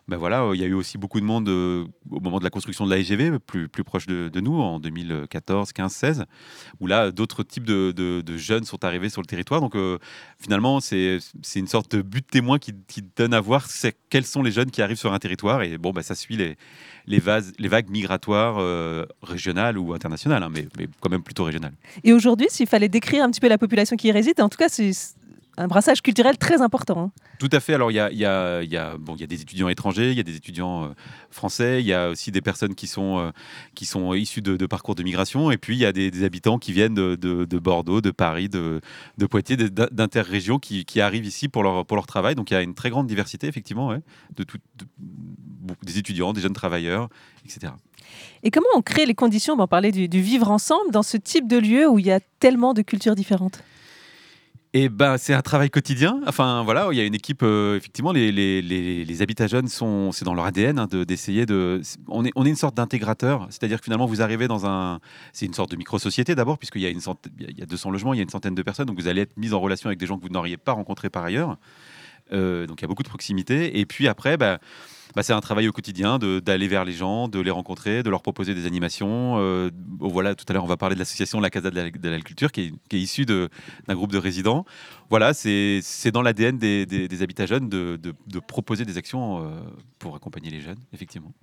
[0.07, 2.85] ben voilà, il y a eu aussi beaucoup de monde au moment de la construction
[2.85, 6.25] de l'AGV, plus, plus proche de, nous, en 2014, 15, 16,
[6.79, 9.61] où là, d'autres types de, de- jeunes sont arrivés sur le territoire.
[9.61, 9.75] Donc,
[10.39, 11.19] finalement, c'est
[11.55, 12.73] une sorte de but témoin qui,
[13.15, 13.67] donne à voir
[14.09, 15.61] quels sont les jeunes qui arrivent sur un territoire.
[15.63, 16.57] Et bon, bah, ça suit les,
[17.07, 21.73] les, vagues migratoires euh, régionales ou internationales, hein, mais, mais quand même plutôt régionales.
[22.03, 24.57] Et aujourd'hui, s'il fallait décrire un petit peu la population qui y réside, en tout
[24.57, 24.69] cas,
[25.57, 26.99] un brassage culturel très important.
[26.99, 27.11] hein.
[27.37, 27.73] Tout à fait.
[27.73, 30.17] Alors, il y a, y, a, y, a, bon, y a des étudiants étrangers, il
[30.17, 30.87] y a des étudiants euh,
[31.31, 33.31] français, il y a aussi des personnes qui sont, euh,
[33.75, 36.23] qui sont issues de, de parcours de migration, et puis il y a des, des
[36.23, 38.79] habitants qui viennent de, de- de Bordeaux, de Paris, de,
[39.17, 42.35] de Poitiers, d'interrégions qui, qui arrivent ici pour leur, pour leur travail.
[42.35, 43.99] Donc, il y a une très grande diversité, effectivement, ouais,
[44.35, 44.57] de tout,
[45.83, 47.09] des étudiants, des jeunes travailleurs,
[47.45, 47.73] etc.
[48.43, 51.47] Et comment on crée les conditions, on parlait du, du vivre ensemble, dans ce type
[51.47, 53.61] de lieu où il y a tellement de cultures différentes?
[54.76, 56.22] Et ben, c'est un travail quotidien.
[56.28, 57.41] Enfin, voilà, il y a une équipe.
[57.41, 61.47] euh, effectivement, les, les, les, habitats jeunes sont, c'est dans leur ADN hein, de- d'essayer
[61.47, 61.82] de.
[62.07, 64.99] On est, on est une sorte d'intégrateur, c'est-à-dire que finalement, vous arrivez dans un.
[65.34, 67.63] C'est une sorte de micro-société d'abord, puisqu'il y a une il y a- il y
[67.63, 69.53] a 200 logements, il y a une centaine de personnes, donc vous allez être mis
[69.53, 71.57] en relation avec des gens que vous n'auriez pas rencontrés par ailleurs.
[72.32, 73.80] Euh, donc il y a beaucoup de proximité.
[73.80, 74.59] Et puis après, bah,
[75.16, 78.22] bah, c'est un travail au quotidien d'aller vers les gens, de les rencontrer, de leur
[78.22, 79.36] proposer des animations.
[79.39, 82.20] Euh, bon, voilà, tout à l'heure, on va parler de l'association La Casa de la,
[82.22, 83.49] Culture, qui est, issue d'un
[83.89, 84.66] groupe de résidents.
[85.10, 85.82] Voilà, c'est
[86.14, 89.49] dans l'ADN des, des, habitats jeunes de, de- de proposer des actions euh,
[89.97, 91.34] pour accompagner les jeunes, effectivement.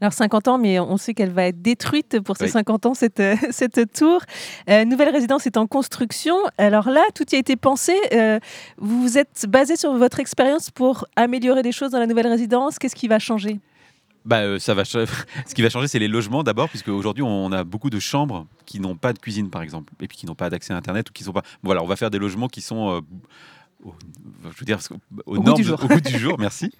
[0.00, 2.50] Alors 50 ans, mais on sait qu'elle va être détruite pour ces Oui.
[2.50, 4.22] 50 ans, cette, euh, cette tour.
[4.70, 6.36] Euh, nouvelle résidence est en construction.
[6.56, 7.94] Alors là, tout y a été pensé.
[8.12, 8.38] Euh,
[8.78, 12.78] vous vous êtes basé sur votre expérience pour améliorer des choses dans la nouvelle résidence.
[12.78, 13.58] Qu'est-ce qui va changer?
[14.24, 17.50] Bah, euh, ça va Ce qui va changer, c'est les logements d'abord, puisque aujourd'hui on
[17.50, 20.34] a beaucoup de chambres qui n'ont pas de cuisine, par exemple, et puis qui n'ont
[20.34, 21.42] pas d'accès à Internet ou qui sont pas.
[21.62, 23.02] Voilà, on va faire des logements qui sont.
[23.90, 24.78] Euh, au- je veux dire,
[25.26, 25.82] aux Au goût normes du jour.
[25.82, 26.70] au goût du jour, merci.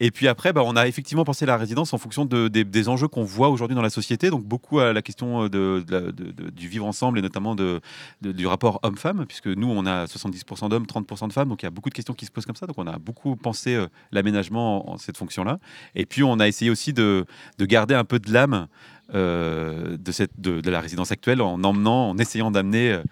[0.00, 2.88] Et puis après, bah, on a effectivement pensé la résidence en fonction de- des, des
[2.88, 6.00] enjeux qu'on voit aujourd'hui dans la société, donc beaucoup à la question de, de la-
[6.00, 7.80] de- de- du vivre ensemble et notamment de,
[8.22, 11.68] du rapport homme-femme, puisque nous, on a 70% d'hommes, 30% de femmes, donc il y
[11.68, 13.86] a beaucoup de questions qui se posent comme ça, donc on a beaucoup pensé euh,
[14.12, 15.58] l'aménagement en, en cette fonction-là.
[15.94, 17.26] Et puis on a essayé aussi de,
[17.58, 18.66] de garder un peu de l'âme
[19.14, 23.02] euh, de, cette, de, de la résidence actuelle en emmenant, en essayant d'amener euh,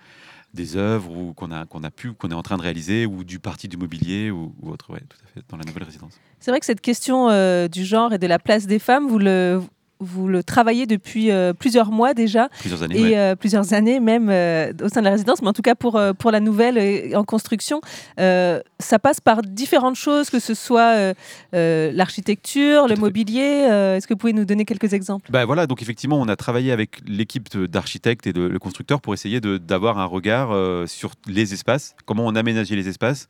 [0.55, 3.25] des œuvres ou qu'on a, qu'on a pu, qu'on est en train de réaliser, ou
[3.25, 6.19] du parti du mobilier ou, autre, ouais, tout à fait, dans la nouvelle résidence.
[6.41, 9.19] C'est vrai que cette question euh, du genre et de la place des femmes, vous
[9.19, 9.63] le,
[10.03, 12.49] vous le travaillez depuis euh, plusieurs mois déjà.
[12.61, 13.17] Plusieurs années, Et ouais.
[13.17, 15.43] euh, plusieurs années même euh, au sein de la résidence.
[15.43, 17.81] Mais en tout cas, pour, pour la nouvelle en construction,
[18.17, 21.15] ça passe par différentes choses, que ce soit
[21.53, 23.67] l'architecture, le mobilier.
[23.97, 25.31] Est-ce que vous pouvez nous donner quelques exemples?
[25.31, 29.15] Bah voilà, donc effectivement, on a travaillé avec l'équipe d'architectes et de le constructeur pour
[29.15, 30.51] essayer d'avoir un regard
[30.89, 33.29] sur les espaces, comment on aménageait les espaces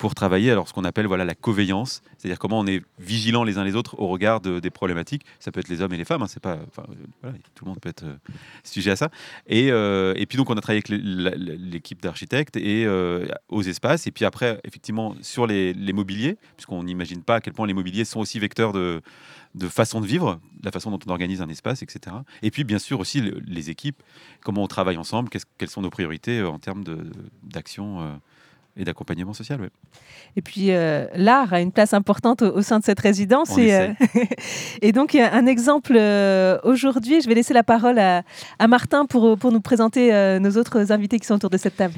[0.00, 3.58] pour travailler alors ce qu'on appelle voilà la coveillance, c'est-à-dire comment on est vigilant les
[3.58, 5.24] uns les autres au regard de- des problématiques.
[5.38, 6.84] Ça peut être les hommes et les femmes, hein, c'est pas, enfin,
[7.54, 8.16] tout le monde peut être euh,
[8.64, 9.10] sujet à ça.
[9.46, 11.02] Et, euh, et puis donc on a travaillé avec
[11.60, 16.82] l'équipe d'architectes et euh, aux espaces, et puis après effectivement sur les, les mobiliers, puisqu'on
[16.82, 19.02] n'imagine pas à quel point les mobiliers sont aussi vecteurs de
[19.56, 22.14] de façon de vivre, la façon dont on organise un espace, etc.
[22.40, 24.00] Et puis, bien sûr, aussi le- les équipes,
[24.44, 25.28] comment on travaille ensemble,
[25.58, 26.84] quelles sont nos priorités en termes
[27.42, 28.20] d'action
[28.76, 29.60] et d'accompagnement social.
[29.60, 29.70] Ouais.
[30.36, 33.50] Et puis euh, l'art a une place importante au, au sein de cette résidence.
[33.52, 33.88] On Et, euh,
[34.82, 38.22] et donc un exemple euh, aujourd'hui, je vais laisser la parole à,
[38.58, 41.76] à Martin pour, pour nous présenter euh, nos autres invités qui sont autour de cette
[41.76, 41.94] table.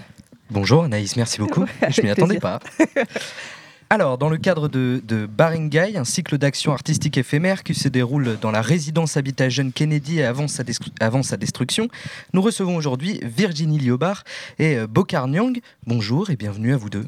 [0.51, 1.65] Bonjour Anaïs, merci beaucoup.
[1.81, 2.59] Avec Je m'y attendais pas.
[3.95, 8.51] Alors, dans le cadre de, de un cycle d'action artistique éphémère qui se déroule dans
[8.51, 10.63] la résidence Habitat Jeune Kennedy avant sa,
[10.99, 11.89] avant sa destruction,
[12.33, 14.25] nous recevons aujourd'hui Virginie Liobar
[14.59, 15.61] et euh, Bokar Nyang.
[15.87, 17.05] Bonjour et bienvenue à vous deux.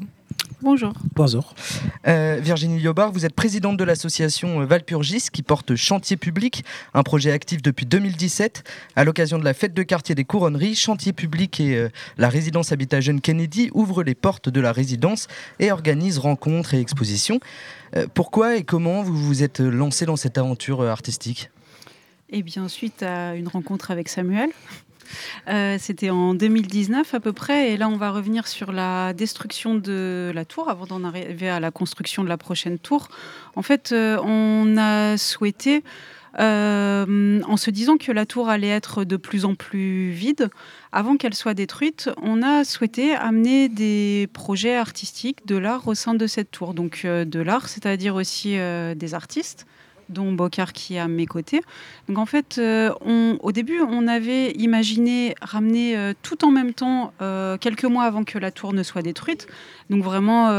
[0.61, 0.93] Bonjour.
[1.15, 1.53] Bonjour.
[2.05, 7.31] Virginie Liobar, vous êtes présidente de l'association euh, Valpurgis qui porte Chantier Public, un projet
[7.31, 8.63] actif depuis 2017.
[8.95, 12.71] À l'occasion de la fête de quartier des Couronneries, Chantier Public et euh, la résidence
[12.71, 15.27] Habitat Jeune Kennedy ouvrent les portes de la résidence
[15.59, 17.39] et organisent rencontres et expositions.
[17.95, 21.49] Euh, pourquoi et comment vous vous êtes lancé dans cette aventure euh, artistique?
[22.29, 24.49] Eh bien, suite à une rencontre avec Samuel,
[25.47, 29.75] euh, c'était en 2019 à peu près, et là on va revenir sur la destruction
[29.75, 33.09] de la tour avant d'en arriver à la construction de la prochaine tour.
[33.55, 35.83] En fait, euh, on a souhaité,
[36.39, 40.49] euh, en se disant que la tour allait être de plus en plus vide,
[40.91, 46.13] avant qu'elle soit détruite, on a souhaité amener des projets artistiques, de l'art au sein
[46.13, 46.73] de cette tour.
[46.73, 49.65] Donc de l'art, c'est-à-dire aussi des artistes
[50.09, 51.61] dont Bocard qui est à mes côtés.
[52.07, 56.73] Donc en fait, euh, on- au début, on avait imaginé ramener euh, tout en même
[56.73, 59.47] temps, euh, quelques mois avant que la tour ne soit détruite.
[59.89, 60.49] Donc vraiment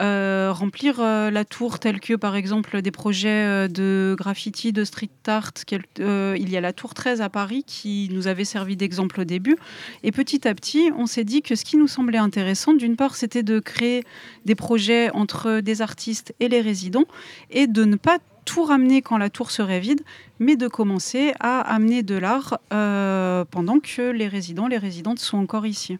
[0.00, 4.84] euh, remplir euh, la tour telle que par exemple des projets euh, de graffiti, de
[4.84, 5.52] street art.
[5.98, 9.56] il y a la tour 13 à Paris qui nous avait servi d'exemple au début.
[10.02, 13.14] Et petit à petit, on s'est dit que ce qui nous semblait intéressant, d'une part,
[13.14, 14.02] c'était de créer
[14.44, 17.06] des projets entre des artistes et les résidents
[17.50, 20.02] et de ne pas tout ramener quand la tour serait vide,
[20.38, 25.38] mais de commencer à amener de l'art euh, pendant que les résidents, les résidentes sont
[25.38, 25.96] encore ici.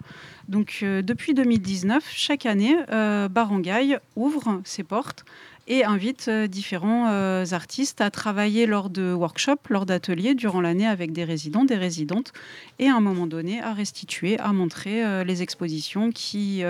[0.48, 5.24] Donc euh, depuis 2019, chaque année, euh, Barangay ouvre ses portes
[5.66, 7.06] et invite différents
[7.52, 12.34] artistes à travailler lors de workshops, lors d'ateliers durant l'année avec des résidents, des résidentes,
[12.78, 16.62] et à un moment donné à restituer, à montrer les expositions qui,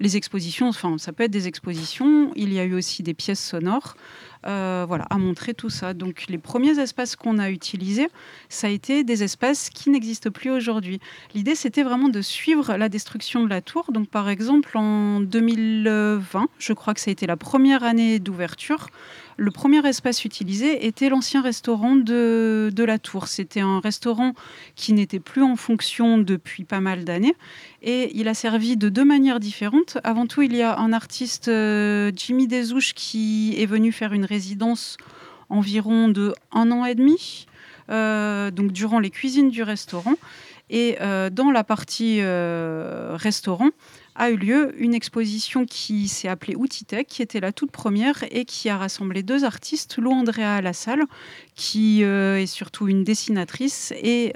[0.00, 2.32] les expositions, enfin ça peut être des expositions.
[2.34, 3.94] Il y a eu aussi des pièces sonores.
[4.42, 5.94] voilà, à montrer tout ça.
[5.94, 8.08] Donc les premiers espaces qu'on a utilisés,
[8.48, 11.00] ça a été des espaces qui n'existent plus aujourd'hui.
[11.34, 13.90] L'idée, c'était vraiment de suivre la destruction de la tour.
[13.92, 18.88] Donc par exemple, en 2020, je crois que ça a été la première année d'ouverture,
[19.38, 23.28] le premier espace utilisé était l'ancien restaurant de, de la tour.
[23.28, 24.32] C'était un restaurant
[24.76, 27.34] qui n'était plus en fonction depuis pas mal d'années
[27.82, 29.98] et il a servi de deux manières différentes.
[30.04, 34.24] Avant tout, il y a un artiste, euh, Jimmy Desouches, qui est venu faire une
[34.24, 34.96] résidence
[35.48, 37.46] environ de un an et demi,
[37.90, 40.14] euh, donc durant les cuisines du restaurant.
[40.68, 43.70] Et euh, dans la partie euh, restaurant,
[44.16, 48.44] a eu lieu une exposition qui s'est appelée Outitech, qui était la toute première et
[48.44, 51.04] qui a rassemblé deux artistes, Lou Andrea Lassalle,
[51.54, 54.32] qui est surtout une dessinatrice, et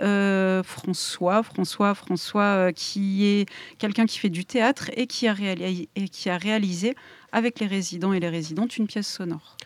[0.63, 3.49] François, François, François, qui est
[3.79, 6.95] quelqu'un qui fait du théâtre et qui a, et qui a réalisé
[7.33, 9.57] avec les résidents et les résidentes une pièce sonore.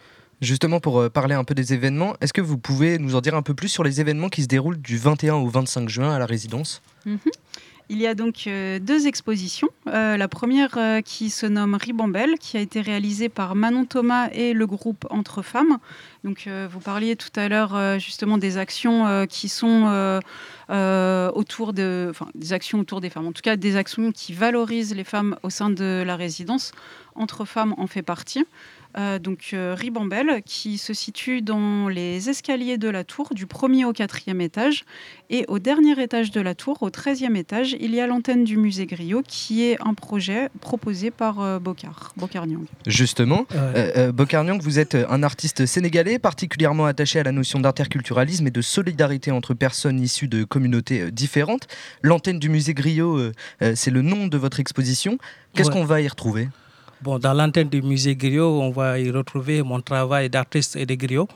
[0.45, 3.35] Justement, pour euh, parler un peu des événements, est-ce que vous pouvez nous en dire
[3.35, 6.19] un peu plus sur les événements qui se déroulent du 21 au 25 juin à
[6.19, 6.83] la résidence?
[7.07, 7.19] Mhm.
[7.91, 9.69] Il y a donc euh, deux expositions.
[9.89, 14.53] Euh, la première qui se nomme Ribambelle, qui a été réalisée par Manon Thomas et
[14.55, 15.79] le groupe Entre Femmes.
[16.25, 20.21] Donc, vous parliez tout à l'heure justement des actions qui sont
[20.71, 23.27] autour de, enfin, des actions autour des femmes.
[23.27, 26.73] En tout cas, des actions qui valorisent les femmes au sein de la résidence.
[27.15, 28.45] Entre Femmes en fait partie.
[28.97, 33.85] Euh, donc euh, Ribambelle, qui se situe dans les escaliers de la tour, du premier
[33.85, 34.85] au quatrième étage.
[35.31, 38.57] Et au dernier étage de la tour, au treizième étage, il y a l'antenne du
[38.57, 42.67] musée Griot, qui est un projet proposé par euh, Bocard, Bocard Nyang.
[42.87, 47.59] Justement, euh, euh, Bokar Nyang, vous êtes un artiste sénégalais particulièrement attaché à la notion
[47.61, 51.67] d'interculturalisme et de solidarité entre personnes issues de communautés euh, différentes.
[52.03, 53.33] L'antenne du musée Griot, euh,
[53.63, 55.19] euh, c'est le nom de votre exposition.
[55.55, 55.75] Qu'est-ce Ouais.
[55.75, 56.49] qu'on va y retrouver?
[57.05, 60.95] Bon, dans l'antenne du musée Griot, on va y retrouver mon travail d'artiste et de
[60.95, 61.29] griot.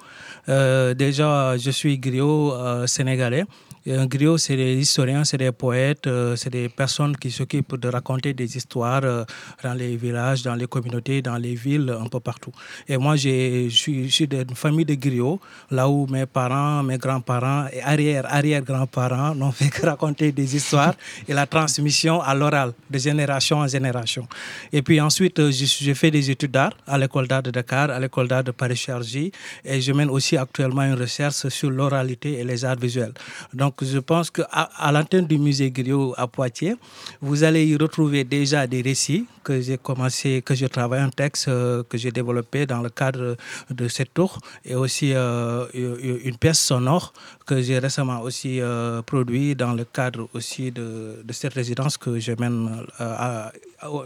[0.48, 3.44] Euh, déjà, je suis griot euh, sénégalais.
[3.90, 7.88] Un griot, c'est des historiens, c'est des poètes, euh, c'est des personnes qui s'occupent de
[7.88, 9.24] raconter des histoires euh,
[9.62, 12.52] dans les villages, dans les communautés, dans les villes, un peu partout.
[12.86, 17.80] Et moi, je suis, d'une famille de griots, là où mes parents, mes grands-parents et
[17.80, 20.94] arrière-arrière-grands-parents n'ont fait que raconter des histoires
[21.26, 24.28] et la transmission à l'oral, de génération en génération.
[24.70, 27.98] Et puis ensuite, euh, j'ai fait des études d'art à l'école d'art de Dakar, à
[27.98, 29.32] l'école d'art de Paris-Chargy,
[29.64, 33.14] et je mène aussi actuellement une recherche sur l'oralité et les arts visuels.
[33.54, 36.76] Donc je pense qu'à à, l'antenne du musée Griot à Poitiers,
[37.20, 41.48] vous allez y retrouver déjà des récits que j'ai commencé, que je travaille un texte
[41.48, 43.36] euh, que j'ai développé dans le cadre
[43.70, 47.12] de cette tour et aussi euh, une pièce sonore
[47.46, 52.32] que j'ai récemment aussi euh, produit dans le cadre aussi de, cette résidence que je
[52.38, 52.84] mène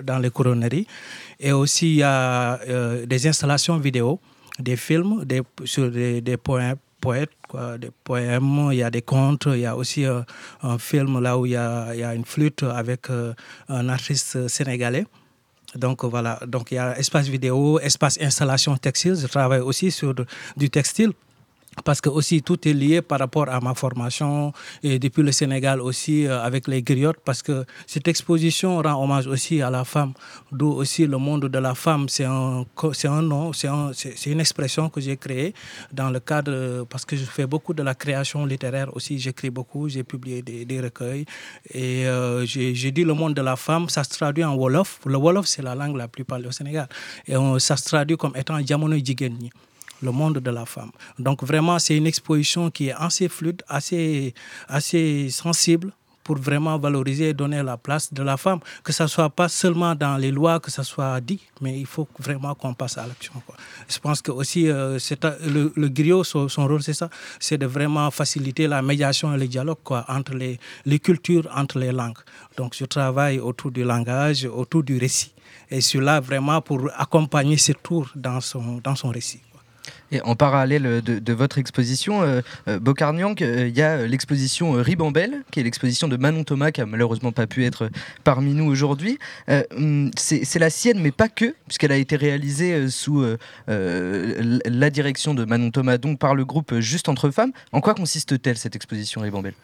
[0.04, 0.86] dans les couronneries.
[1.40, 2.60] Et aussi il y a
[3.06, 4.20] des installations vidéo,
[4.58, 5.24] des films
[5.64, 10.06] sur des, poètes, quoi, des poèmes, il y a des contes, il y a aussi
[10.06, 10.22] euh,
[10.62, 13.34] un film là où il y a, une flûte avec euh,
[13.68, 15.06] un artiste sénégalais.
[15.74, 19.16] Donc voilà, donc il y a espace vidéo, espace installation textile.
[19.16, 20.14] Je travaille aussi sur
[20.56, 21.12] du textile
[21.84, 24.52] parce que aussi tout est lié par rapport à ma formation
[24.82, 29.26] et depuis le Sénégal aussi euh, avec les griottes parce que cette exposition rend hommage
[29.26, 30.12] aussi à la femme.
[30.52, 33.90] D'où aussi le monde de la femme c'est un c'est un nom c'est un,
[34.26, 35.54] une expression que j'ai créée
[35.92, 39.18] dans le cadre parce que je fais beaucoup de la création littéraire aussi.
[39.18, 41.24] J'écris beaucoup j'ai publié des, recueils
[41.72, 45.00] et euh, j'ai dit le monde de la femme ça se traduit en wolof.
[45.06, 46.88] Le wolof c'est la langue la plus parlée au Sénégal.
[47.26, 49.50] Et ça se traduit comme étant jamono jigenni
[50.02, 50.90] le monde de la femme.
[51.18, 54.34] Donc vraiment, c'est une exposition qui est assez fluide, assez,
[54.68, 55.92] assez sensible
[56.24, 59.94] pour vraiment valoriser et donner la place de la femme, que ce soit pas seulement
[59.94, 63.32] dans les lois, que ce soit dit, mais il faut vraiment qu'on passe à l'action.
[63.88, 64.98] Je pense que aussi euh,
[65.46, 69.48] le, le, griot, son, rôle, c'est ça, c'est de vraiment faciliter la médiation et le
[69.48, 69.78] dialogue
[70.08, 72.18] entre les, les cultures, entre les langues.
[72.56, 75.32] Donc je travaille autour du langage, autour du récit.
[75.70, 79.40] Et cela vraiment pour accompagner ce tour dans son, dans son récit.
[80.12, 85.42] Et en parallèle de, votre exposition, euh, euh euh, il y a l'exposition euh, Ribambelle,
[85.50, 87.90] qui est l'exposition de Manon Thomas, qui a malheureusement pas pu être
[88.22, 89.18] parmi nous aujourd'hui.
[89.48, 93.24] Hum, c'est la sienne, mais pas que, puisqu'elle a été réalisée sous
[93.66, 97.52] la direction de Manon Thomas, donc par le groupe Juste entre femmes.
[97.72, 99.54] En quoi consiste-t-elle cette exposition Ribambelle?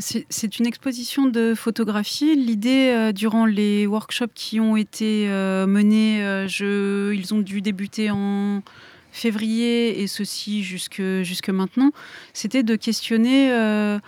[0.00, 2.36] C'est une exposition de photographie.
[2.36, 8.62] L'idée, durant les workshops qui ont été menés, ils ont dû débuter en
[9.14, 11.92] février et ceci jusque, jusque maintenant,
[12.32, 13.98] c'était de questionner euh,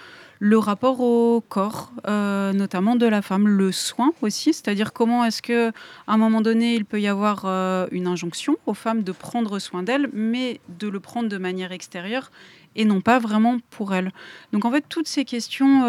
[0.40, 5.42] le rapport au corps, euh, notamment de la femme, le soin aussi, c'est-à-dire comment est-ce
[5.42, 9.12] que à un moment donné il peut y avoir euh, une injonction aux femmes de
[9.12, 12.32] prendre soin d'elles, mais de le prendre de manière extérieure
[12.74, 14.12] et non pas vraiment pour elles.
[14.52, 15.80] Donc en fait toutes ces questions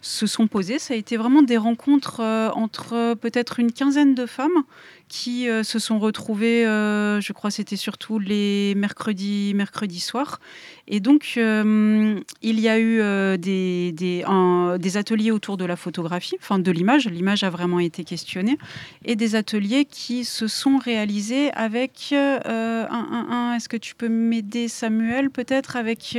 [0.00, 0.80] se sont posées.
[0.80, 2.20] Ça a été vraiment des rencontres
[2.56, 4.64] entre peut-être une quinzaine de femmes
[5.12, 10.40] qui euh, se sont retrouvés, euh, je crois c'était surtout les mercredis, mercredis soirs.
[10.88, 16.58] Et donc, euh, il y a eu des, des, ateliers autour de la photographie, enfin
[16.58, 17.06] de l'image.
[17.08, 18.56] L'image a vraiment été questionnée.
[19.04, 24.66] Et des ateliers qui se sont réalisés avec un, un Est-ce que tu peux m'aider,
[24.68, 26.16] Samuel, peut-être avec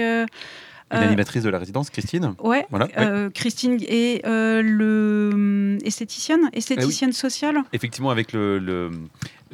[1.00, 2.36] L'animatrice de la résidence, Christine.
[2.44, 2.88] Ouais, voilà,
[3.34, 7.58] Christine et le hum, esthéticienne, esthéticienne ah sociale.
[7.74, 8.92] Effectivement, avec le,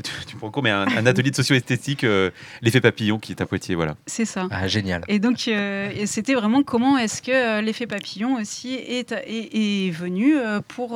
[0.03, 2.31] tu, me prends mais un, atelier de socio-esthétique, euh,
[2.61, 3.95] l'effet papillon qui est à Poitiers, voilà.
[4.05, 4.47] C'est ça.
[4.51, 5.03] Ah, génial.
[5.07, 10.35] Et donc, euh, c'était vraiment comment est-ce que euh, l'effet papillon aussi est, est, venu
[10.67, 10.89] pour...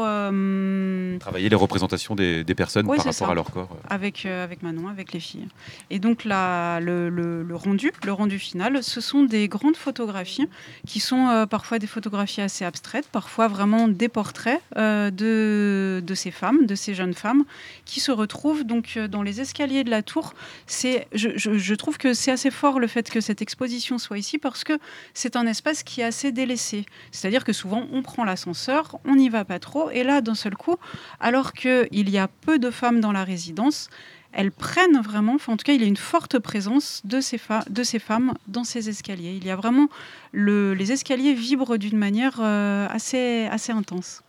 [1.20, 3.78] Travailler les représentations des, personnes par rapport à leur corps.
[3.90, 5.48] Avec, avec Manon, avec les filles.
[5.90, 10.48] Et donc, là, le, le, rendu, le rendu final, ce sont des grandes photographies
[10.88, 16.66] qui sont parfois des photographies assez abstraites, parfois vraiment des portraits de, de ces femmes,
[16.66, 17.44] de ces jeunes femmes,
[17.86, 20.34] qui se retrouvent donc dans les escaliers de la tour,
[20.68, 24.64] c'est, je, trouve que c'est assez fort le fait que cette exposition soit ici parce
[24.64, 24.80] que
[25.14, 26.86] c'est un espace qui est assez délaissé.
[27.12, 30.56] C'est-à-dire que souvent on prend l'ascenseur, on n'y va pas trop, et là d'un seul
[30.56, 30.78] coup,
[31.20, 33.90] alors qu'il y a peu de femmes dans la résidence,
[34.34, 37.40] elles prennent vraiment, en tout cas, il y a une forte présence de ces,
[37.70, 39.38] de ces femmes dans ces escaliers.
[39.38, 39.90] Il y a vraiment
[40.32, 44.24] le, les escaliers vibrent d'une manière euh, assez intense.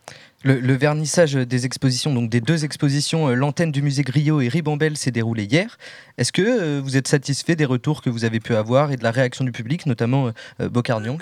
[0.47, 4.95] Le, vernissage des expositions, donc des deux expositions, euh, l'antenne du musée Griot et Ribambelle
[4.95, 5.79] s'est déroulé hier.
[6.19, 9.03] Est-ce que euh, vous êtes satisfait des retours que vous avez pu avoir et de
[9.03, 10.31] la réaction du public, notamment
[10.61, 11.17] euh, Bocarnion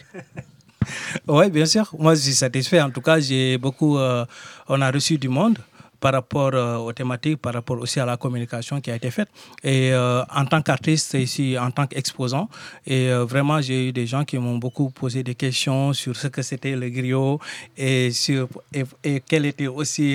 [1.29, 1.95] Oui, bien sûr.
[1.97, 2.81] Moi, je suis satisfait.
[2.81, 3.97] En tout cas, j'ai beaucoup.
[3.97, 5.57] on a reçu du monde
[6.03, 9.29] par rapport euh, aux thématiques, par rapport aussi à la communication qui a été faite.
[9.63, 12.49] Et euh, en tant qu'artiste ici, en tant qu'exposant,
[12.85, 16.27] et euh, vraiment j'ai eu des gens qui m'ont beaucoup posé des questions sur ce
[16.27, 17.39] que c'était le griot
[17.77, 20.07] et sur et, quelle était aussi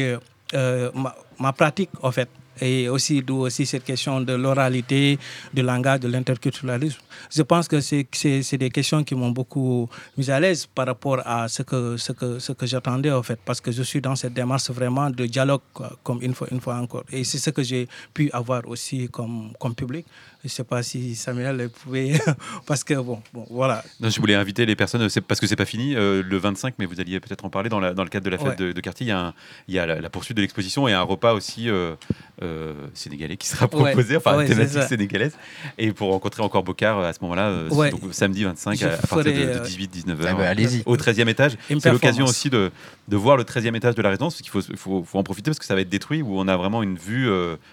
[0.53, 2.29] ma, ma, pratique en fait
[2.61, 5.19] Et aussi, d'où aussi cette question de l'oralité,
[5.53, 6.99] du langage, de l'interculturalisme.
[7.31, 11.49] Je pense que c'est des questions qui m'ont beaucoup mis à l'aise par rapport à
[11.49, 14.35] ce que, ce que, ce que j'attendais, en fait, parce que je suis dans cette
[14.35, 15.61] démarche vraiment de dialogue,
[16.03, 17.05] comme une fois, une fois encore.
[17.13, 20.07] Et c'est ce que j'ai pu avoir aussi comme, comme public.
[20.45, 22.13] Je ne sais pas si Samuel pouvait,
[22.67, 23.83] parce que bon, bon voilà.
[24.01, 27.01] je voulais inviter les personnes, parce que c'est pas fini, euh, le 25, mais vous
[27.01, 29.07] alliez peut-être en parler dans, la, dans, le cadre de la fête de, quartier.
[29.07, 29.35] Il y a,
[29.67, 31.97] il y a la, poursuite de l'exposition et un repas aussi euh,
[32.43, 35.37] euh, sénégalais qui sera proposé, enfin thématique sénégalaise,
[35.77, 37.65] et pour rencontrer encore Bocard à ce moment-là,
[38.13, 41.57] samedi 25 à, partir de, 18-19h, ah bah, au 13e étage.
[41.81, 42.71] C'est l'occasion aussi de,
[43.09, 45.51] de, voir le 13e étage de la résidence, parce qu'il faut, faut, faut, en profiter
[45.51, 47.29] parce que ça va être détruit, où on a vraiment une vue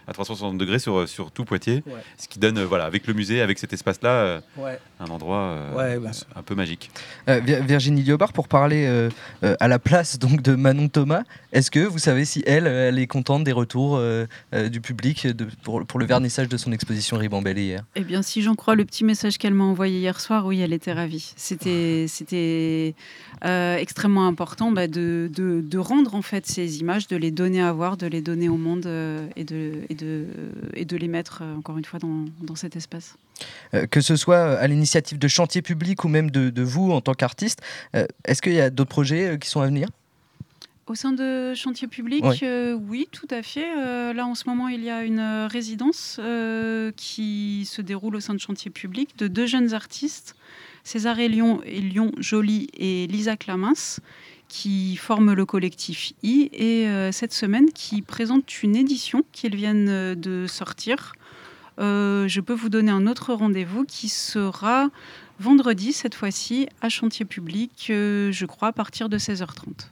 [0.08, 1.84] à 360 degrés sur, sur tout Poitiers,
[2.18, 4.40] ce qui donne euh, voilà, avec le musée, avec cet espace-là, euh,
[5.00, 6.00] un endroit euh,
[6.36, 6.92] un peu magique.
[7.28, 9.10] Virginie Liobard, pour parler
[9.42, 13.08] à la place donc de Manon Thomas, est-ce que vous savez si elle, elle est
[13.08, 14.02] contente des retours
[14.72, 17.84] du public de, pour, pour, le vernissage de son exposition Ribambelle hier?
[17.96, 20.74] Eh bien, si j'en crois le petit message qu'elle m'a envoyé hier soir, oui, elle
[20.74, 21.34] était ravie.
[21.36, 22.96] C'était, c'était
[23.42, 27.72] extrêmement important bah, de, de, de, rendre en fait ces images, de les donner à
[27.72, 28.88] voir, de les donner au monde
[29.36, 30.26] et, de, et, de,
[30.74, 33.16] et de les mettre encore une fois dans, dans cet espace
[33.74, 37.14] euh, que ce soit à l'initiative de chantier public ou même de, vous en tant
[37.14, 37.62] qu'artiste,
[37.96, 39.90] euh, est-ce qu'il y a d'autres projets euh, qui sont à venir?
[40.88, 43.08] Au sein de Chantier Public, oui.
[43.12, 44.14] tout à fait.
[44.14, 46.20] là, en ce moment, il y a une résidence
[46.96, 50.36] qui se déroule au sein de Chantier Public de deux jeunes artistes,
[50.86, 51.62] César et Lyon
[52.18, 53.74] Joly et Lisa Clamins,
[54.48, 60.46] qui forment le collectif I, et cette semaine, qui présentent une édition qu'ils viennent de
[60.48, 61.14] sortir.
[61.80, 64.90] Euh, je peux vous donner un autre rendez-vous qui sera
[65.40, 69.90] vendredi, cette fois-ci, à Chantier Public, euh, je crois, à partir de 16h30.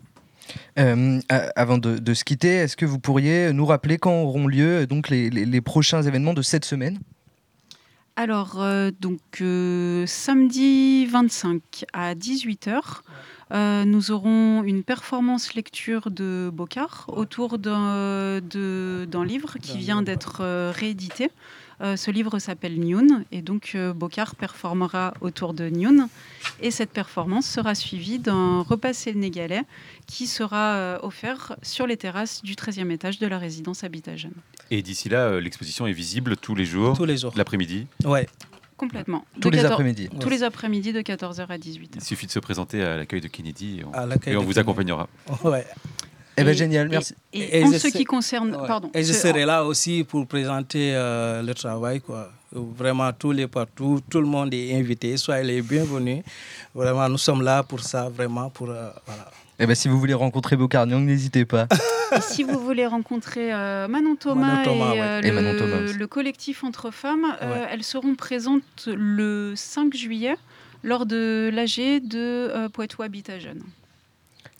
[0.80, 1.20] Euh,
[1.56, 5.62] avant de, se quitter, est-ce que vous pourriez nous rappeler quand auront lieu donc les,
[5.62, 7.00] prochains événements de cette semaine?
[8.16, 8.64] Alors,
[9.00, 9.22] donc
[10.08, 13.02] samedi 25 à 18h,
[13.86, 18.40] nous aurons une performance lecture de Bocard autour d'un
[19.26, 21.32] livre qui vient d'être réédité.
[21.82, 26.10] Euh, ce livre s'appelle Nyun et donc euh, Bocard performera autour de Nyun
[26.62, 29.64] et cette performance sera suivie d'un repas sénégalais
[30.08, 34.34] qui sera euh, offert sur les terrasses du 13e étage de la résidence Habitat Jeune.
[34.72, 37.34] Et d'ici là, l'exposition est visible tous les jours Tous les jours.
[37.36, 38.28] L'après-midi Ouais.
[38.78, 39.26] Complètement.
[39.40, 40.10] Tous les après-midi.
[40.20, 41.90] Tous les après-midi de 14h à 18h.
[41.96, 43.92] Il suffit de se présenter à l'accueil de Kennedy et on,
[44.30, 45.08] et on vous accompagnera.
[45.44, 45.66] Ouais.
[46.38, 47.14] Eh bien, génial, merci.
[47.32, 48.52] Et, en ce qui concerne.
[48.68, 48.90] Pardon.
[48.94, 52.02] Et je serai là aussi pour présenter euh, le travail.
[52.02, 52.30] Quoi.
[52.52, 55.16] Vraiment, tous les partout, tout le monde est invité.
[55.18, 56.24] Soyez les bienvenus.
[56.74, 58.50] Vraiment, nous sommes là pour ça, vraiment.
[58.50, 59.32] Pour, euh, voilà.
[59.60, 61.68] Eh ben, si vous voulez rencontrer Bocarniang, n'hésitez pas.
[62.22, 64.64] si vous voulez rencontrer euh, Manon Thomas,
[65.22, 67.38] et, le, collectif Entre Femmes,
[67.72, 70.36] elles seront présentes le 5 juillet
[70.82, 73.62] lors de l'AG de Poitou Habitat Jeune.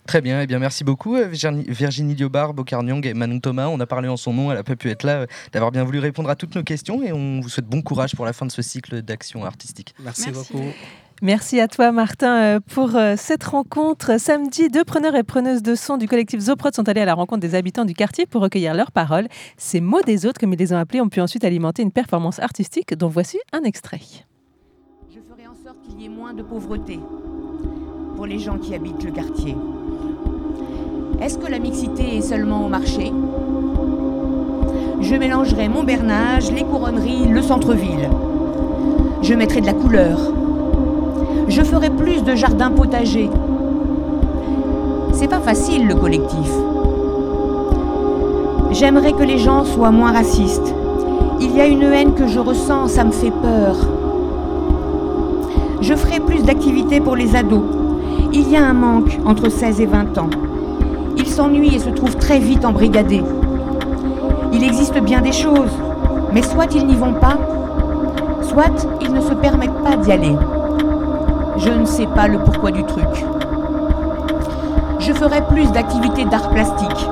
[0.06, 3.68] Très bien, eh bien merci beaucoup euh, Virginie Diobar, Bocarniong et Manon Thomas.
[3.68, 5.82] On a parlé en son nom, elle n'a pas pu être là, euh, d'avoir bien
[5.82, 8.44] voulu répondre à toutes nos questions et on vous souhaite bon courage pour la fin
[8.44, 9.94] de ce cycle d'action artistique.
[10.02, 10.62] Merci, beaucoup.
[11.22, 14.20] Merci à toi Martin euh, pour cette rencontre.
[14.20, 17.40] Samedi, deux preneurs et preneuses de son du collectif Zoprod sont allés à la rencontre
[17.40, 19.28] des habitants du quartier pour recueillir leurs paroles.
[19.56, 22.40] Ces mots des autres, comme ils les ont appelés, ont pu ensuite alimenter une performance
[22.40, 24.00] artistique dont voici un extrait.
[25.08, 26.98] Je ferai en sorte qu'il y ait moins de pauvreté
[28.26, 29.56] les gens qui habitent le quartier.
[31.20, 33.12] Est-ce que la mixité est seulement au marché?
[35.00, 38.08] Je mélangerai mon bernage, les couronneries, le centre-ville.
[39.22, 40.18] Je mettrai de la couleur.
[41.48, 43.30] Je ferai plus de jardins potagers.
[45.12, 46.50] C'est pas facile le collectif.
[48.70, 50.74] J'aimerais que les gens soient moins racistes.
[51.40, 53.76] Il y a une haine que je ressens, ça me fait peur.
[55.80, 57.83] Je ferai plus d'activités pour les ados.
[58.36, 60.28] Il y a un manque entre 16 et 20 ans.
[61.16, 63.22] Ils s'ennuient et se trouvent très vite embrigadés.
[64.52, 65.70] Il existe bien des choses,
[66.32, 67.38] mais soit ils n'y vont pas,
[68.42, 70.34] soit ils ne se permettent pas d'y aller.
[71.58, 73.24] Je ne sais pas le pourquoi du truc.
[74.98, 77.08] Je ferai plus d'activités d'art plastique,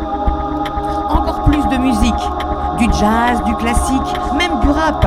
[1.08, 2.30] encore plus de musique,
[2.78, 5.06] du jazz, du classique, même du rap.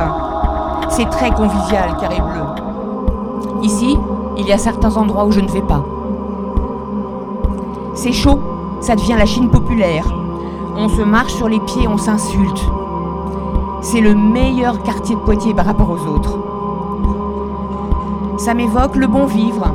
[0.87, 3.61] C'est très convivial, Carré Bleu.
[3.63, 3.97] Ici,
[4.37, 5.83] il y a certains endroits où je ne vais pas.
[8.05, 8.37] C'est chaud,
[8.81, 10.05] ça devient la Chine populaire.
[10.77, 12.63] On se marche sur les pieds, on s'insulte.
[13.81, 16.37] C'est le meilleur quartier de Poitiers par rapport aux autres.
[18.37, 19.65] Ça m'évoque le bon vivre.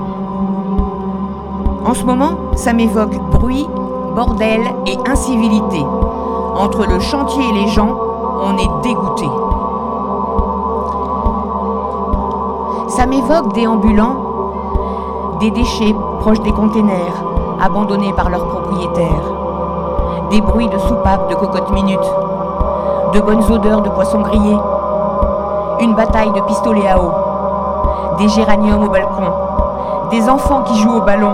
[1.84, 3.66] En ce moment, ça m'évoque bruit,
[4.14, 5.84] bordel et incivilité.
[6.54, 7.96] Entre le chantier et les gens,
[8.42, 9.26] On est dégoûté.
[12.90, 14.14] Ça m'évoque des ambulants,
[15.40, 17.29] des déchets proches des containers,
[17.60, 19.06] abandonnés par leurs propriétaires,
[20.30, 22.14] des bruits de soupapes de cocottes minutes,
[23.12, 24.58] de bonnes odeurs de poissons grillés,
[25.80, 27.10] une bataille de pistolets à eau,
[28.18, 29.32] des géraniums au balcon,
[30.10, 31.32] des enfants qui jouent au ballon,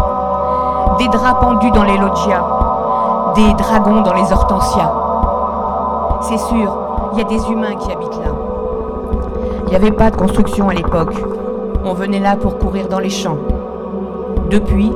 [0.98, 2.44] des draps pendus dans les loggias,
[3.34, 4.92] des dragons dans les hortensias.
[6.22, 6.76] C'est sûr,
[7.12, 8.32] il y a des humains qui habitent là.
[9.66, 11.14] Il n'y avait pas de construction à l'époque.
[11.84, 13.36] On venait là pour courir dans les champs.
[14.50, 14.92] Depuis,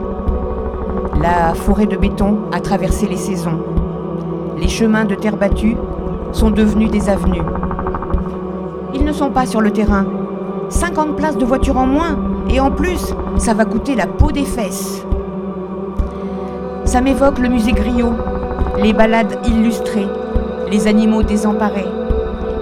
[1.21, 3.61] la forêt de béton a traversé les saisons.
[4.59, 5.77] Les chemins de terre battue
[6.33, 7.43] sont devenus des avenues.
[8.95, 10.07] Ils ne sont pas sur le terrain.
[10.71, 12.17] 50 places de voiture en moins.
[12.49, 15.05] Et en plus, ça va coûter la peau des fesses.
[16.85, 18.15] Ça m'évoque le musée Griot,
[18.79, 20.09] les balades illustrées,
[20.71, 21.87] les animaux désemparés,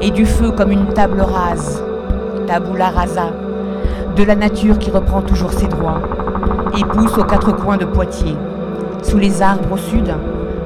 [0.03, 1.83] et du feu comme une table rase,
[2.47, 3.31] tabula rasa,
[4.17, 5.68] de la nature qui reprend toujours ses
[6.79, 8.37] et pousse aux quatre coins de Poitiers,
[9.03, 10.15] sous les arbres au sud,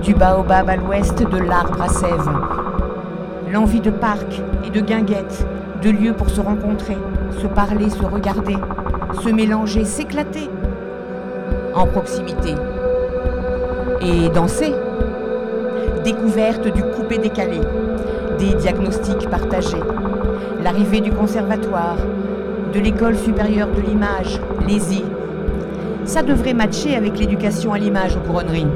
[0.03, 2.31] du baobab à l'ouest, de l'arbre à sève.
[3.51, 5.47] L'envie de parc et de guinguettes,
[5.83, 6.99] de lieux pour se rencontrer,
[7.41, 8.59] se parler, se regarder,
[9.23, 10.51] se mélanger, s'éclater
[11.75, 12.55] en proximité
[14.03, 14.75] et danser.
[16.05, 17.61] Découverte du coupé décalé,
[18.39, 19.83] des diagnostics partagés,
[20.63, 21.97] l'arrivée du conservatoire,
[22.75, 25.05] de l'école supérieure de l'image, l'ESI.
[26.13, 28.67] Ça devrait matcher avec l'éducation à l'image aux couronneries.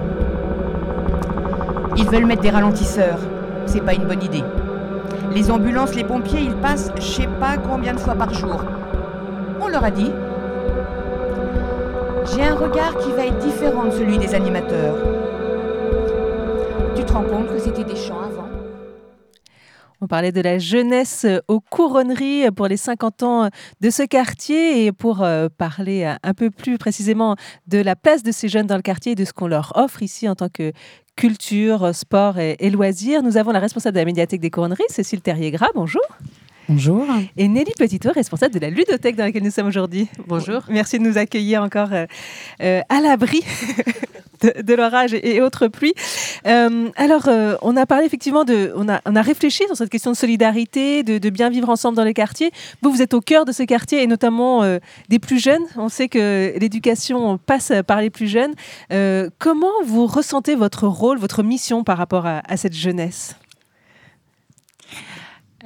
[1.99, 3.19] Ils veulent mettre des ralentisseurs,
[3.67, 4.43] c'est pas une bonne idée.
[5.35, 8.65] Les ambulances, les pompiers, ils passent je sais pas combien de fois par jour.
[9.61, 10.11] On leur a dit.
[12.35, 14.97] J'ai un regard qui va être différent de celui des animateurs.
[16.95, 18.26] Tu te rends compte que c'était des avant
[20.07, 23.51] On parlait de la jeunesse aux couronneries pour les 50 ans
[23.81, 27.35] de ce quartier et pour euh, parler un peu plus précisément
[27.67, 30.05] de la place de ces jeunes dans le quartier et de ce qu'on leur offre
[30.05, 30.71] ici en tant que
[31.17, 33.25] culture, sport et loisirs.
[33.25, 35.71] Nous avons la responsable de la médiathèque des couronneries, Cécile Terrier-Gras.
[35.75, 36.03] Bonjour.
[36.69, 37.07] Bonjour.
[37.37, 40.09] Et Nelly Petitour, responsable de la ludothèque dans laquelle nous sommes aujourd'hui.
[40.27, 40.63] Bonjour.
[40.69, 42.07] Merci de nous accueillir encore euh,
[42.61, 43.41] euh, à l'abri
[44.43, 45.95] de, de l'orage et, et autres pluies.
[46.45, 48.73] Euh, alors, euh, on a parlé effectivement de.
[48.75, 51.97] On a, on a réfléchi sur cette question de solidarité, de, de bien vivre ensemble
[51.97, 52.51] dans les quartiers.
[52.83, 54.79] Vous, vous êtes au cœur de ce quartier et notamment euh,
[55.09, 55.63] des plus jeunes.
[55.77, 58.55] On sait que l'éducation passe par les plus jeunes.
[58.93, 63.37] Euh, comment vous ressentez votre rôle, votre mission par rapport à, à cette jeunesse?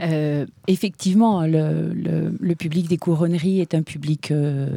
[0.01, 4.69] Euh, effectivement, le, le- le public des couronneries est un public euh,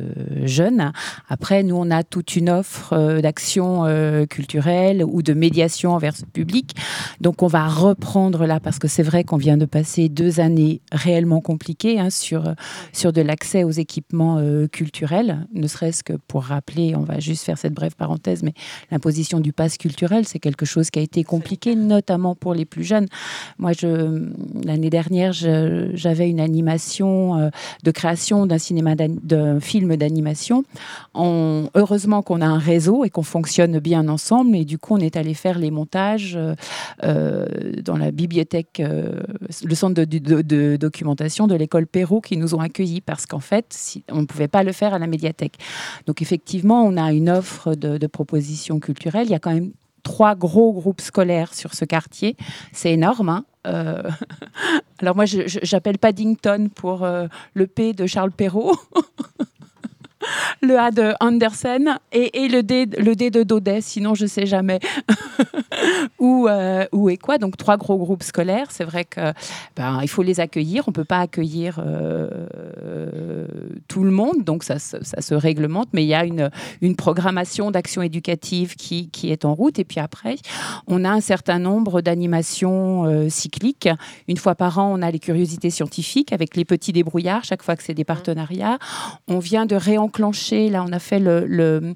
[0.43, 0.91] jeune.
[1.29, 6.15] Après, nous, on a toute une offre euh, d'action euh, culturelle ou de médiation envers
[6.15, 6.75] ce public.
[7.21, 10.81] Donc, on va reprendre là, parce que c'est vrai qu'on vient de passer deux années
[10.91, 12.53] réellement compliquées hein, sur,
[12.91, 14.41] sur de l'accès aux équipements
[14.71, 15.47] culturels.
[15.53, 18.53] Ne serait-ce que pour rappeler, on va juste faire cette brève parenthèse, mais
[18.91, 22.83] l'imposition du pass culturel, c'est quelque chose qui a été compliqué, notamment pour les plus
[22.83, 23.05] jeunes.
[23.59, 23.71] Moi,
[24.65, 27.49] l'année dernière, je- j'avais une animation euh,
[27.83, 30.63] de création d'un cinéma, d'un film d'animation.
[31.13, 34.55] On- Heureusement qu'on a un réseau et qu'on fonctionne bien ensemble.
[34.55, 36.55] Et du coup, on est allé faire les montages euh,
[37.03, 37.45] euh,
[37.83, 43.25] dans la bibliothèque, le centre de, documentation de l'école Perrault qui nous ont accueillis parce
[43.25, 45.55] qu'en fait, on ne pouvait pas le faire à la médiathèque.
[46.07, 49.27] Donc effectivement, on a une offre de, de propositions culturelles.
[49.27, 49.71] Il y a quand même
[50.03, 52.35] trois gros groupes scolaires sur ce quartier.
[52.73, 53.29] C'est énorme.
[53.29, 53.45] hein.
[53.67, 54.03] Euh,
[54.99, 58.77] Alors moi, j'appelle Paddington pour euh, le P de Charles Perrault.
[60.61, 64.45] Le A de Andersen et, et le, D, le D de Daudet, sinon je sais
[64.45, 64.79] jamais
[66.19, 67.37] où, euh, où et quoi?
[67.37, 68.67] Donc trois gros groupes scolaires.
[68.69, 69.33] C'est vrai que
[69.75, 70.83] ben, il faut les accueillir.
[70.87, 73.47] On peut pas accueillir euh,
[73.87, 75.89] tout le monde, donc ça, se- ça se réglemente.
[75.93, 76.49] Mais il y a une,
[76.81, 79.79] une programmation d'action éducative qui, qui est en route.
[79.79, 80.35] Et puis après,
[80.87, 83.89] on a un certain nombre d'animations euh, cycliques.
[84.27, 87.43] Une fois par an, on a les curiosités scientifiques avec les petits débrouillards.
[87.43, 88.77] Chaque fois que c'est des partenariats,
[89.27, 89.75] on vient de
[90.19, 91.93] Là, on a fait euh,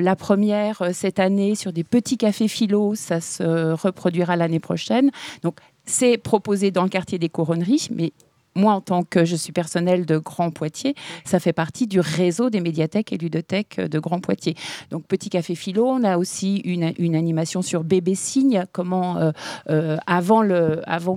[0.00, 2.94] la première euh, cette année sur des petits cafés philo.
[2.94, 5.10] Ça se reproduira l'année prochaine.
[5.42, 8.12] Donc, c'est proposé dans le quartier des couronneries, mais
[8.56, 12.50] moi, en tant que je suis personnel de Grand Poitiers, ça fait partie du réseau
[12.50, 14.54] des médiathèques et ludothèques de Grand Poitiers.
[14.90, 19.30] Donc, Petit Café Philo, on a aussi une, animation sur bébé signe, comment, euh,
[19.70, 20.42] euh, avant,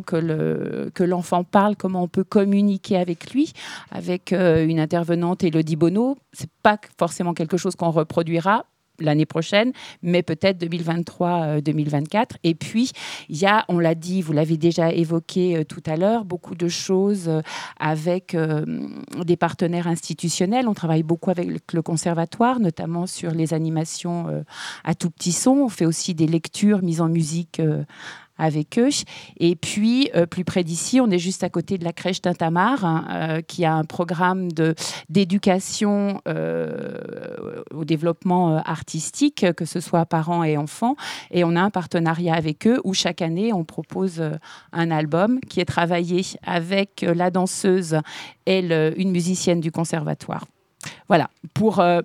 [0.01, 3.53] que l'enfant parle, comment on peut communiquer avec lui,
[3.91, 6.17] avec euh, une intervenante, Elodie Bonneau.
[6.33, 8.65] C'est pas forcément quelque chose qu'on reproduira,
[9.01, 9.71] l'année prochaine,
[10.01, 12.37] mais peut-être 2023-2024.
[12.43, 12.91] Et puis,
[13.29, 16.67] il y a, on l'a dit, vous l'avez déjà évoqué tout à l'heure, beaucoup de
[16.67, 17.31] choses
[17.79, 18.35] avec
[19.25, 20.67] des partenaires institutionnels.
[20.67, 24.43] On travaille beaucoup avec le conservatoire, notamment sur les animations
[24.83, 25.51] à tout petit son.
[25.51, 27.61] On fait aussi des lectures mises en musique
[28.39, 28.89] avec eux.
[29.39, 32.85] Et puis, euh, plus près d'ici, on est juste à côté de la crèche Tintamar,
[32.85, 34.47] hein, euh, qui a un programme
[35.09, 40.95] d'éducation euh, au développement artistique, que ce soit parents et enfants.
[41.31, 44.23] Et on a un partenariat avec eux où chaque année, on propose
[44.71, 47.97] un album qui est travaillé avec la danseuse
[48.45, 50.45] et une musicienne du conservatoire.
[51.07, 52.01] Voilà, pour, euh,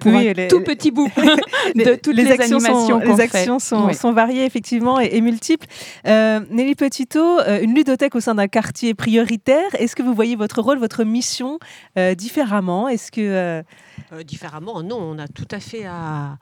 [0.00, 1.08] pour un tout petit bout
[1.74, 5.66] de toutes les, actions animations sont, Les actions sont, sont, variées, effectivement, et, multiples.
[6.06, 10.36] Euh, Nelly Petito, euh, une ludothèque au sein d'un quartier prioritaire, est-ce que vous voyez
[10.36, 11.58] votre rôle, votre mission
[12.16, 12.88] différemment?
[12.88, 13.62] Est-ce que
[14.12, 14.82] euh, différemment.
[14.82, 16.38] Non, on a tout à fait à,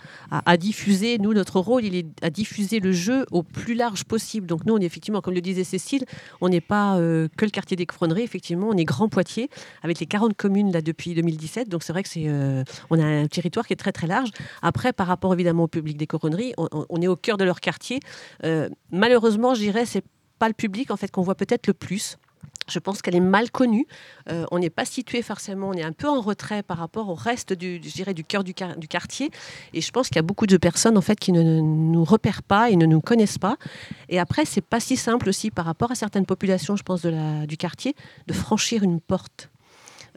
[0.59, 1.19] diffuser.
[1.19, 4.47] Nous, notre rôle, il est à diffuser le jeu au plus large possible.
[4.47, 6.05] Donc nous, on est effectivement, comme le disait Cécile,
[6.41, 8.23] on n'est pas euh, que le quartier des Couronneries.
[8.23, 9.51] Effectivement, on est Grand Poitiers
[9.83, 11.69] avec les 40 communes là depuis 2017.
[11.69, 14.31] Donc c'est vrai que c'est, euh, on a un territoire qui est très très large.
[14.63, 17.61] Après, par rapport évidemment au public des Couronneries, on, on est au cœur de leur
[17.61, 18.01] quartier.
[18.91, 20.05] malheureusement, je dirais, c'est
[20.39, 22.17] pas le public en fait qu'on voit peut-être le plus.
[22.69, 23.87] Je pense qu'elle est mal connue.
[24.31, 27.15] Euh, on n'est pas situé forcément, on est un peu en retrait par rapport au
[27.15, 29.31] reste du, du cœur du, quartier.
[29.73, 32.43] Et je pense qu'il y a beaucoup de personnes en fait qui ne, nous repèrent
[32.43, 33.57] pas et ne nous connaissent pas.
[34.09, 37.57] Et après, c'est pas si simple aussi par rapport à certaines populations, je pense, du
[37.57, 37.95] quartier,
[38.27, 39.51] de franchir une porte.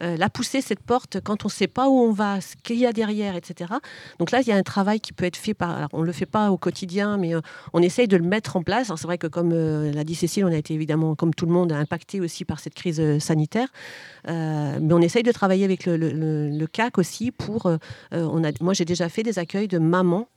[0.01, 2.77] Euh, la pousser, cette porte, quand on ne sait pas où on va, ce qu'il
[2.77, 3.73] y a derrière, etc.
[4.19, 5.89] Donc là, il y a un travail qui peut être fait par...
[5.93, 7.41] on ne le fait pas au quotidien, mais euh,
[7.73, 8.91] on essaye de le mettre en place.
[8.95, 11.51] C'est vrai que, comme euh, l'a dit Cécile, on a été évidemment, comme tout le
[11.51, 13.67] monde, impacté aussi par cette crise sanitaire.
[14.27, 17.71] mais on essaye de travailler avec le, CAC aussi pour...
[18.11, 20.27] moi, j'ai déjà fait des accueils de mamans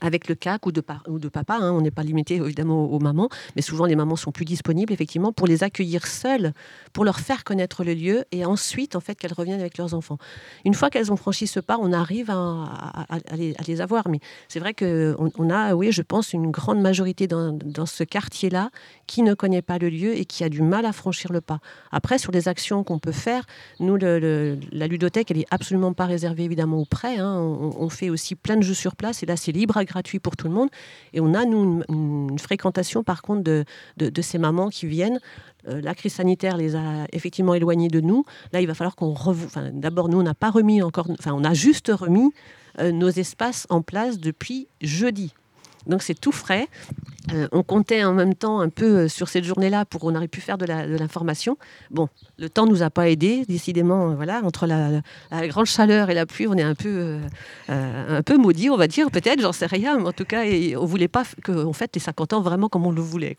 [0.00, 1.58] avec le CAC ou de, papa.
[1.60, 1.72] Hein.
[1.72, 5.32] on n'est pas limité évidemment aux, mamans, mais souvent les mamans sont plus disponibles effectivement
[5.32, 6.52] pour les accueillir seules,
[6.92, 10.18] pour leur faire connaître le lieu et ensuite en fait qu'elles reviennent avec leurs enfants.
[10.64, 13.06] Une fois qu'elles ont franchi ce pas, on arrive à,
[13.36, 14.08] les, avoir.
[14.08, 18.70] Mais c'est vrai qu'on on a, oui, je pense, une grande majorité dans, ce quartier-là
[19.06, 21.60] qui ne connaît pas le lieu et qui a du mal à franchir le pas.
[21.90, 23.44] Après, sur les actions qu'on peut faire,
[23.80, 27.18] nous, la ludothèque, elle est absolument pas réservée évidemment aux prêts.
[27.18, 27.36] Hein.
[27.36, 30.48] On, fait aussi plein de jeux sur place et là, c'est libre gratuit pour tout
[30.48, 30.68] le monde.
[31.12, 35.20] Et on a, nous, une, fréquentation, par contre, de, ces mamans qui viennent.
[35.68, 38.24] Euh, la crise sanitaire les a effectivement éloignées de nous.
[38.52, 39.12] Là, il va falloir qu'on.
[39.12, 41.08] Enfin, D'abord, nous, on n'a pas remis encore.
[41.10, 42.32] Enfin, on a juste remis
[42.78, 45.34] euh, nos espaces en place depuis jeudi.
[45.86, 46.68] Donc c'est tout frais.
[47.32, 50.28] Euh, on comptait en même temps un peu euh, sur cette journée-là pour qu'on aurait
[50.28, 51.56] pu faire de l'information.
[51.90, 52.08] Bon,
[52.38, 54.10] le temps nous a pas aidé, décidément.
[54.10, 55.02] Euh, voilà, entre la,
[55.46, 57.18] grande chaleur et la pluie, on est un peu,
[57.68, 59.98] un peu maudit, on va dire, peut-être, j'en sais rien.
[59.98, 60.42] Mais en tout cas,
[60.76, 63.36] on voulait pas qu'on fête les 50 ans vraiment comme on le voulait.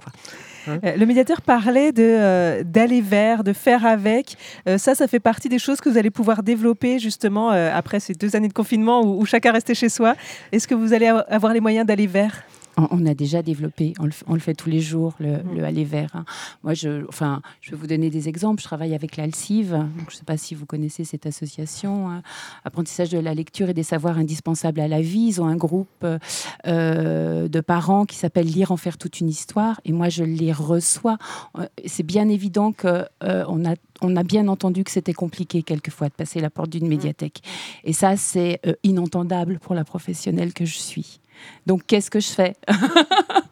[0.68, 4.38] Hein le médiateur parlait d'aller vers, de faire avec.
[4.78, 8.36] ça, ça fait partie des choses que vous allez pouvoir développer justement après ces deux
[8.36, 10.16] années de confinement où chacun restait chez soi.
[10.52, 12.44] Est-ce que vous allez avoir les moyens d'aller vers?
[12.78, 15.64] On a déjà développé, on le, fait tous les jours, le, mm.
[15.64, 16.10] aller vers.
[16.16, 16.26] Hein.
[16.64, 18.62] Moi, je, enfin, je vais vous donner des exemples.
[18.62, 19.70] Je travaille avec l'ALCIV.
[19.70, 22.10] Je ne sais pas si vous connaissez cette association.
[22.10, 22.24] Hein.
[22.66, 25.28] Apprentissage de la lecture et des savoirs indispensables à la vie.
[25.28, 26.06] Ils ont un groupe
[26.68, 29.80] euh, de parents qui s'appelle Lire en faire toute une histoire.
[29.86, 31.18] Et moi, je les reçois.
[31.58, 35.64] Euh, c'est bien évident qu'on euh, on a on a bien entendu que c'était compliqué
[35.64, 36.90] quelquefois de passer la porte d'une mm.
[36.90, 37.42] médiathèque.
[37.86, 41.22] Et ça, c'est inentendable pour la professionnelle que je suis.
[41.66, 42.56] Donc, qu'est-ce que je fais?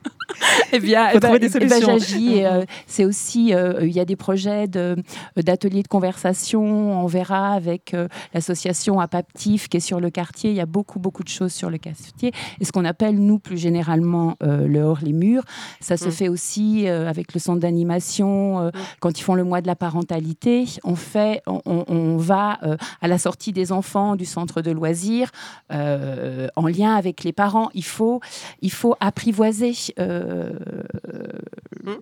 [0.71, 2.43] eh bien, eh ben, eh ben, j'agis.
[2.43, 6.61] Euh, c'est aussi, euh, il y a des projets d'ateliers de, conversation.
[7.03, 10.51] On verra avec euh, l'association Apaptif qui est sur le quartier.
[10.51, 12.31] Il y a beaucoup, beaucoup de choses sur le quartier.
[12.59, 15.43] Et ce qu'on appelle, nous, plus généralement, le hors les murs.
[15.79, 16.11] Ça se mm.
[16.11, 18.65] fait aussi avec le centre d'animation.
[18.65, 18.71] Mm.
[18.99, 22.59] Quand ils font le mois de la parentalité, on, fait, on, va
[23.01, 25.31] à la sortie des enfants du centre de loisirs
[25.69, 27.69] en lien avec les parents.
[27.73, 28.21] Il faut,
[28.61, 29.73] il faut apprivoiser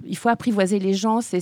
[0.06, 1.22] il faut apprivoiser les gens.
[1.22, 1.42] C'est,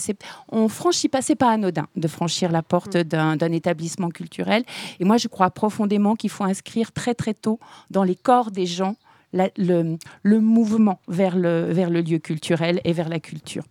[0.51, 3.03] on franchit pas, c'est pas anodin de franchir la porte mm.
[3.03, 4.64] d'un, établissement culturel.
[4.99, 7.59] Et moi, je crois profondément qu'il faut inscrire très très tôt
[7.89, 8.95] dans les corps des gens
[9.34, 13.64] le, le, mouvement vers le, vers le lieu culturel et vers la culture.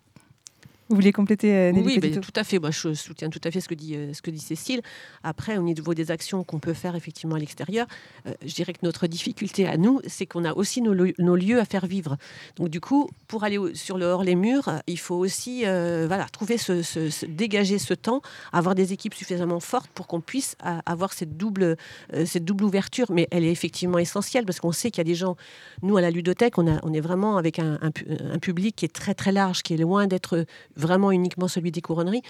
[0.89, 2.59] Vous vouliez compléter euh, Nelly Oui, tout à fait.
[2.59, 4.81] Moi, je soutiens tout à fait ce que dit, euh, ce que dit Cécile.
[5.21, 7.87] Après, au niveau des actions qu'on peut faire effectivement à l'extérieur,
[8.25, 11.65] euh, je dirais que notre difficulté à nous, c'est qu'on a aussi nos, lieux à
[11.65, 12.15] faire vivre.
[12.55, 16.57] Donc, du coup, pour aller sur le hors les murs, il faut aussi voilà, trouver
[16.57, 18.21] ce, ce- ce- dégager ce temps,
[18.53, 20.55] avoir des équipes suffisamment fortes pour qu'on puisse
[20.85, 21.75] avoir cette double,
[22.25, 23.11] cette double ouverture.
[23.11, 25.35] Mais elle est effectivement essentielle parce qu'on sait qu'il y a des gens,
[25.81, 28.93] nous à la ludothèque, on, a, on est vraiment avec un, un public qui est
[28.93, 30.45] très très large, qui est loin d'être
[30.77, 32.21] vraiment uniquement celui des couronneries.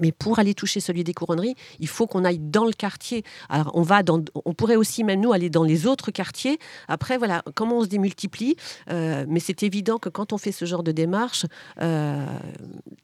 [0.00, 3.24] Mais pour aller toucher celui des couronneries, il faut qu'on aille dans le quartier.
[3.50, 6.58] Alors, on va dans, on pourrait aussi même nous aller dans les autres quartiers.
[6.88, 8.56] Après, voilà, comment on se démultiplie.
[8.90, 11.44] Euh, mais c'est évident que quand on fait ce genre de démarche,
[11.82, 12.24] euh,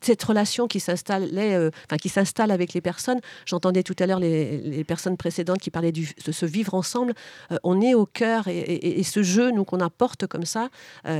[0.01, 3.21] cette relation euh, qui s'installe avec les personnes.
[3.45, 7.13] J'entendais tout à l'heure les, personnes précédentes qui parlaient de ce vivre ensemble.
[7.65, 8.59] On est au cœur et,
[9.01, 10.69] et- ce jeu, nous qu'on apporte comme ça,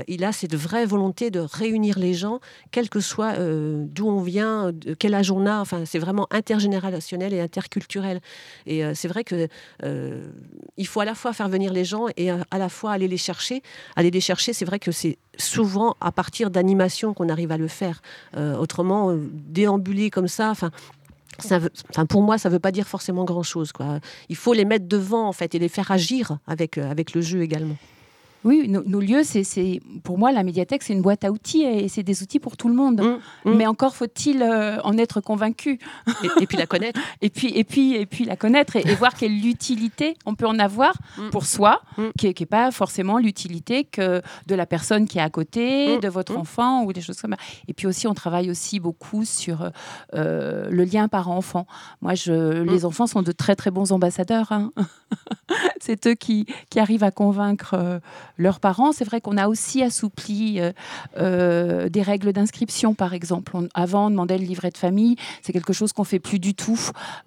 [0.07, 2.41] il a cette vraie volonté de réunir les gens,
[2.71, 5.58] quel que soit d'où on vient, quel âge on a.
[5.61, 8.21] Enfin, c'est vraiment intergénérationnel et interculturel.
[8.67, 9.49] Et euh, c'est vrai que
[9.85, 10.29] euh,
[10.77, 13.09] il faut à la fois faire venir les gens et à, à la fois aller
[13.09, 13.63] les chercher.
[13.97, 17.69] Aller les chercher, c'est vrai que c'est souvent à partir d'animations qu'on arrive à le
[17.69, 18.03] faire.
[18.37, 20.71] Euh, autrement, euh, déambuler comme ça, enfin.
[21.41, 21.61] Ça
[22.09, 23.73] pour moi, ça ne veut pas dire forcément grand-chose.
[24.29, 27.21] Il faut les mettre devant en fait et les faire agir avec, euh, avec le
[27.21, 27.77] jeu également.
[28.45, 31.89] Oui, nos, nos lieux, c'est, pour moi, la médiathèque, c'est une boîte à outils et
[31.89, 33.01] c'est des outils pour tout le monde.
[33.45, 35.79] Mmh, Mais encore faut-il euh, en être convaincu.
[36.23, 37.01] Et, et puis la connaître.
[37.21, 40.47] et, puis, et, puis, et puis la connaître et, et voir quelle utilité on peut
[40.47, 41.31] en avoir Mmh.
[41.31, 41.83] pour soi,
[42.19, 46.01] qui n'est pas forcément l'utilité que de la personne qui est à côté, Mmh.
[46.01, 47.37] de votre enfant ou des choses comme ça.
[47.67, 49.71] Et puis aussi, on travaille aussi beaucoup sur
[50.15, 51.67] euh, le lien parent-enfant.
[52.03, 52.33] Moi, je,
[52.63, 52.71] Mmh.
[52.71, 54.53] les enfants sont de très très bons ambassadeurs.
[54.53, 54.71] hein.
[55.81, 57.99] c'est eux qui, qui arrivent à convaincre euh,
[58.39, 58.93] leurs parents.
[58.93, 60.73] C'est vrai qu'on a aussi assoupli euh,
[61.19, 63.53] euh, des règles d'inscription, par exemple.
[63.57, 65.17] On- avant, on demandait le livret de famille.
[65.43, 66.81] C'est quelque chose qu'on fait plus du tout.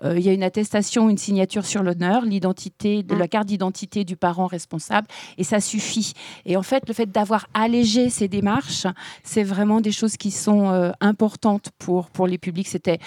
[0.04, 4.04] Euh, Il y a une attestation, une signature sur l'honneur, l'identité, de la carte d'identité
[4.06, 5.08] du parent responsable,
[5.38, 6.14] et ça suffit.
[6.46, 8.88] Et en fait, le fait d'avoir allégé ces démarches,
[9.24, 12.68] c'est vraiment des choses qui sont importantes pour, pour les publics.
[12.68, 13.00] C'était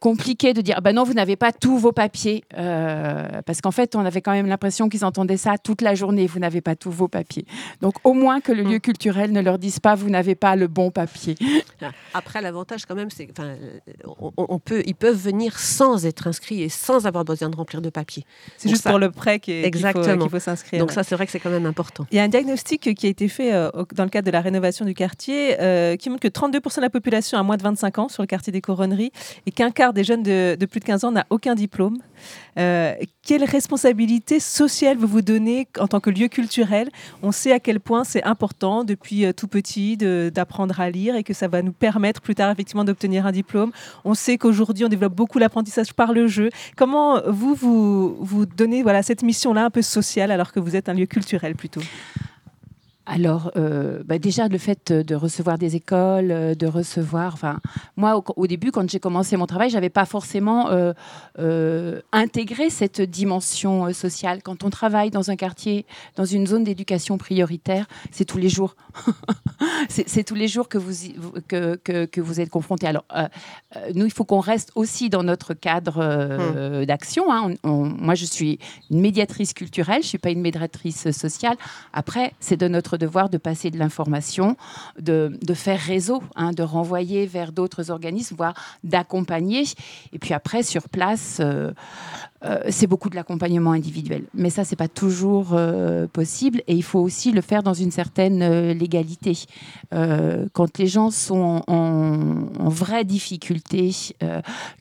[0.00, 3.70] compliqué de dire ah ben non vous n'avez pas tous vos papiers Euh, parce qu'en
[3.70, 6.74] fait on avait quand même l'impression qu'ils entendaient ça toute la journée vous n'avez pas
[6.76, 7.44] tous vos papiers
[7.80, 10.66] donc au moins que le lieu culturel ne leur dise pas vous n'avez pas le
[10.68, 11.34] bon papier
[12.14, 13.54] Après, l'avantage quand même, c'est enfin,
[14.20, 17.80] on, on peut, ils peuvent venir sans être inscrits et sans avoir besoin de remplir
[17.82, 18.24] de papier.
[18.56, 20.94] C'est juste ça- pour le prêt qu'il faut- s'inscrire, Donc ouais.
[20.94, 22.06] ça, c'est vrai que c'est quand même important.
[22.10, 24.40] Il y a un diagnostic qui a été fait euh, dans le cadre de la
[24.40, 27.98] rénovation du quartier euh, qui montre que 32% de la population a moins de 25
[27.98, 29.12] ans sur le quartier des Couronneries
[29.46, 31.98] et qu'un quart des jeunes de, plus de 15 ans n'a aucun diplôme.
[32.58, 36.88] Euh, quelle responsabilité sociale vous vous donnez en tant que lieu culturel?
[37.22, 41.22] On sait à quel point c'est important depuis euh, tout petit d'apprendre à lire et
[41.22, 43.72] que ça va nous permettre plus tard effectivement d'obtenir un diplôme.
[44.04, 46.50] On sait qu'aujourd'hui on développe beaucoup l'apprentissage par le jeu.
[46.76, 50.88] Comment vous vous, vous donnez voilà, cette mission-là un peu sociale alors que vous êtes
[50.88, 51.82] un lieu culturel plutôt?
[53.08, 57.34] Alors, euh, bah déjà, le fait de recevoir des écoles, euh, de recevoir.
[57.34, 57.60] Enfin,
[57.96, 60.92] moi, au, au début, quand j'ai commencé mon travail, j'avais pas forcément euh,
[61.38, 64.42] euh, intégré cette dimension euh, sociale.
[64.42, 68.74] Quand on travaille dans un quartier, dans une zone d'éducation prioritaire, c'est tous les jours.
[69.88, 72.88] c'est c'est tous les jours que vous, y- vous- que, que, que vous êtes confrontés.
[72.88, 73.28] Alors, euh,
[73.76, 77.32] euh, nous, il faut qu'on reste aussi dans notre cadre euh, d'action.
[77.32, 77.52] hein.
[77.62, 78.58] On- on- moi, je suis
[78.90, 81.56] une médiatrice culturelle, je ne suis pas une médiatrice sociale.
[81.92, 84.56] Après, c'est de notre devoir de passer de l'information,
[84.98, 88.54] de, de faire réseau, hein, de renvoyer vers d'autres organismes, voire
[88.84, 89.64] d'accompagner.
[90.12, 91.72] Et puis après, sur place, euh,
[92.44, 94.24] euh, c'est beaucoup de l'accompagnement individuel.
[94.34, 96.62] Mais ça, c'est pas toujours euh, possible.
[96.66, 99.46] Et il faut aussi le faire dans une certaine légalité.
[100.52, 103.94] Quand les gens sont en, vraie difficulté,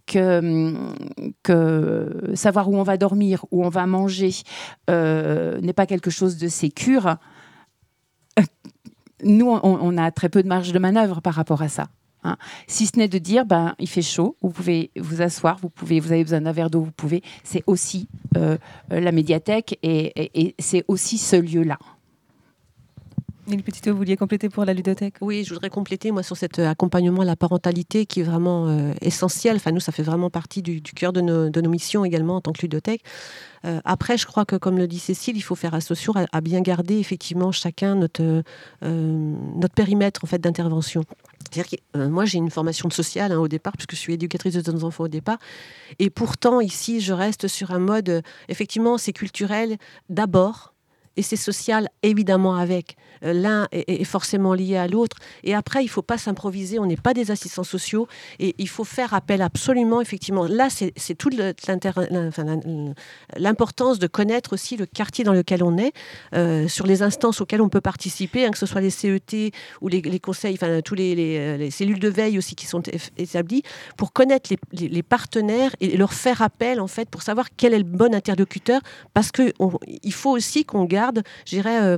[0.05, 0.73] que,
[1.43, 4.31] que savoir où on va dormir, où on va manger,
[4.89, 7.17] n'est pas quelque chose de sécure,
[9.25, 11.87] nous, on, a très peu de marge de manœuvre par rapport à ça.
[12.23, 12.37] hein.
[12.67, 15.99] Si ce n'est de dire, ben, il fait chaud, vous pouvez vous asseoir, vous pouvez,
[15.99, 17.21] vous avez besoin d'un verre d'eau, vous pouvez.
[17.43, 18.07] C'est aussi
[18.37, 18.57] euh,
[18.93, 21.77] euh, la médiathèque et c'est aussi ce lieu-là.
[23.47, 25.15] Nelly Petito, vous vouliez compléter pour la ludothèque?
[25.21, 28.67] Oui, je voudrais compléter moi sur cet euh, accompagnement à la parentalité qui est vraiment
[28.67, 29.57] euh, essentiel.
[29.57, 32.41] Enfin, nous, ça fait vraiment partie du, cœur de nos, de nos missions également en
[32.41, 33.03] tant que ludothèque.
[33.65, 36.61] Euh, après, je crois que, comme le dit Cécile, il faut faire attention à, bien
[36.61, 38.43] garder effectivement chacun notre, euh,
[38.81, 41.03] notre périmètre en fait d'intervention.
[41.39, 44.53] C'est-à-dire que moi, j'ai une formation de sociale hein, au départ, puisque je suis éducatrice
[44.53, 45.37] de jeunes enfants au départ.
[45.99, 49.77] Et pourtant, ici, je reste sur un mode, effectivement, c'est culturel
[50.09, 50.74] d'abord.
[51.17, 52.95] Et c'est social évidemment avec.
[53.23, 55.17] Euh, L'un est, forcément lié à l'autre.
[55.43, 56.79] Et après, il ne faut pas s'improviser.
[56.79, 58.07] On n'est pas des assistants sociaux
[58.39, 60.45] et il faut faire appel absolument, effectivement.
[60.45, 61.35] Là, c'est toute
[63.35, 65.93] l'importance de connaître aussi le quartier dans lequel on est,
[66.33, 69.51] euh, sur les instances auxquelles on peut participer, hein, que ce soit les CET
[69.81, 72.81] ou les, conseils, enfin tous euh, les cellules de veille aussi qui sont
[73.17, 73.63] établies,
[73.97, 77.83] pour connaître les, partenaires et leur faire appel en fait pour savoir quel est le
[77.83, 78.81] bon interlocuteur,
[79.13, 81.04] parce que on- il faut aussi qu'on garde,
[81.45, 81.81] je dirais.
[81.81, 81.97] euh,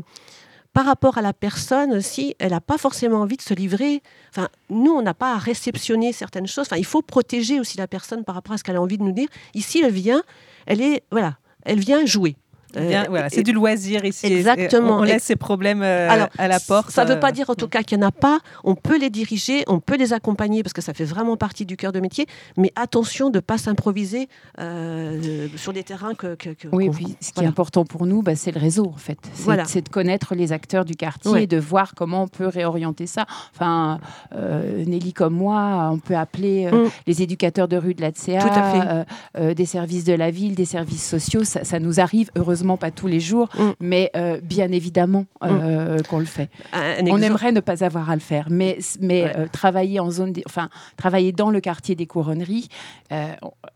[0.78, 4.04] par rapport à la personne aussi, elle n'a pas forcément envie de se livrer.
[4.30, 6.68] Enfin, nous, on n'a pas à réceptionner certaines choses.
[6.68, 9.04] Enfin, il faut protéger aussi la personne par rapport à ce qu'elle a envie de
[9.04, 9.28] nous dire.
[9.56, 10.22] Ici, elle vient,
[10.68, 12.36] elle est, voilà, elle vient jouer.
[12.80, 14.26] Bien, Euh, voilà, c'est du loisir ici.
[14.28, 15.00] Exactement.
[15.00, 16.92] On, laisse ses problèmes euh, Alors, à la porte.
[16.92, 18.40] Ça ne veut euh, pas dire en tout cas qu'il n'y en a pas.
[18.64, 21.78] On peut les diriger, on peut les accompagner parce que ça fait vraiment partie du
[21.78, 22.26] cœur de métier.
[22.58, 24.28] Mais attention de ne pas s'improviser
[24.60, 26.36] euh, sur des terrains que.
[26.36, 28.98] que- que- Oui, puis ce qui est important pour nous, bah, c'est le réseau, en
[28.98, 29.18] fait.
[29.34, 29.64] C'est Voilà.
[29.64, 31.44] de connaître les acteurs du quartier Ouais.
[31.44, 33.26] et de voir comment on peut réorienter ça.
[33.56, 34.00] Enfin,
[34.36, 36.90] euh, Nelly comme moi, on peut appeler euh, Mm.
[37.08, 38.88] les éducateurs de rue de la TCA, Tout à fait.
[38.88, 39.04] euh,
[39.38, 41.44] euh, des services de la ville, des services sociaux.
[41.44, 43.70] Ça, ça nous arrive, heureusement pas tous les jours, Mm.
[43.80, 46.50] mais euh, bien évidemment euh, qu'on le fait.
[46.74, 49.34] Un- un on aimerait ne pas avoir à le faire, mais, mais Ouais.
[49.38, 50.68] euh, travailler en zone, des- enfin
[50.98, 52.68] travailler dans le quartier des couronneries,
[53.14, 53.28] euh,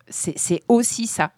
[0.10, 1.32] c'est aussi ça.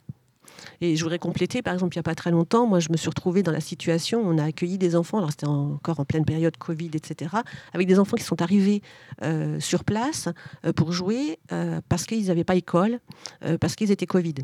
[0.81, 2.97] Et je voudrais compléter, par exemple, il n'y a pas très longtemps, moi je me
[2.97, 6.25] suis retrouvée dans la situation, on a accueilli des enfants, alors c'était encore en pleine
[6.25, 7.35] période Covid, etc.,
[7.73, 8.81] avec des enfants qui sont arrivés
[9.23, 10.29] euh, sur place
[10.65, 12.99] euh, pour jouer euh, parce qu'ils n'avaient pas école,
[13.45, 14.35] euh, parce qu'ils étaient Covid.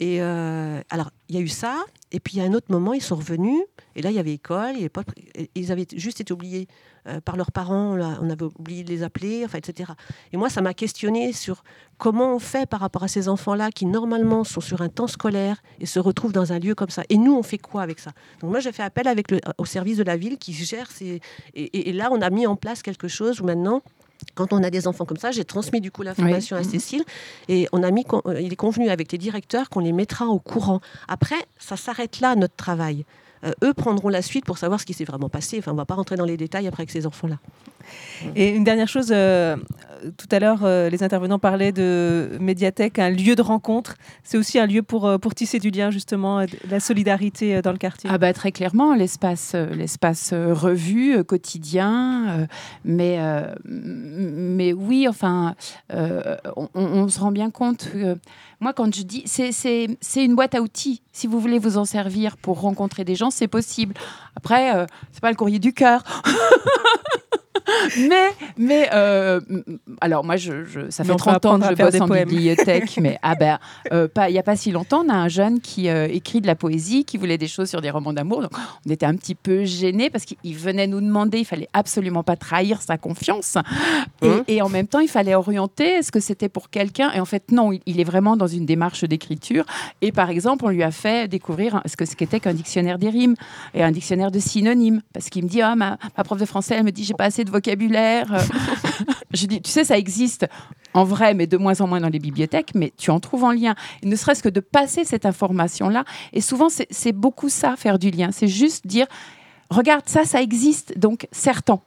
[0.00, 3.02] Et euh, alors, il y a eu ça, et puis à un autre moment, ils
[3.02, 3.60] sont revenus,
[3.94, 4.74] et là, il y avait école,
[5.54, 6.68] ils avaient juste été oubliés
[7.06, 9.92] euh, par leurs parents, on avait oublié de les appeler, enfin, etc.
[10.32, 11.64] Et moi, ça m'a questionné sur
[11.96, 15.62] comment on fait par rapport à ces enfants-là qui, normalement, sont sur un temps scolaire
[15.80, 17.02] et se retrouvent dans un lieu comme ça.
[17.08, 18.10] Et nous, on fait quoi avec ça?
[18.40, 19.06] Donc moi, j'ai fait appel
[19.56, 21.20] au service de la ville qui gère ces...
[21.54, 23.82] Et- et là, on a mis en place quelque chose où maintenant...
[24.34, 26.66] Quand on a des enfants comme ça, j'ai transmis du coup l'information Oui.
[26.66, 27.04] à Cécile
[27.48, 30.38] et on a mis, euh, il est convenu avec les directeurs qu'on les mettra au
[30.38, 30.80] courant.
[31.08, 33.04] Après, ça s'arrête là notre travail.
[33.44, 35.58] Euh, eux prendront la suite pour savoir ce qui s'est vraiment passé.
[35.58, 37.38] Enfin, on va pas rentrer dans les détails après avec ces enfants-là.
[38.34, 39.56] Et une dernière chose, euh,
[40.16, 43.94] tout à l'heure, euh, les intervenants parlaient de médiathèque, un lieu de rencontre.
[44.24, 47.72] C'est aussi un lieu pour, euh, pour tisser du lien, justement, de la solidarité dans
[47.72, 48.10] le quartier.
[48.12, 52.46] Ah bah très clairement, l'espace, l'espace revue quotidien,
[52.84, 53.18] mais
[53.64, 55.54] mais oui, enfin,
[55.92, 57.90] on, se rend bien compte.
[57.92, 58.16] que
[58.60, 61.02] moi, quand je dis, c'est une boîte à outils.
[61.12, 63.94] Si vous voulez vous en servir pour rencontrer des gens, c'est possible.
[64.34, 66.02] Après, euh, c'est pas le courrier du cœur.
[68.08, 69.40] mais, mais euh,
[70.00, 72.28] alors moi, je, je- ça fait on peut 30 ans que je bosse en poèmes.
[72.28, 73.58] bibliothèque, mais ah ben,
[73.92, 76.40] euh, pas, il n'y a pas si longtemps, on a un jeune qui euh, écrit
[76.40, 78.42] de la poésie, qui voulait des choses sur des romans d'amour.
[78.42, 78.50] Donc,
[78.86, 82.36] on était un petit peu gênés parce qu'il venait nous demander, il fallait absolument pas
[82.36, 83.56] trahir sa confiance.
[84.22, 87.12] Et, Hein et en même temps, il fallait orienter, est-ce que c'était pour quelqu'un?
[87.12, 89.64] Et en fait, non, il, il est vraiment dans une démarche d'écriture.
[90.02, 93.08] Et par exemple, on lui a fait découvrir ce que ce qu'était qu'un dictionnaire des
[93.08, 93.34] rimes
[93.74, 95.02] et un dictionnaire de synonymes.
[95.12, 97.24] Parce qu'il me dit, ah, ma, ma prof de français, elle me dit, j'ai pas
[97.24, 98.32] assez de vocabulaire.
[98.32, 98.40] Euh,
[99.32, 100.46] je dis, tu sais, ça existe
[100.92, 103.52] en vrai, mais de moins en moins dans les bibliothèques, mais tu en trouves en
[103.52, 103.74] lien.
[104.02, 106.04] Et ne serait-ce que de passer cette information-là.
[106.32, 108.30] Et souvent, c'est beaucoup ça, faire du lien.
[108.32, 109.06] C'est juste dire,
[109.70, 111.82] regarde, ça, ça existe, donc serre-t'en.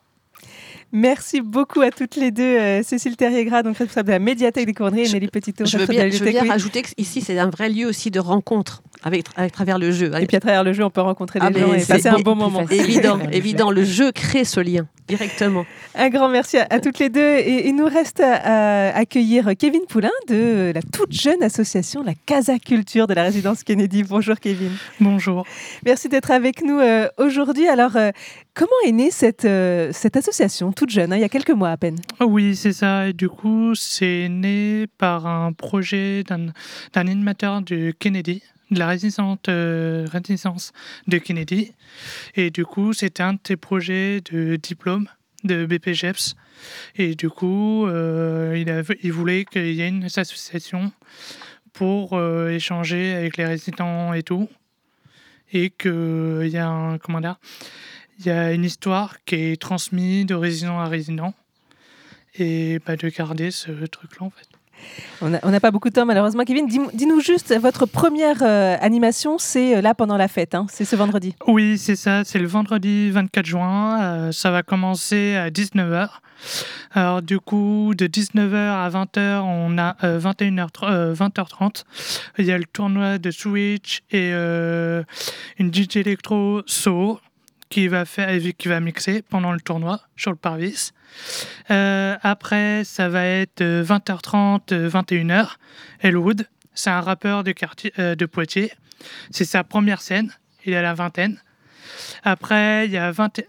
[0.92, 2.44] Merci beaucoup à toutes les deux.
[2.44, 5.86] euh, Cécile Terrier-Gras, donc responsable de la médiathèque des Couronneries, et Nelly Petito, Je veux
[5.86, 6.42] bien, je veux bien bibliothèque.
[6.44, 6.50] Oui.
[6.50, 10.12] rajouter qu'ici, c'est un vrai lieu aussi de rencontre avec, avec travers le jeu.
[10.20, 11.94] Et puis à travers le jeu, on peut rencontrer des Ah, gens mais et c'est
[11.94, 12.66] passer un bon moment.
[12.70, 13.72] Évident, évident.
[13.72, 15.66] Le jeu crée ce lien directement.
[15.96, 17.20] Un grand merci à, à toutes les deux.
[17.38, 22.14] Et il nous reste à, à accueillir Kevin Poulain de la toute jeune association La
[22.26, 24.04] Casa Culture de la résidence Kennedy.
[24.04, 24.72] Bonjour Kevin.
[25.00, 25.46] Bonjour.
[25.86, 27.68] Merci d'être avec nous euh, aujourd'hui.
[27.68, 28.12] Alors, euh,
[28.54, 31.72] comment est née cette, euh, cette association toute jeune, hein, il y a quelques mois
[31.72, 33.10] à peine Oui, c'est ça.
[33.10, 36.54] Et du coup, c'est né par un projet d'un
[36.96, 38.42] animateur de Kennedy,
[38.72, 40.72] de la résistance, euh, résistance
[41.06, 41.74] de Kennedy.
[42.36, 45.10] Et du coup, c'était un de tes projets de diplôme
[45.44, 46.36] de BPGEPS.
[46.96, 50.94] Et du coup, euh, il voulait qu'il y ait une association
[51.74, 54.48] pour euh, échanger avec les résidents et tout.
[55.52, 57.36] Et qu'il y a un, comment dire,
[58.20, 61.34] il y a une histoire qui est transmise de résident à résident
[62.38, 64.48] et bah, de garder ce truc-là en fait.
[65.22, 66.44] On n'a pas beaucoup de temps malheureusement.
[66.46, 70.68] Kevin, dis- dis-nous juste, votre première euh, animation, c'est euh, là pendant la fête, hein,
[70.70, 71.36] c'est ce vendredi.
[71.48, 74.02] Oui, c'est ça, c'est le vendredi 24 juin.
[74.02, 76.08] euh, ça va commencer à 19h.
[76.94, 81.84] Alors du coup, de 19h à 20h, on a euh, 21h, euh, 20h30.
[82.38, 87.20] Il y a le tournoi de Switch et une DJ Electro So
[87.70, 90.92] qui va faire qui va mixer pendant le tournoi sur le parvis.
[91.72, 95.56] Euh, après, ça va être euh, 20h30, euh, 21h.
[96.02, 97.44] Elwood, c'est un rappeur
[98.00, 98.72] euh, de Poitiers.
[99.32, 100.32] C'est sa première scène.
[100.66, 101.42] Il a la vingtaine.
[102.24, 103.42] Après, il y a, 20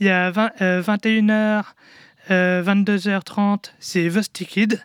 [0.00, 1.64] il y a 20, euh, 21h,
[2.30, 4.84] euh, 22h30, c'est Vusty Kid,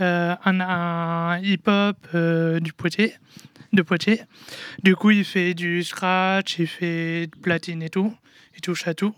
[0.00, 3.14] euh, un, hip-hop euh, du Poitiers,
[3.72, 4.22] de Poitiers.
[4.82, 8.14] Du coup, il fait du scratch, il fait de platine et tout.
[8.54, 9.14] Il touche à tout.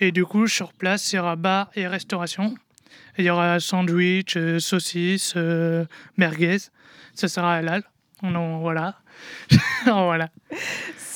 [0.00, 2.54] Et du coup, sur place, il y aura bar et restauration.
[3.18, 5.86] Il y aura sandwich, euh, saucisse, euh,
[6.16, 6.58] merguez.
[7.14, 7.82] Ça sera halal.
[8.22, 8.98] Non, voilà.
[9.86, 10.28] voilà.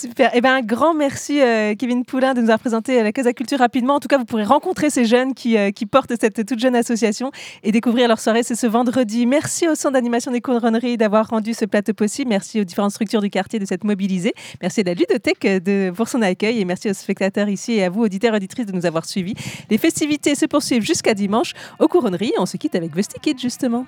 [0.00, 0.30] Super.
[0.32, 3.58] Eh ben, un grand merci, euh, Kevin Poulain, de nous avoir présenté la Casa Culture
[3.58, 3.96] rapidement.
[3.96, 6.74] En tout cas, vous pourrez rencontrer ces jeunes qui, euh, qui portent cette toute jeune
[6.74, 7.30] association
[7.62, 8.42] et découvrir leur soirée.
[8.42, 9.26] C'est ce vendredi.
[9.26, 12.30] Merci au Centre d'animation des couronneries d'avoir rendu ce plateau possible.
[12.30, 14.32] Merci aux différentes structures du quartier de s'être mobilisées.
[14.62, 17.84] Merci à la ludothèque euh, de, pour son accueil et merci aux spectateurs ici et
[17.84, 19.34] à vous, auditeurs et auditrices, de nous avoir suivis.
[19.68, 22.32] Les festivités se poursuivent jusqu'à dimanche aux couronneries.
[22.38, 23.84] On se quitte avec Vesti Kid, justement.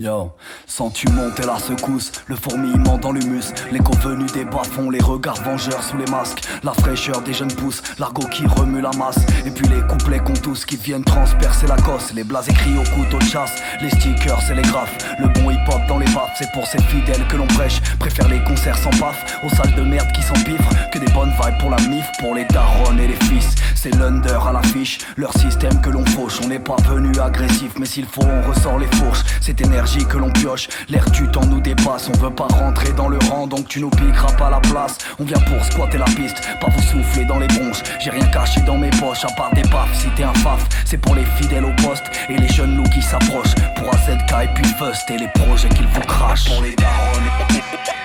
[0.00, 0.32] Yo,
[0.66, 5.84] sens-tu monter la secousse, le fourmillement dans l'humus, les convenus des bas-fonds, les regards vengeurs
[5.84, 9.68] sous les masques, la fraîcheur des jeunes pousses, l'argot qui remue la masse, et puis
[9.68, 13.22] les couplets qu'on tous qui viennent transpercer la cosse, les blas écrits au couteau de
[13.22, 16.82] chasse, les stickers et les graphes, le bon hip-hop dans les baffes, c'est pour ces
[16.82, 20.90] fidèles que l'on prêche, préfère les concerts sans paf, aux salles de merde qui s'empiffrent,
[20.90, 24.44] que des bonnes vibes pour la mif, pour les darons et les fils, c'est l'under
[24.44, 28.24] à l'affiche, leur système que l'on fauche, on n'est pas venu agressif, mais s'il faut
[28.24, 32.34] on ressort les fourches, cette que l'on pioche, l'air du temps nous dépasse, on veut
[32.34, 35.62] pas rentrer dans le rang, donc tu nous piqueras pas la place, on vient pour
[35.62, 39.24] squatter la piste, pas vous souffler dans les bronches, j'ai rien caché dans mes poches,
[39.24, 42.38] à part des baffes, si t'es un faf, c'est pour les fidèles au poste, et
[42.38, 46.00] les jeunes loups qui s'approchent, pour AZK et puis Fust, et les projets qu'ils vous
[46.00, 48.03] crachent, pour les darons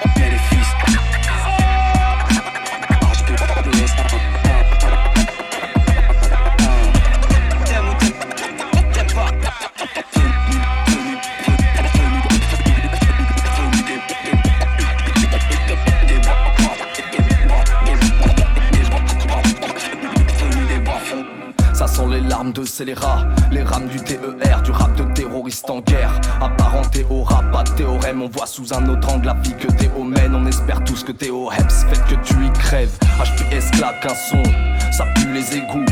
[22.46, 26.20] de scélérats, les rames du TER, du rap de terroriste en guerre.
[26.42, 29.68] Apparenté au rap, pas de théorème, on voit sous un autre angle la vie que
[29.68, 30.34] Théo mène.
[30.34, 32.98] On espère tous que Théo Heps fait que tu y crèves.
[33.20, 34.44] HPS claque un son,
[34.92, 35.86] ça pue les égouts.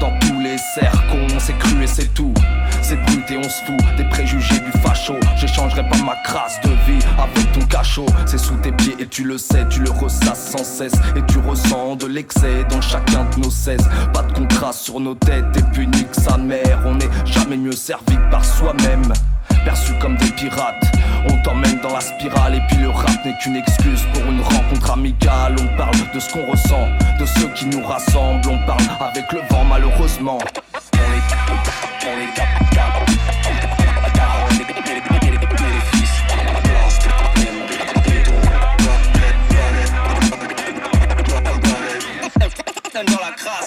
[0.00, 2.34] Dans tous les cercons, c'est cru et c'est tout.
[2.80, 5.14] C'est brut et on se fout des préjugés du facho.
[5.36, 8.06] J'échangerai pas ma crasse de vie avec ton cachot.
[8.26, 10.94] C'est sous tes pieds et tu le sais, tu le ressasses sans cesse.
[11.16, 13.88] Et tu ressens de l'excès dans chacun de nos 16.
[14.12, 16.80] Pas de contraste sur nos têtes et puis nique sa mère.
[16.84, 19.12] On n'est jamais mieux servi que par soi-même.
[19.64, 20.84] Perçus comme des pirates,
[21.28, 22.56] on t'emmène dans la spirale.
[22.56, 25.56] Et puis le rap n'est qu'une excuse pour une rencontre amicale.
[25.60, 28.48] On parle de ce qu'on ressent, de ceux qui nous rassemblent.
[28.48, 30.38] On parle avec le vent, malheureusement.
[30.94, 31.22] On les,
[32.06, 32.52] on les.
[43.04, 43.61] Dans la crasse,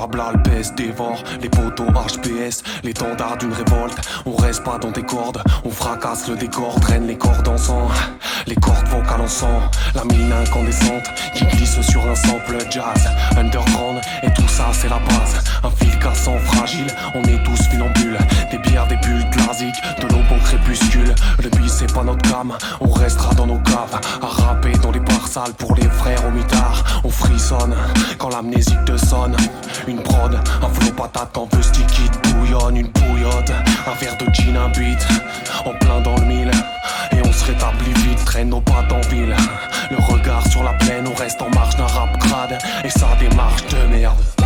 [0.00, 3.98] béton, blabla, le PS dévore Les poteaux HPS, l'étendard d'une révolte.
[4.26, 6.78] On reste pas dans tes cordes, on fracasse le décor.
[6.80, 7.88] Traîne les cordes en sang,
[8.46, 9.60] les cordes vocales en sang.
[9.94, 13.08] La mine incandescente qui glisse sur un sample jazz.
[13.36, 15.44] Underground, et tout ça c'est la base.
[15.62, 18.18] Un fil cassant fragile, on est tous funambules.
[18.50, 21.14] Des bières, des bulles classiques, de l'aube au crépuscule.
[21.42, 24.00] Le bis c'est pas notre gamme, on restera dans nos caves.
[24.22, 27.02] À rapper dans les bars sales pour les frères au mitard.
[27.04, 27.74] On frissonne
[28.18, 29.36] quand l'amnésique te sonne
[29.90, 32.02] Une prod, un flot patate en feu sticky
[32.32, 35.04] bouillonne Une bouillotte, un verre de gin, un beat
[35.66, 36.50] En plein dans le mille.
[37.10, 39.34] Et on se rétablit vite, traîne nos pattes en ville.
[39.90, 43.66] Le regard sur la plaine, on reste en marche d'un rap crade Et ça démarche
[43.66, 44.39] de merde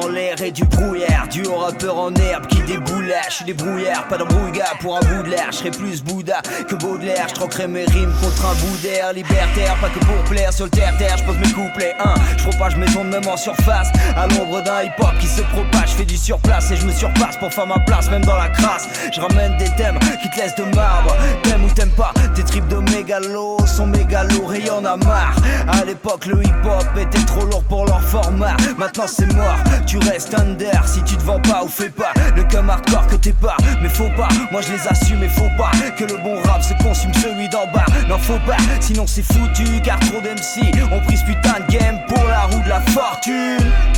[0.00, 4.06] dans l'air et du brouillard, du rappeur en herbe qui déboule Je suis des brouillards,
[4.08, 5.46] pas d'embrouillard pour un bout de l'air.
[5.50, 7.26] Je serai plus Bouddha que Baudelaire.
[7.28, 9.12] Je troquerai mes rimes contre un bout d'air.
[9.12, 11.16] Libertaire, pas que pour plaire sur le terre-terre.
[11.18, 12.14] Je pose mes couplets, un.
[12.36, 13.88] Je propage mes ondes même en surface.
[14.16, 17.36] À l'ombre d'un hip-hop qui se propage, je fais du surplace et je me surpasse
[17.36, 18.88] pour faire ma place, même dans la crasse.
[19.12, 21.16] Je ramène des thèmes qui te laissent de marbre.
[21.42, 25.36] T'aimes ou t'aimes pas, tes tripes de mégalo sont mégalos et y'en a marre.
[25.68, 28.56] À l'époque, le hip-hop était trop lourd pour leur format.
[28.78, 32.44] Maintenant c'est mort, tu restes under si tu te vends pas ou fais pas le
[32.56, 33.56] cum hardcore que t'es pas.
[33.82, 36.72] Mais faut pas, moi je les assume et faut pas que le bon rap se
[36.82, 37.84] consume celui d'en bas.
[38.08, 41.98] Non, faut pas, sinon c'est foutu car trop d'MC ont pris ce putain de game
[42.08, 43.95] pour la roue de la fortune.